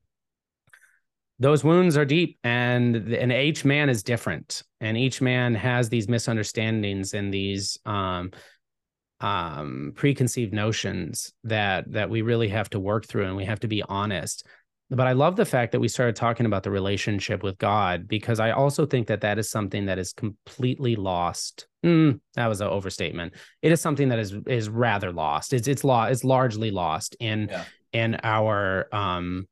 those 1.39 1.65
wounds 1.65 1.97
are 1.97 2.05
deep 2.05 2.39
and 2.45 2.97
and 3.13 3.33
each 3.33 3.65
man 3.65 3.89
is 3.89 4.03
different 4.03 4.63
and 4.81 4.97
each 4.97 5.21
man 5.21 5.55
has 5.55 5.89
these 5.89 6.09
misunderstandings 6.09 7.13
and 7.13 7.35
these 7.35 7.79
um 7.85 8.31
um 9.21 9.93
preconceived 9.97 10.53
notions 10.53 11.33
that 11.43 11.91
that 11.91 12.09
we 12.09 12.23
really 12.23 12.49
have 12.49 12.71
to 12.71 12.79
work 12.79 13.07
through 13.07 13.27
and 13.27 13.37
we 13.37 13.45
have 13.45 13.61
to 13.61 13.69
be 13.69 13.83
honest 13.83 14.47
but 14.95 15.07
I 15.07 15.13
love 15.13 15.37
the 15.37 15.45
fact 15.45 15.73
that 15.73 15.81
we 15.81 15.89
started 15.89 16.17
talking 16.17 16.47
about 16.47 16.63
the 16.63 16.71
relationship 16.71 17.43
with 17.43 17.59
God 17.59 18.07
because 18.09 18.41
I 18.41 18.51
also 18.51 18.87
think 18.87 19.07
that 19.09 19.21
that 19.23 19.39
is 19.39 19.51
something 19.51 19.87
that 19.87 19.99
is 19.99 20.13
completely 20.13 20.97
lost. 20.97 21.67
Mm, 21.85 22.21
that 22.35 22.47
was 22.47 22.61
an 22.61 22.69
overstatement. 22.69 23.35
It 23.63 23.73
is 23.73 23.81
something 23.81 24.09
that 24.09 24.19
is 24.19 24.35
is 24.47 24.69
rather 24.69 25.13
lost. 25.13 25.53
It's 25.53 25.69
it's 25.69 25.85
law. 25.85 26.07
It's 26.07 26.25
largely 26.25 26.71
lost 26.71 27.17
in 27.21 27.49
yeah. 27.51 27.65
in 27.93 28.17
our 28.23 28.89
um 28.95 29.49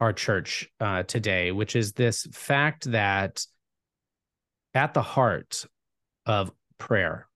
our 0.00 0.12
church 0.12 0.68
uh, 0.78 1.04
today, 1.04 1.52
which 1.52 1.74
is 1.74 1.92
this 1.92 2.26
fact 2.32 2.90
that 2.90 3.46
at 4.74 4.92
the 4.92 5.02
heart 5.02 5.64
of 6.26 6.52
prayer 6.76 7.26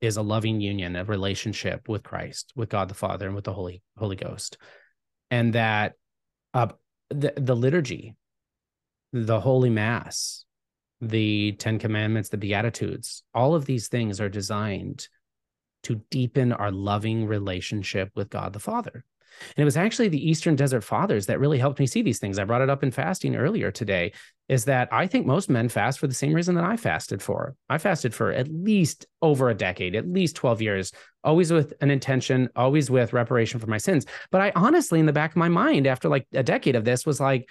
is 0.00 0.16
a 0.16 0.22
loving 0.22 0.60
union, 0.60 0.96
a 0.96 1.04
relationship 1.04 1.88
with 1.88 2.02
Christ, 2.02 2.52
with 2.56 2.68
God 2.68 2.88
the 2.88 2.94
Father, 2.94 3.26
and 3.26 3.34
with 3.34 3.44
the 3.44 3.52
Holy 3.52 3.82
Holy 3.96 4.16
Ghost 4.16 4.58
and 5.30 5.52
that 5.54 5.94
uh, 6.58 6.68
the, 7.10 7.32
the 7.36 7.54
liturgy, 7.54 8.16
the 9.12 9.40
Holy 9.40 9.70
Mass, 9.70 10.44
the 11.00 11.52
Ten 11.52 11.78
Commandments, 11.78 12.28
the 12.28 12.36
Beatitudes, 12.36 13.22
all 13.32 13.54
of 13.54 13.64
these 13.64 13.88
things 13.88 14.20
are 14.20 14.28
designed 14.28 15.08
to 15.84 16.02
deepen 16.10 16.52
our 16.52 16.72
loving 16.72 17.26
relationship 17.26 18.10
with 18.16 18.28
God 18.28 18.52
the 18.52 18.58
Father. 18.58 19.04
And 19.56 19.62
it 19.62 19.64
was 19.64 19.76
actually 19.76 20.08
the 20.08 20.28
Eastern 20.28 20.56
Desert 20.56 20.82
Fathers 20.82 21.26
that 21.26 21.40
really 21.40 21.58
helped 21.58 21.78
me 21.78 21.86
see 21.86 22.02
these 22.02 22.18
things. 22.18 22.38
I 22.38 22.44
brought 22.44 22.62
it 22.62 22.70
up 22.70 22.82
in 22.82 22.90
fasting 22.90 23.36
earlier 23.36 23.70
today 23.70 24.12
is 24.48 24.64
that 24.64 24.88
I 24.90 25.06
think 25.06 25.26
most 25.26 25.50
men 25.50 25.68
fast 25.68 25.98
for 25.98 26.06
the 26.06 26.14
same 26.14 26.32
reason 26.32 26.54
that 26.54 26.64
I 26.64 26.76
fasted 26.76 27.22
for. 27.22 27.54
I 27.68 27.78
fasted 27.78 28.14
for 28.14 28.32
at 28.32 28.48
least 28.48 29.06
over 29.20 29.50
a 29.50 29.54
decade, 29.54 29.94
at 29.94 30.08
least 30.08 30.36
12 30.36 30.62
years, 30.62 30.92
always 31.22 31.52
with 31.52 31.74
an 31.80 31.90
intention, 31.90 32.48
always 32.56 32.90
with 32.90 33.12
reparation 33.12 33.60
for 33.60 33.66
my 33.66 33.78
sins. 33.78 34.06
But 34.30 34.40
I 34.40 34.52
honestly, 34.56 35.00
in 35.00 35.06
the 35.06 35.12
back 35.12 35.32
of 35.32 35.36
my 35.36 35.48
mind, 35.48 35.86
after 35.86 36.08
like 36.08 36.26
a 36.32 36.42
decade 36.42 36.76
of 36.76 36.84
this, 36.84 37.04
was 37.04 37.20
like, 37.20 37.48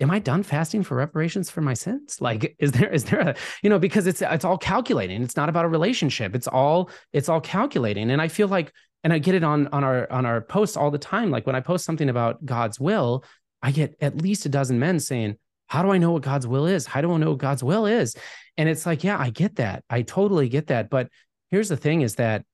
am 0.00 0.10
I 0.10 0.20
done 0.20 0.42
fasting 0.42 0.84
for 0.84 0.96
reparations 0.96 1.50
for 1.50 1.60
my 1.60 1.74
sins? 1.74 2.18
Like, 2.28 2.56
is 2.58 2.72
there 2.72 2.90
is 2.92 3.04
there 3.04 3.20
a 3.20 3.34
you 3.62 3.70
know 3.70 3.78
because 3.78 4.06
it's 4.06 4.22
it's 4.22 4.44
all 4.44 4.58
calculating. 4.58 5.22
It's 5.22 5.36
not 5.36 5.48
about 5.48 5.64
a 5.64 5.68
relationship. 5.68 6.34
It's 6.34 6.48
all 6.48 6.90
it's 7.12 7.28
all 7.28 7.40
calculating. 7.40 8.10
And 8.10 8.22
I 8.22 8.28
feel 8.28 8.48
like, 8.48 8.72
and 9.04 9.12
I 9.12 9.18
get 9.18 9.34
it 9.34 9.44
on 9.44 9.68
on 9.68 9.84
our 9.84 10.10
on 10.10 10.26
our 10.26 10.40
posts 10.40 10.76
all 10.76 10.90
the 10.90 10.98
time. 10.98 11.30
Like 11.30 11.46
when 11.46 11.56
I 11.56 11.60
post 11.60 11.84
something 11.84 12.08
about 12.08 12.44
God's 12.44 12.80
will, 12.80 13.24
I 13.62 13.70
get 13.70 13.96
at 14.00 14.20
least 14.20 14.46
a 14.46 14.48
dozen 14.48 14.78
men 14.78 15.00
saying, 15.00 15.36
how 15.68 15.82
do 15.82 15.90
I 15.90 15.98
know 15.98 16.12
what 16.12 16.22
God's 16.22 16.46
will 16.46 16.66
is? 16.66 16.86
How 16.86 17.00
do 17.00 17.12
I 17.12 17.16
know 17.18 17.30
what 17.30 17.38
God's 17.38 17.62
will 17.62 17.86
is? 17.86 18.16
And 18.56 18.68
it's 18.68 18.86
like, 18.86 19.04
yeah, 19.04 19.18
I 19.18 19.30
get 19.30 19.56
that. 19.56 19.84
I 19.88 20.02
totally 20.02 20.48
get 20.48 20.68
that. 20.68 20.90
But 20.90 21.08
here's 21.50 21.68
the 21.68 21.76
thing 21.76 22.00
is 22.00 22.16
that 22.16 22.44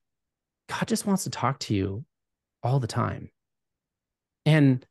God 0.69 0.87
just 0.87 1.05
wants 1.05 1.23
to 1.23 1.29
talk 1.29 1.59
to 1.59 1.73
you 1.73 2.05
all 2.61 2.79
the 2.79 2.87
time. 2.87 3.31
And 4.45 4.85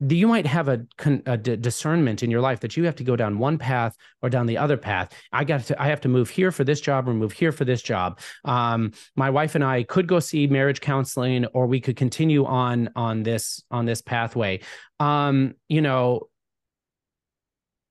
you 0.00 0.28
might 0.28 0.46
have 0.46 0.68
a, 0.68 0.86
a 1.26 1.38
discernment 1.38 2.22
in 2.22 2.30
your 2.30 2.42
life 2.42 2.60
that 2.60 2.76
you 2.76 2.84
have 2.84 2.96
to 2.96 3.04
go 3.04 3.16
down 3.16 3.38
one 3.38 3.56
path 3.56 3.96
or 4.20 4.28
down 4.28 4.46
the 4.46 4.58
other 4.58 4.76
path. 4.76 5.10
I 5.32 5.44
got 5.44 5.64
to, 5.64 5.82
I 5.82 5.88
have 5.88 6.02
to 6.02 6.08
move 6.08 6.28
here 6.28 6.52
for 6.52 6.64
this 6.64 6.80
job 6.80 7.08
or 7.08 7.14
move 7.14 7.32
here 7.32 7.52
for 7.52 7.64
this 7.64 7.80
job. 7.80 8.20
Um, 8.44 8.92
my 9.14 9.30
wife 9.30 9.54
and 9.54 9.64
I 9.64 9.84
could 9.84 10.06
go 10.06 10.20
see 10.20 10.46
marriage 10.46 10.80
counseling, 10.82 11.46
or 11.46 11.66
we 11.66 11.80
could 11.80 11.96
continue 11.96 12.44
on 12.44 12.90
on 12.94 13.22
this 13.22 13.62
on 13.70 13.86
this 13.86 14.02
pathway. 14.02 14.60
Um, 15.00 15.54
you 15.68 15.80
know, 15.80 16.28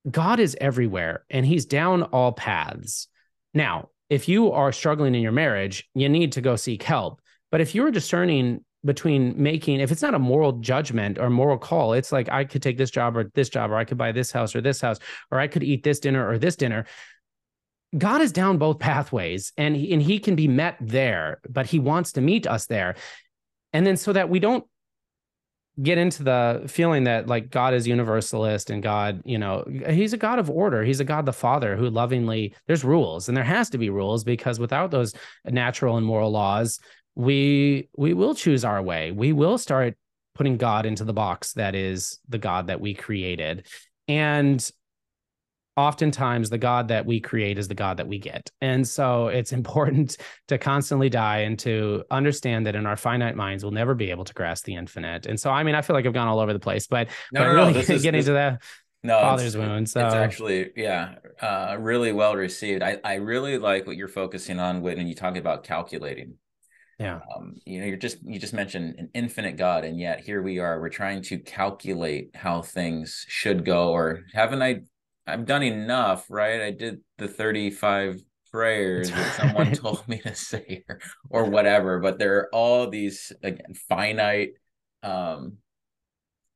God 0.08 0.38
is 0.38 0.56
everywhere 0.60 1.24
and 1.30 1.44
he's 1.44 1.66
down 1.66 2.04
all 2.04 2.32
paths. 2.32 3.08
Now, 3.52 3.88
if 4.08 4.28
you 4.28 4.52
are 4.52 4.70
struggling 4.70 5.14
in 5.14 5.22
your 5.22 5.32
marriage, 5.32 5.88
you 5.94 6.08
need 6.08 6.32
to 6.32 6.40
go 6.40 6.54
seek 6.54 6.82
help. 6.84 7.20
But 7.50 7.60
if 7.60 7.74
you're 7.74 7.90
discerning 7.90 8.64
between 8.86 9.34
making, 9.40 9.80
if 9.80 9.92
it's 9.92 10.02
not 10.02 10.14
a 10.14 10.18
moral 10.18 10.52
judgment 10.52 11.18
or 11.18 11.28
moral 11.28 11.58
call, 11.58 11.92
it's 11.92 12.12
like 12.12 12.30
I 12.30 12.44
could 12.44 12.62
take 12.62 12.78
this 12.78 12.90
job 12.90 13.16
or 13.16 13.30
this 13.34 13.48
job, 13.48 13.70
or 13.70 13.76
I 13.76 13.84
could 13.84 13.98
buy 13.98 14.12
this 14.12 14.32
house 14.32 14.56
or 14.56 14.60
this 14.60 14.80
house, 14.80 14.98
or 15.30 15.38
I 15.38 15.48
could 15.48 15.62
eat 15.62 15.82
this 15.82 16.00
dinner 16.00 16.26
or 16.26 16.38
this 16.38 16.56
dinner. 16.56 16.86
God 17.96 18.20
is 18.20 18.32
down 18.32 18.58
both 18.58 18.78
pathways 18.78 19.52
and 19.56 19.76
he, 19.76 19.92
and 19.92 20.02
he 20.02 20.18
can 20.18 20.34
be 20.34 20.48
met 20.48 20.76
there, 20.80 21.40
but 21.48 21.66
he 21.66 21.78
wants 21.78 22.12
to 22.12 22.20
meet 22.20 22.46
us 22.46 22.66
there. 22.66 22.96
And 23.72 23.86
then 23.86 23.96
so 23.96 24.12
that 24.12 24.28
we 24.28 24.38
don't 24.38 24.64
get 25.82 25.98
into 25.98 26.22
the 26.22 26.62
feeling 26.66 27.04
that 27.04 27.26
like 27.26 27.50
God 27.50 27.74
is 27.74 27.86
universalist 27.86 28.70
and 28.70 28.82
God, 28.82 29.22
you 29.24 29.38
know, 29.38 29.64
he's 29.88 30.14
a 30.14 30.18
God 30.18 30.38
of 30.38 30.48
order. 30.48 30.82
He's 30.82 31.00
a 31.00 31.04
God 31.04 31.26
the 31.26 31.32
Father 31.32 31.76
who 31.76 31.90
lovingly 31.90 32.54
there's 32.66 32.84
rules 32.84 33.28
and 33.28 33.36
there 33.36 33.44
has 33.44 33.68
to 33.70 33.78
be 33.78 33.90
rules 33.90 34.24
because 34.24 34.58
without 34.58 34.90
those 34.90 35.14
natural 35.44 35.98
and 35.98 36.06
moral 36.06 36.30
laws, 36.30 36.80
we 37.16 37.88
we 37.96 38.14
will 38.14 38.34
choose 38.34 38.64
our 38.64 38.80
way. 38.80 39.10
We 39.10 39.32
will 39.32 39.58
start 39.58 39.96
putting 40.34 40.58
God 40.58 40.86
into 40.86 41.02
the 41.02 41.14
box 41.14 41.54
that 41.54 41.74
is 41.74 42.20
the 42.28 42.38
God 42.38 42.66
that 42.66 42.80
we 42.80 42.94
created. 42.94 43.66
And 44.06 44.70
oftentimes 45.76 46.50
the 46.50 46.58
God 46.58 46.88
that 46.88 47.06
we 47.06 47.20
create 47.20 47.58
is 47.58 47.68
the 47.68 47.74
God 47.74 47.96
that 47.96 48.06
we 48.06 48.18
get. 48.18 48.50
And 48.60 48.86
so 48.86 49.28
it's 49.28 49.52
important 49.60 50.18
to 50.48 50.58
constantly 50.58 51.08
die 51.08 51.38
and 51.38 51.58
to 51.60 52.04
understand 52.10 52.66
that 52.66 52.76
in 52.76 52.86
our 52.86 52.96
finite 52.96 53.34
minds, 53.34 53.64
we'll 53.64 53.72
never 53.72 53.94
be 53.94 54.10
able 54.10 54.24
to 54.24 54.34
grasp 54.34 54.64
the 54.64 54.74
infinite. 54.74 55.26
And 55.26 55.40
so, 55.40 55.50
I 55.50 55.62
mean, 55.62 55.74
I 55.74 55.80
feel 55.80 55.96
like 55.96 56.06
I've 56.06 56.12
gone 56.12 56.28
all 56.28 56.40
over 56.40 56.52
the 56.52 56.58
place, 56.58 56.86
but, 56.86 57.08
no, 57.32 57.40
but 57.40 57.44
no, 57.44 57.54
really 57.54 57.72
no, 57.72 57.78
is, 57.80 58.02
getting 58.02 58.18
this, 58.18 58.26
to 58.26 58.32
that 58.32 58.62
no, 59.02 59.18
father's 59.20 59.56
wound. 59.56 59.88
So 59.88 60.04
it's 60.04 60.14
actually, 60.14 60.70
yeah, 60.76 61.14
uh, 61.40 61.76
really 61.78 62.12
well 62.12 62.34
received. 62.34 62.82
I, 62.82 62.98
I 63.04 63.14
really 63.14 63.58
like 63.58 63.86
what 63.86 63.96
you're 63.96 64.08
focusing 64.08 64.58
on 64.58 64.82
when 64.82 65.06
you 65.06 65.14
talk 65.14 65.36
about 65.36 65.64
calculating. 65.64 66.34
Yeah. 66.98 67.20
Um, 67.36 67.56
you 67.66 67.80
know, 67.80 67.86
you're 67.86 67.98
just 67.98 68.18
you 68.24 68.38
just 68.38 68.54
mentioned 68.54 68.94
an 68.98 69.10
infinite 69.12 69.56
God, 69.56 69.84
and 69.84 70.00
yet 70.00 70.20
here 70.20 70.42
we 70.42 70.58
are. 70.58 70.80
We're 70.80 70.88
trying 70.88 71.22
to 71.24 71.38
calculate 71.38 72.30
how 72.34 72.62
things 72.62 73.24
should 73.28 73.64
go, 73.64 73.90
or 73.90 74.22
haven't 74.32 74.62
I 74.62 74.80
I've 75.26 75.44
done 75.44 75.62
enough, 75.62 76.26
right? 76.30 76.62
I 76.62 76.70
did 76.70 77.00
the 77.18 77.28
35 77.28 78.20
prayers 78.50 79.10
that 79.10 79.36
someone 79.36 79.72
told 79.72 80.06
me 80.08 80.18
to 80.18 80.34
say 80.34 80.84
or, 80.88 81.00
or 81.28 81.44
whatever, 81.44 81.98
but 82.00 82.18
there 82.18 82.38
are 82.38 82.48
all 82.54 82.88
these 82.88 83.32
again 83.42 83.74
finite 83.88 84.50
um 85.02 85.58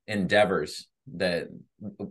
endeavors 0.07 0.89
that 1.15 1.49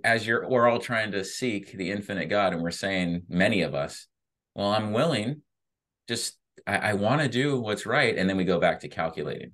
as 0.03 0.27
you're 0.27 0.47
we're 0.47 0.67
all 0.67 0.79
trying 0.79 1.11
to 1.11 1.23
seek 1.23 1.71
the 1.71 1.91
infinite 1.91 2.27
God 2.27 2.53
and 2.53 2.61
we're 2.61 2.71
saying 2.71 3.23
many 3.29 3.61
of 3.61 3.73
us, 3.73 4.07
well, 4.55 4.71
I'm 4.71 4.93
willing, 4.93 5.41
just 6.07 6.38
I, 6.67 6.77
I 6.77 6.93
want 6.93 7.21
to 7.21 7.27
do 7.27 7.59
what's 7.59 7.85
right. 7.85 8.17
And 8.17 8.29
then 8.29 8.37
we 8.37 8.45
go 8.45 8.59
back 8.59 8.79
to 8.81 8.87
calculating. 8.87 9.53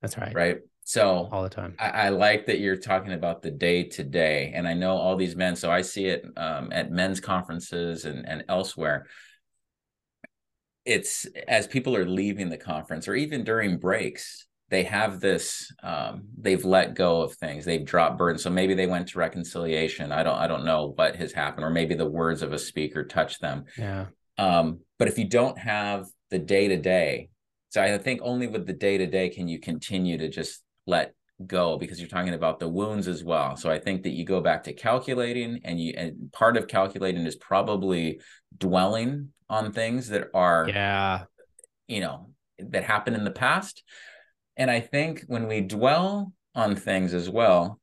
That's 0.00 0.18
right. 0.18 0.34
Right. 0.34 0.58
So 0.84 1.28
all 1.30 1.42
the 1.42 1.48
time. 1.48 1.76
I, 1.78 1.88
I, 1.88 2.08
like 2.08 2.46
that 2.46 2.58
you're 2.58 2.76
talking 2.76 3.12
about 3.12 3.40
the 3.40 3.52
day 3.52 3.84
to 3.84 4.02
day. 4.02 4.52
And 4.54 4.66
I 4.66 4.74
know 4.74 4.96
all 4.96 5.16
these 5.16 5.36
men, 5.36 5.54
so 5.54 5.70
I 5.70 5.82
see 5.82 6.06
it 6.06 6.24
um, 6.36 6.70
at 6.72 6.90
men's 6.90 7.20
conferences 7.20 8.04
and, 8.04 8.28
and 8.28 8.44
elsewhere. 8.48 9.06
It's 10.84 11.26
as 11.46 11.68
people 11.68 11.94
are 11.94 12.04
leaving 12.04 12.48
the 12.48 12.56
conference 12.56 13.06
or 13.06 13.14
even 13.14 13.44
during 13.44 13.78
breaks, 13.78 14.46
they 14.72 14.82
have 14.84 15.20
this 15.20 15.70
um, 15.82 16.24
they've 16.38 16.64
let 16.64 16.94
go 16.94 17.20
of 17.20 17.34
things 17.34 17.64
they've 17.64 17.84
dropped 17.84 18.16
burdens 18.16 18.42
so 18.42 18.48
maybe 18.48 18.72
they 18.72 18.86
went 18.86 19.06
to 19.06 19.18
reconciliation 19.18 20.10
i 20.10 20.22
don't 20.22 20.38
i 20.38 20.46
don't 20.48 20.64
know 20.64 20.94
what 20.96 21.14
has 21.14 21.30
happened 21.30 21.64
or 21.64 21.70
maybe 21.70 21.94
the 21.94 22.08
words 22.08 22.42
of 22.42 22.54
a 22.54 22.58
speaker 22.58 23.04
touched 23.04 23.40
them 23.40 23.66
yeah 23.76 24.06
um, 24.38 24.80
but 24.98 25.08
if 25.08 25.18
you 25.18 25.28
don't 25.28 25.58
have 25.58 26.06
the 26.32 26.38
day 26.38 26.66
to 26.66 26.76
day. 26.76 27.28
So 27.68 27.80
i 27.82 27.96
think 27.96 28.20
only 28.22 28.48
with 28.48 28.66
the 28.66 28.72
day 28.72 28.98
to 28.98 29.06
day 29.06 29.28
can 29.28 29.46
you 29.48 29.60
continue 29.60 30.18
to 30.18 30.28
just 30.28 30.62
let 30.86 31.14
go 31.46 31.78
because 31.78 31.98
you're 31.98 32.08
talking 32.08 32.34
about 32.34 32.58
the 32.58 32.68
wounds 32.68 33.06
as 33.06 33.22
well. 33.22 33.56
So 33.56 33.70
i 33.70 33.78
think 33.78 34.02
that 34.02 34.10
you 34.10 34.24
go 34.24 34.40
back 34.40 34.64
to 34.64 34.72
calculating 34.72 35.60
and 35.64 35.80
you 35.80 35.94
and 35.96 36.32
part 36.32 36.56
of 36.56 36.66
calculating 36.66 37.24
is 37.26 37.36
probably 37.36 38.20
dwelling 38.58 39.28
on 39.48 39.72
things 39.72 40.08
that 40.08 40.28
are 40.34 40.66
yeah. 40.68 41.24
you 41.86 42.00
know 42.00 42.32
that 42.58 42.84
happened 42.84 43.16
in 43.16 43.24
the 43.24 43.30
past. 43.30 43.82
And 44.56 44.70
I 44.70 44.80
think 44.80 45.24
when 45.26 45.48
we 45.48 45.60
dwell 45.60 46.32
on 46.54 46.76
things 46.76 47.14
as 47.14 47.28
well, 47.30 47.80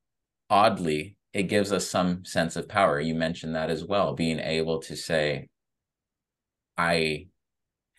oddly, 0.49 1.15
it 1.33 1.43
gives 1.43 1.71
us 1.71 1.87
some 1.87 2.25
sense 2.25 2.55
of 2.55 2.67
power. 2.67 2.99
You 2.99 3.15
mentioned 3.15 3.55
that 3.55 3.69
as 3.69 3.83
well, 3.83 4.13
being 4.13 4.39
able 4.39 4.79
to 4.81 4.95
say, 4.95 5.47
I 6.77 7.27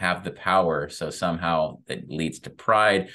have 0.00 0.24
the 0.24 0.30
power. 0.30 0.88
So 0.88 1.10
somehow 1.10 1.78
that 1.86 2.08
leads 2.08 2.40
to 2.40 2.50
pride. 2.50 3.10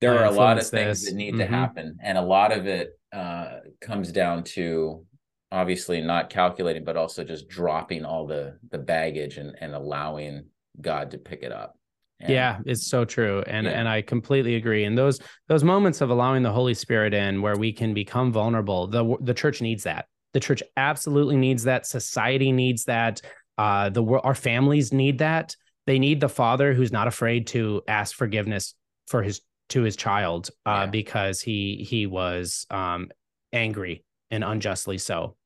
There 0.00 0.18
are 0.18 0.24
a 0.24 0.30
lot 0.30 0.58
of 0.58 0.66
things 0.66 1.02
this. 1.02 1.10
that 1.10 1.16
need 1.16 1.34
mm-hmm. 1.34 1.40
to 1.40 1.46
happen. 1.46 1.98
And 2.02 2.16
a 2.16 2.22
lot 2.22 2.52
of 2.52 2.66
it 2.66 2.98
uh, 3.12 3.58
comes 3.82 4.12
down 4.12 4.44
to 4.44 5.04
obviously 5.52 6.00
not 6.00 6.30
calculating, 6.30 6.84
but 6.84 6.96
also 6.96 7.22
just 7.22 7.48
dropping 7.48 8.06
all 8.06 8.26
the 8.26 8.58
the 8.70 8.78
baggage 8.78 9.36
and, 9.36 9.54
and 9.60 9.74
allowing 9.74 10.46
God 10.80 11.10
to 11.10 11.18
pick 11.18 11.42
it 11.42 11.52
up. 11.52 11.78
And, 12.18 12.30
yeah, 12.30 12.60
it's 12.64 12.88
so 12.88 13.04
true. 13.04 13.42
And 13.46 13.66
yeah. 13.66 13.72
and 13.72 13.86
I 13.86 14.00
completely 14.00 14.54
agree. 14.54 14.84
And 14.84 14.96
those 14.96 15.20
those 15.48 15.64
moments 15.64 16.00
of 16.00 16.08
allowing 16.08 16.42
the 16.42 16.52
Holy 16.52 16.74
Spirit 16.74 17.12
in 17.12 17.42
where 17.42 17.56
we 17.56 17.72
can 17.74 17.92
become 17.92 18.32
vulnerable, 18.32 18.86
the 18.86 19.16
the 19.20 19.34
church 19.34 19.60
needs 19.60 19.84
that. 19.84 20.06
The 20.32 20.40
church 20.40 20.62
absolutely 20.78 21.36
needs 21.36 21.64
that. 21.64 21.84
Society 21.84 22.52
needs 22.52 22.84
that. 22.84 23.20
Uh 23.58 23.90
the 23.90 24.02
our 24.02 24.34
families 24.34 24.94
need 24.94 25.18
that. 25.18 25.54
They 25.86 25.98
need 25.98 26.20
the 26.20 26.28
father 26.28 26.74
who's 26.74 26.92
not 26.92 27.08
afraid 27.08 27.46
to 27.48 27.82
ask 27.86 28.14
forgiveness 28.14 28.74
for 29.06 29.22
his 29.22 29.40
to 29.68 29.82
his 29.82 29.96
child 29.96 30.50
uh 30.64 30.82
yeah. 30.84 30.86
because 30.86 31.40
he 31.40 31.84
he 31.88 32.06
was 32.06 32.66
um 32.70 33.08
angry 33.52 34.04
and 34.30 34.44
unjustly 34.44 34.98
so. 34.98 35.36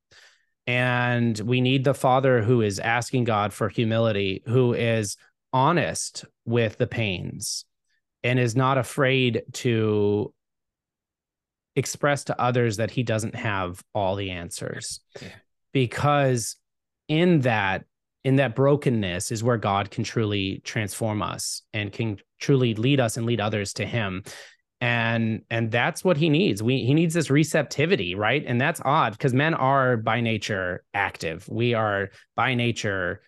And 0.67 1.39
we 1.41 1.61
need 1.61 1.85
the 1.85 1.95
father 1.95 2.43
who 2.43 2.61
is 2.61 2.79
asking 2.79 3.25
God 3.25 3.53
for 3.53 3.69
humility, 3.69 4.43
who 4.47 4.73
is 4.75 5.17
honest 5.53 6.25
with 6.45 6.79
the 6.79 6.87
pains 6.87 7.65
and 8.23 8.39
is 8.39 8.55
not 8.55 8.79
afraid 8.79 9.43
to 9.53 10.33
express 11.77 12.25
to 12.25 12.41
others 12.41 12.77
that 12.77 12.91
he 12.91 13.03
doesn't 13.03 13.35
have 13.35 13.83
all 13.95 14.17
the 14.17 14.31
answers 14.31 15.01
yeah. 15.21 15.29
because 15.73 16.57
in 17.09 17.41
that 17.41 17.85
in 18.25 18.37
that 18.37 18.55
brokenness 18.55 19.31
is 19.31 19.43
where 19.43 19.57
god 19.57 19.91
can 19.91 20.05
truly 20.05 20.61
transform 20.65 21.23
us 21.23 21.63
and 21.73 21.93
can 21.93 22.19
truly 22.41 22.75
lead 22.75 23.01
us 23.01 23.17
and 23.17 23.27
lead 23.27 23.41
others 23.41 23.73
to 23.73 23.87
him 23.87 24.23
and 24.81 25.43
and 25.51 25.71
that's 25.71 26.03
what 26.03 26.17
he 26.17 26.29
needs 26.29 26.63
we 26.63 26.85
he 26.85 26.95
needs 26.95 27.15
this 27.15 27.31
receptivity 27.31 28.15
right 28.15 28.45
and 28.47 28.61
that's 28.61 28.81
odd 28.85 29.13
because 29.13 29.35
men 29.35 29.55
are 29.55 29.97
by 29.97 30.21
nature 30.21 30.83
active 30.95 31.47
we 31.49 31.75
are 31.75 32.11
by 32.35 32.55
nature 32.55 33.21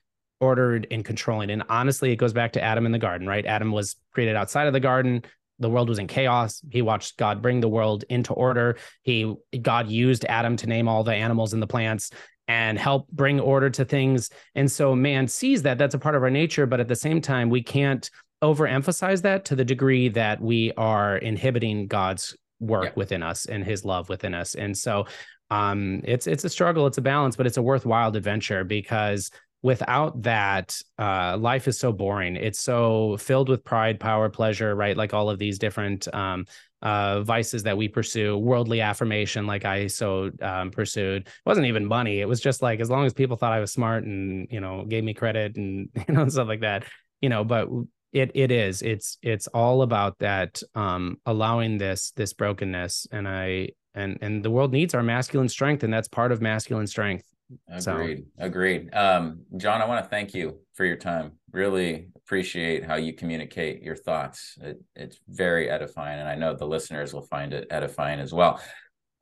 ordered 0.43 0.89
and 0.91 1.05
controlling. 1.05 1.51
And 1.51 1.63
honestly, 1.69 2.11
it 2.11 2.17
goes 2.17 2.33
back 2.33 2.53
to 2.55 2.63
Adam 2.63 2.85
in 2.85 2.91
the 2.91 2.99
garden, 2.99 3.29
right? 3.29 3.47
Adam 3.47 3.71
was 3.71 3.95
created 4.13 4.35
outside 4.35 4.67
of 4.67 4.73
the 4.73 4.81
garden. 4.81 5.23
The 5.61 5.71
world 5.71 5.89
was 5.89 6.01
in 6.01 6.09
chaos. 6.09 6.61
He 6.69 6.83
watched 6.83 7.17
God 7.17 7.41
bring 7.41 7.61
the 7.61 7.69
world 7.69 8.05
into 8.09 8.33
order. 8.33 8.77
He 9.03 9.33
God 9.63 9.89
used 9.89 10.25
Adam 10.25 10.57
to 10.57 10.67
name 10.67 10.89
all 10.89 11.05
the 11.05 11.15
animals 11.15 11.53
and 11.53 11.63
the 11.63 11.69
plants 11.69 12.11
and 12.49 12.79
help 12.79 13.09
bring 13.11 13.41
order 13.41 13.71
to 13.71 13.85
things. 13.85 14.31
And 14.55 14.71
so 14.71 14.95
man 14.95 15.29
sees 15.29 15.63
that 15.63 15.79
that's 15.79 15.95
a 15.95 15.99
part 15.99 16.15
of 16.15 16.23
our 16.23 16.31
nature, 16.31 16.67
but 16.67 16.81
at 16.81 16.89
the 16.89 16.97
same 16.97 17.21
time, 17.21 17.51
we 17.51 17.63
can't 17.63 18.09
overemphasize 18.43 19.23
that 19.23 19.45
to 19.47 19.57
the 19.57 19.65
degree 19.65 20.09
that 20.09 20.41
we 20.41 20.73
are 20.77 21.17
inhibiting 21.17 21.87
God's 21.87 22.37
work 22.59 22.87
yeah. 22.87 22.93
within 22.97 23.23
us 23.23 23.47
and 23.47 23.65
his 23.65 23.85
love 23.85 24.09
within 24.09 24.35
us. 24.35 24.55
And 24.55 24.77
so 24.77 25.07
um 25.51 26.01
it's 26.05 26.27
it's 26.27 26.45
a 26.45 26.49
struggle, 26.49 26.87
it's 26.87 26.99
a 26.99 27.03
balance, 27.03 27.37
but 27.37 27.47
it's 27.47 27.57
a 27.57 27.63
worthwhile 27.63 28.15
adventure 28.17 28.65
because 28.65 29.31
without 29.63 30.23
that 30.23 30.77
uh, 30.99 31.37
life 31.39 31.69
is 31.69 31.79
so 31.79 31.93
boring 31.93 32.37
it's 32.37 32.59
so 32.59 33.17
filled 33.19 33.49
with 33.49 33.65
pride 33.65 34.01
power 34.01 34.29
pleasure 34.29 34.75
right 34.75 34.97
like 34.97 35.15
all 35.15 35.31
of 35.31 35.39
these 35.39 35.59
different 35.59 36.13
um, 36.13 36.45
uh, 36.83 37.23
vices 37.23 37.63
that 37.63 37.77
we 37.77 37.89
pursue 37.89 38.37
worldly 38.37 38.81
affirmation 38.81 39.47
like 39.47 39.65
i 39.65 39.87
so 39.87 40.31
um, 40.41 40.71
pursued 40.71 41.27
it 41.27 41.33
wasn't 41.47 41.67
even 41.67 41.85
money 41.87 42.21
it 42.21 42.29
was 42.29 42.41
just 42.41 42.63
like 42.63 42.81
as 42.81 42.91
long 42.91 43.07
as 43.07 43.13
people 43.13 43.37
thought 43.37 43.53
i 43.53 43.61
was 43.61 43.73
smart 43.73 44.05
and 44.05 44.49
you 44.51 44.61
know 44.61 44.85
gave 44.89 45.05
me 45.05 45.15
credit 45.15 45.57
and 45.57 45.89
you 46.09 46.15
know 46.15 46.29
stuff 46.29 46.49
like 46.49 46.61
that 46.61 46.85
you 47.21 47.29
know 47.29 47.45
but 47.45 47.69
it 48.13 48.31
it 48.35 48.51
is 48.51 48.83
it's 48.83 49.17
it's 49.23 49.47
all 49.49 49.83
about 49.83 50.19
that 50.19 50.61
um 50.75 51.17
allowing 51.25 51.79
this 51.79 52.11
this 52.13 52.33
brokenness 52.33 53.07
and 53.13 53.29
i 53.29 53.69
and 53.95 54.19
and 54.21 54.43
the 54.43 54.51
world 54.51 54.73
needs 54.73 54.95
our 54.95 55.03
masculine 55.03 55.49
strength 55.49 55.83
and 55.83 55.93
that's 55.93 56.09
part 56.09 56.33
of 56.33 56.43
masculine 56.43 56.87
strength 56.87 57.25
Agreed. 57.69 58.25
So. 58.39 58.45
Agreed. 58.45 58.95
Um, 58.95 59.41
John, 59.57 59.83
I 59.83 59.87
want 59.87 60.05
to 60.05 60.09
thank 60.09 60.35
you 60.35 60.59
for 60.75 60.85
your 60.85 60.97
time. 60.97 61.33
Really 61.53 62.09
appreciate 62.17 62.85
how 62.85 62.95
you 62.95 63.13
communicate 63.13 63.83
your 63.83 63.97
thoughts. 63.97 64.57
It, 64.61 64.83
it's 64.97 65.19
very 65.29 65.69
edifying, 65.69 66.19
and 66.19 66.29
I 66.29 66.35
know 66.35 66.55
the 66.55 66.67
listeners 66.67 67.13
will 67.13 67.27
find 67.27 67.53
it 67.53 67.67
edifying 67.71 68.21
as 68.21 68.33
well. 68.33 68.61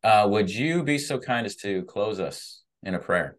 Uh, 0.04 0.26
would 0.30 0.48
you 0.48 0.82
be 0.82 0.96
so 0.96 1.18
kind 1.18 1.44
as 1.44 1.56
to 1.56 1.82
close 1.84 2.20
us 2.20 2.62
in 2.84 2.94
a 2.94 2.98
prayer? 2.98 3.36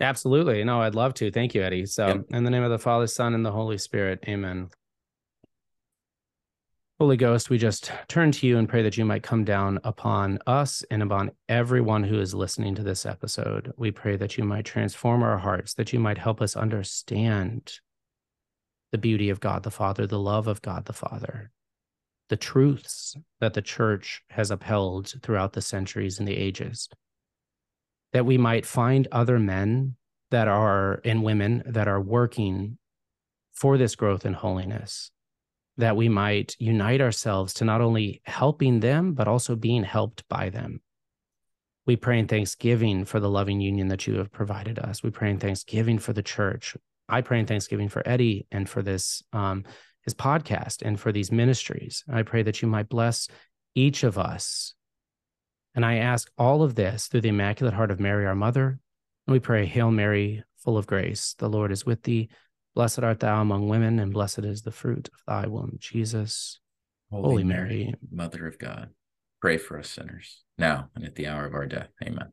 Absolutely. 0.00 0.64
No, 0.64 0.82
I'd 0.82 0.96
love 0.96 1.14
to. 1.14 1.30
Thank 1.30 1.54
you, 1.54 1.62
Eddie. 1.62 1.86
So, 1.86 2.08
yep. 2.08 2.24
in 2.30 2.44
the 2.44 2.50
name 2.50 2.64
of 2.64 2.70
the 2.70 2.78
Father, 2.78 3.06
Son, 3.06 3.34
and 3.34 3.46
the 3.46 3.52
Holy 3.52 3.78
Spirit, 3.78 4.24
amen. 4.26 4.70
Holy 6.98 7.16
Ghost, 7.16 7.50
we 7.50 7.58
just 7.58 7.90
turn 8.08 8.30
to 8.32 8.46
you 8.46 8.58
and 8.58 8.68
pray 8.68 8.82
that 8.82 8.96
you 8.96 9.04
might 9.04 9.22
come 9.22 9.44
down 9.44 9.80
upon 9.82 10.38
us 10.46 10.84
and 10.90 11.02
upon 11.02 11.32
everyone 11.48 12.04
who 12.04 12.20
is 12.20 12.34
listening 12.34 12.74
to 12.76 12.82
this 12.82 13.06
episode. 13.06 13.72
We 13.76 13.90
pray 13.90 14.16
that 14.16 14.38
you 14.38 14.44
might 14.44 14.64
transform 14.64 15.22
our 15.22 15.38
hearts, 15.38 15.74
that 15.74 15.92
you 15.92 15.98
might 15.98 16.18
help 16.18 16.40
us 16.40 16.54
understand 16.54 17.80
the 18.92 18.98
beauty 18.98 19.30
of 19.30 19.40
God 19.40 19.62
the 19.62 19.70
Father, 19.70 20.06
the 20.06 20.18
love 20.18 20.46
of 20.46 20.62
God 20.62 20.84
the 20.84 20.92
Father, 20.92 21.50
the 22.28 22.36
truths 22.36 23.16
that 23.40 23.54
the 23.54 23.62
church 23.62 24.22
has 24.30 24.50
upheld 24.50 25.14
throughout 25.22 25.54
the 25.54 25.62
centuries 25.62 26.18
and 26.18 26.28
the 26.28 26.36
ages. 26.36 26.88
That 28.12 28.26
we 28.26 28.38
might 28.38 28.66
find 28.66 29.08
other 29.10 29.38
men 29.38 29.96
that 30.30 30.46
are 30.46 31.00
and 31.04 31.22
women 31.22 31.62
that 31.66 31.88
are 31.88 32.00
working 32.00 32.78
for 33.52 33.76
this 33.76 33.96
growth 33.96 34.24
in 34.24 34.34
holiness 34.34 35.10
that 35.76 35.96
we 35.96 36.08
might 36.08 36.54
unite 36.58 37.00
ourselves 37.00 37.54
to 37.54 37.64
not 37.64 37.80
only 37.80 38.20
helping 38.24 38.80
them, 38.80 39.14
but 39.14 39.28
also 39.28 39.56
being 39.56 39.84
helped 39.84 40.26
by 40.28 40.50
them. 40.50 40.80
We 41.86 41.96
pray 41.96 42.18
in 42.18 42.28
thanksgiving 42.28 43.04
for 43.04 43.18
the 43.18 43.30
loving 43.30 43.60
union 43.60 43.88
that 43.88 44.06
you 44.06 44.18
have 44.18 44.30
provided 44.30 44.78
us. 44.78 45.02
We 45.02 45.10
pray 45.10 45.30
in 45.30 45.38
thanksgiving 45.38 45.98
for 45.98 46.12
the 46.12 46.22
church. 46.22 46.76
I 47.12 47.20
pray 47.20 47.38
in 47.38 47.46
thanksgiving 47.46 47.88
for 47.90 48.02
Eddie 48.06 48.46
and 48.50 48.68
for 48.68 48.82
this 48.82 49.22
um, 49.32 49.64
his 50.04 50.14
podcast 50.14 50.82
and 50.82 50.98
for 50.98 51.12
these 51.12 51.30
ministries. 51.30 52.04
I 52.12 52.22
pray 52.22 52.42
that 52.42 52.62
you 52.62 52.68
might 52.68 52.88
bless 52.88 53.28
each 53.74 54.02
of 54.02 54.18
us. 54.18 54.74
And 55.74 55.84
I 55.84 55.96
ask 55.96 56.30
all 56.36 56.62
of 56.62 56.74
this 56.74 57.06
through 57.06 57.20
the 57.20 57.28
Immaculate 57.28 57.74
Heart 57.74 57.90
of 57.90 58.00
Mary, 58.00 58.26
our 58.26 58.34
Mother. 58.34 58.78
And 59.26 59.32
we 59.32 59.40
pray, 59.40 59.66
Hail 59.66 59.90
Mary, 59.90 60.42
full 60.56 60.76
of 60.76 60.86
grace, 60.86 61.34
the 61.38 61.48
Lord 61.48 61.70
is 61.70 61.86
with 61.86 62.02
thee. 62.02 62.30
Blessed 62.74 63.00
art 63.00 63.20
thou 63.20 63.40
among 63.42 63.68
women, 63.68 63.98
and 63.98 64.12
blessed 64.12 64.40
is 64.40 64.62
the 64.62 64.70
fruit 64.70 65.08
of 65.12 65.20
thy 65.26 65.46
womb, 65.46 65.76
Jesus. 65.78 66.58
Holy, 67.10 67.22
Holy 67.22 67.44
Mary, 67.44 67.84
Mary, 67.84 67.94
Mother 68.10 68.46
of 68.46 68.58
God, 68.58 68.88
pray 69.42 69.58
for 69.58 69.78
us 69.78 69.90
sinners, 69.90 70.42
now 70.56 70.88
and 70.94 71.04
at 71.04 71.14
the 71.14 71.26
hour 71.26 71.44
of 71.44 71.52
our 71.52 71.66
death. 71.66 71.90
Amen. 72.02 72.32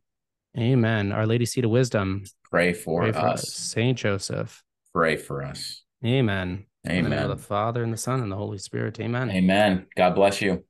Amen. 0.57 1.11
Our 1.11 1.27
Lady 1.27 1.45
Seat 1.45 1.65
of 1.65 1.71
Wisdom, 1.71 2.23
pray 2.49 2.71
for, 2.71 3.01
pray 3.01 3.11
for 3.11 3.19
us. 3.19 3.43
us. 3.43 3.53
Saint 3.53 3.97
Joseph, 3.97 4.63
pray 4.93 5.15
for 5.15 5.43
us. 5.43 5.83
Amen. 6.05 6.65
Amen. 6.87 7.27
the, 7.27 7.35
the 7.35 7.41
Father 7.41 7.83
and 7.83 7.91
the 7.91 7.97
Son 7.97 8.21
and 8.21 8.31
the 8.31 8.37
Holy 8.37 8.57
Spirit. 8.57 8.99
Amen. 8.99 9.29
Amen. 9.29 9.87
God 9.95 10.15
bless 10.15 10.41
you. 10.41 10.63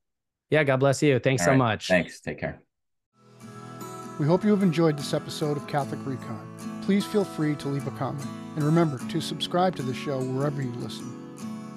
Yeah, 0.50 0.64
God 0.64 0.80
bless 0.80 1.04
you. 1.04 1.20
Thanks 1.20 1.44
All 1.44 1.48
so 1.48 1.52
right. 1.52 1.58
much. 1.58 1.88
Thanks. 1.88 2.20
Take 2.20 2.40
care. 2.40 2.62
We 4.20 4.26
hope 4.26 4.44
you 4.44 4.52
have 4.52 4.64
enjoyed 4.64 4.98
this 4.98 5.14
episode 5.14 5.56
of 5.56 5.66
Catholic 5.68 6.00
Recon. 6.06 6.82
Please 6.82 7.06
feel 7.06 7.24
free 7.24 7.56
to 7.56 7.70
leave 7.70 7.88
a 7.88 7.92
comment. 7.92 8.28
And 8.56 8.64
remember 8.64 9.00
to 9.10 9.22
subscribe 9.22 9.76
to 9.78 9.84
the 9.84 9.94
show 9.94 10.20
wherever 10.20 10.62
you 10.62 10.72
listen. 10.72 11.16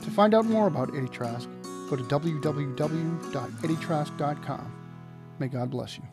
To 0.02 0.10
find 0.10 0.34
out 0.34 0.46
more 0.46 0.66
about 0.66 0.96
Eddie 0.96 1.08
Trask, 1.08 1.48
go 1.88 1.94
to 1.96 2.02
www.eddietrask.com. 2.02 4.72
May 5.38 5.48
God 5.48 5.70
bless 5.70 5.98
you. 5.98 6.04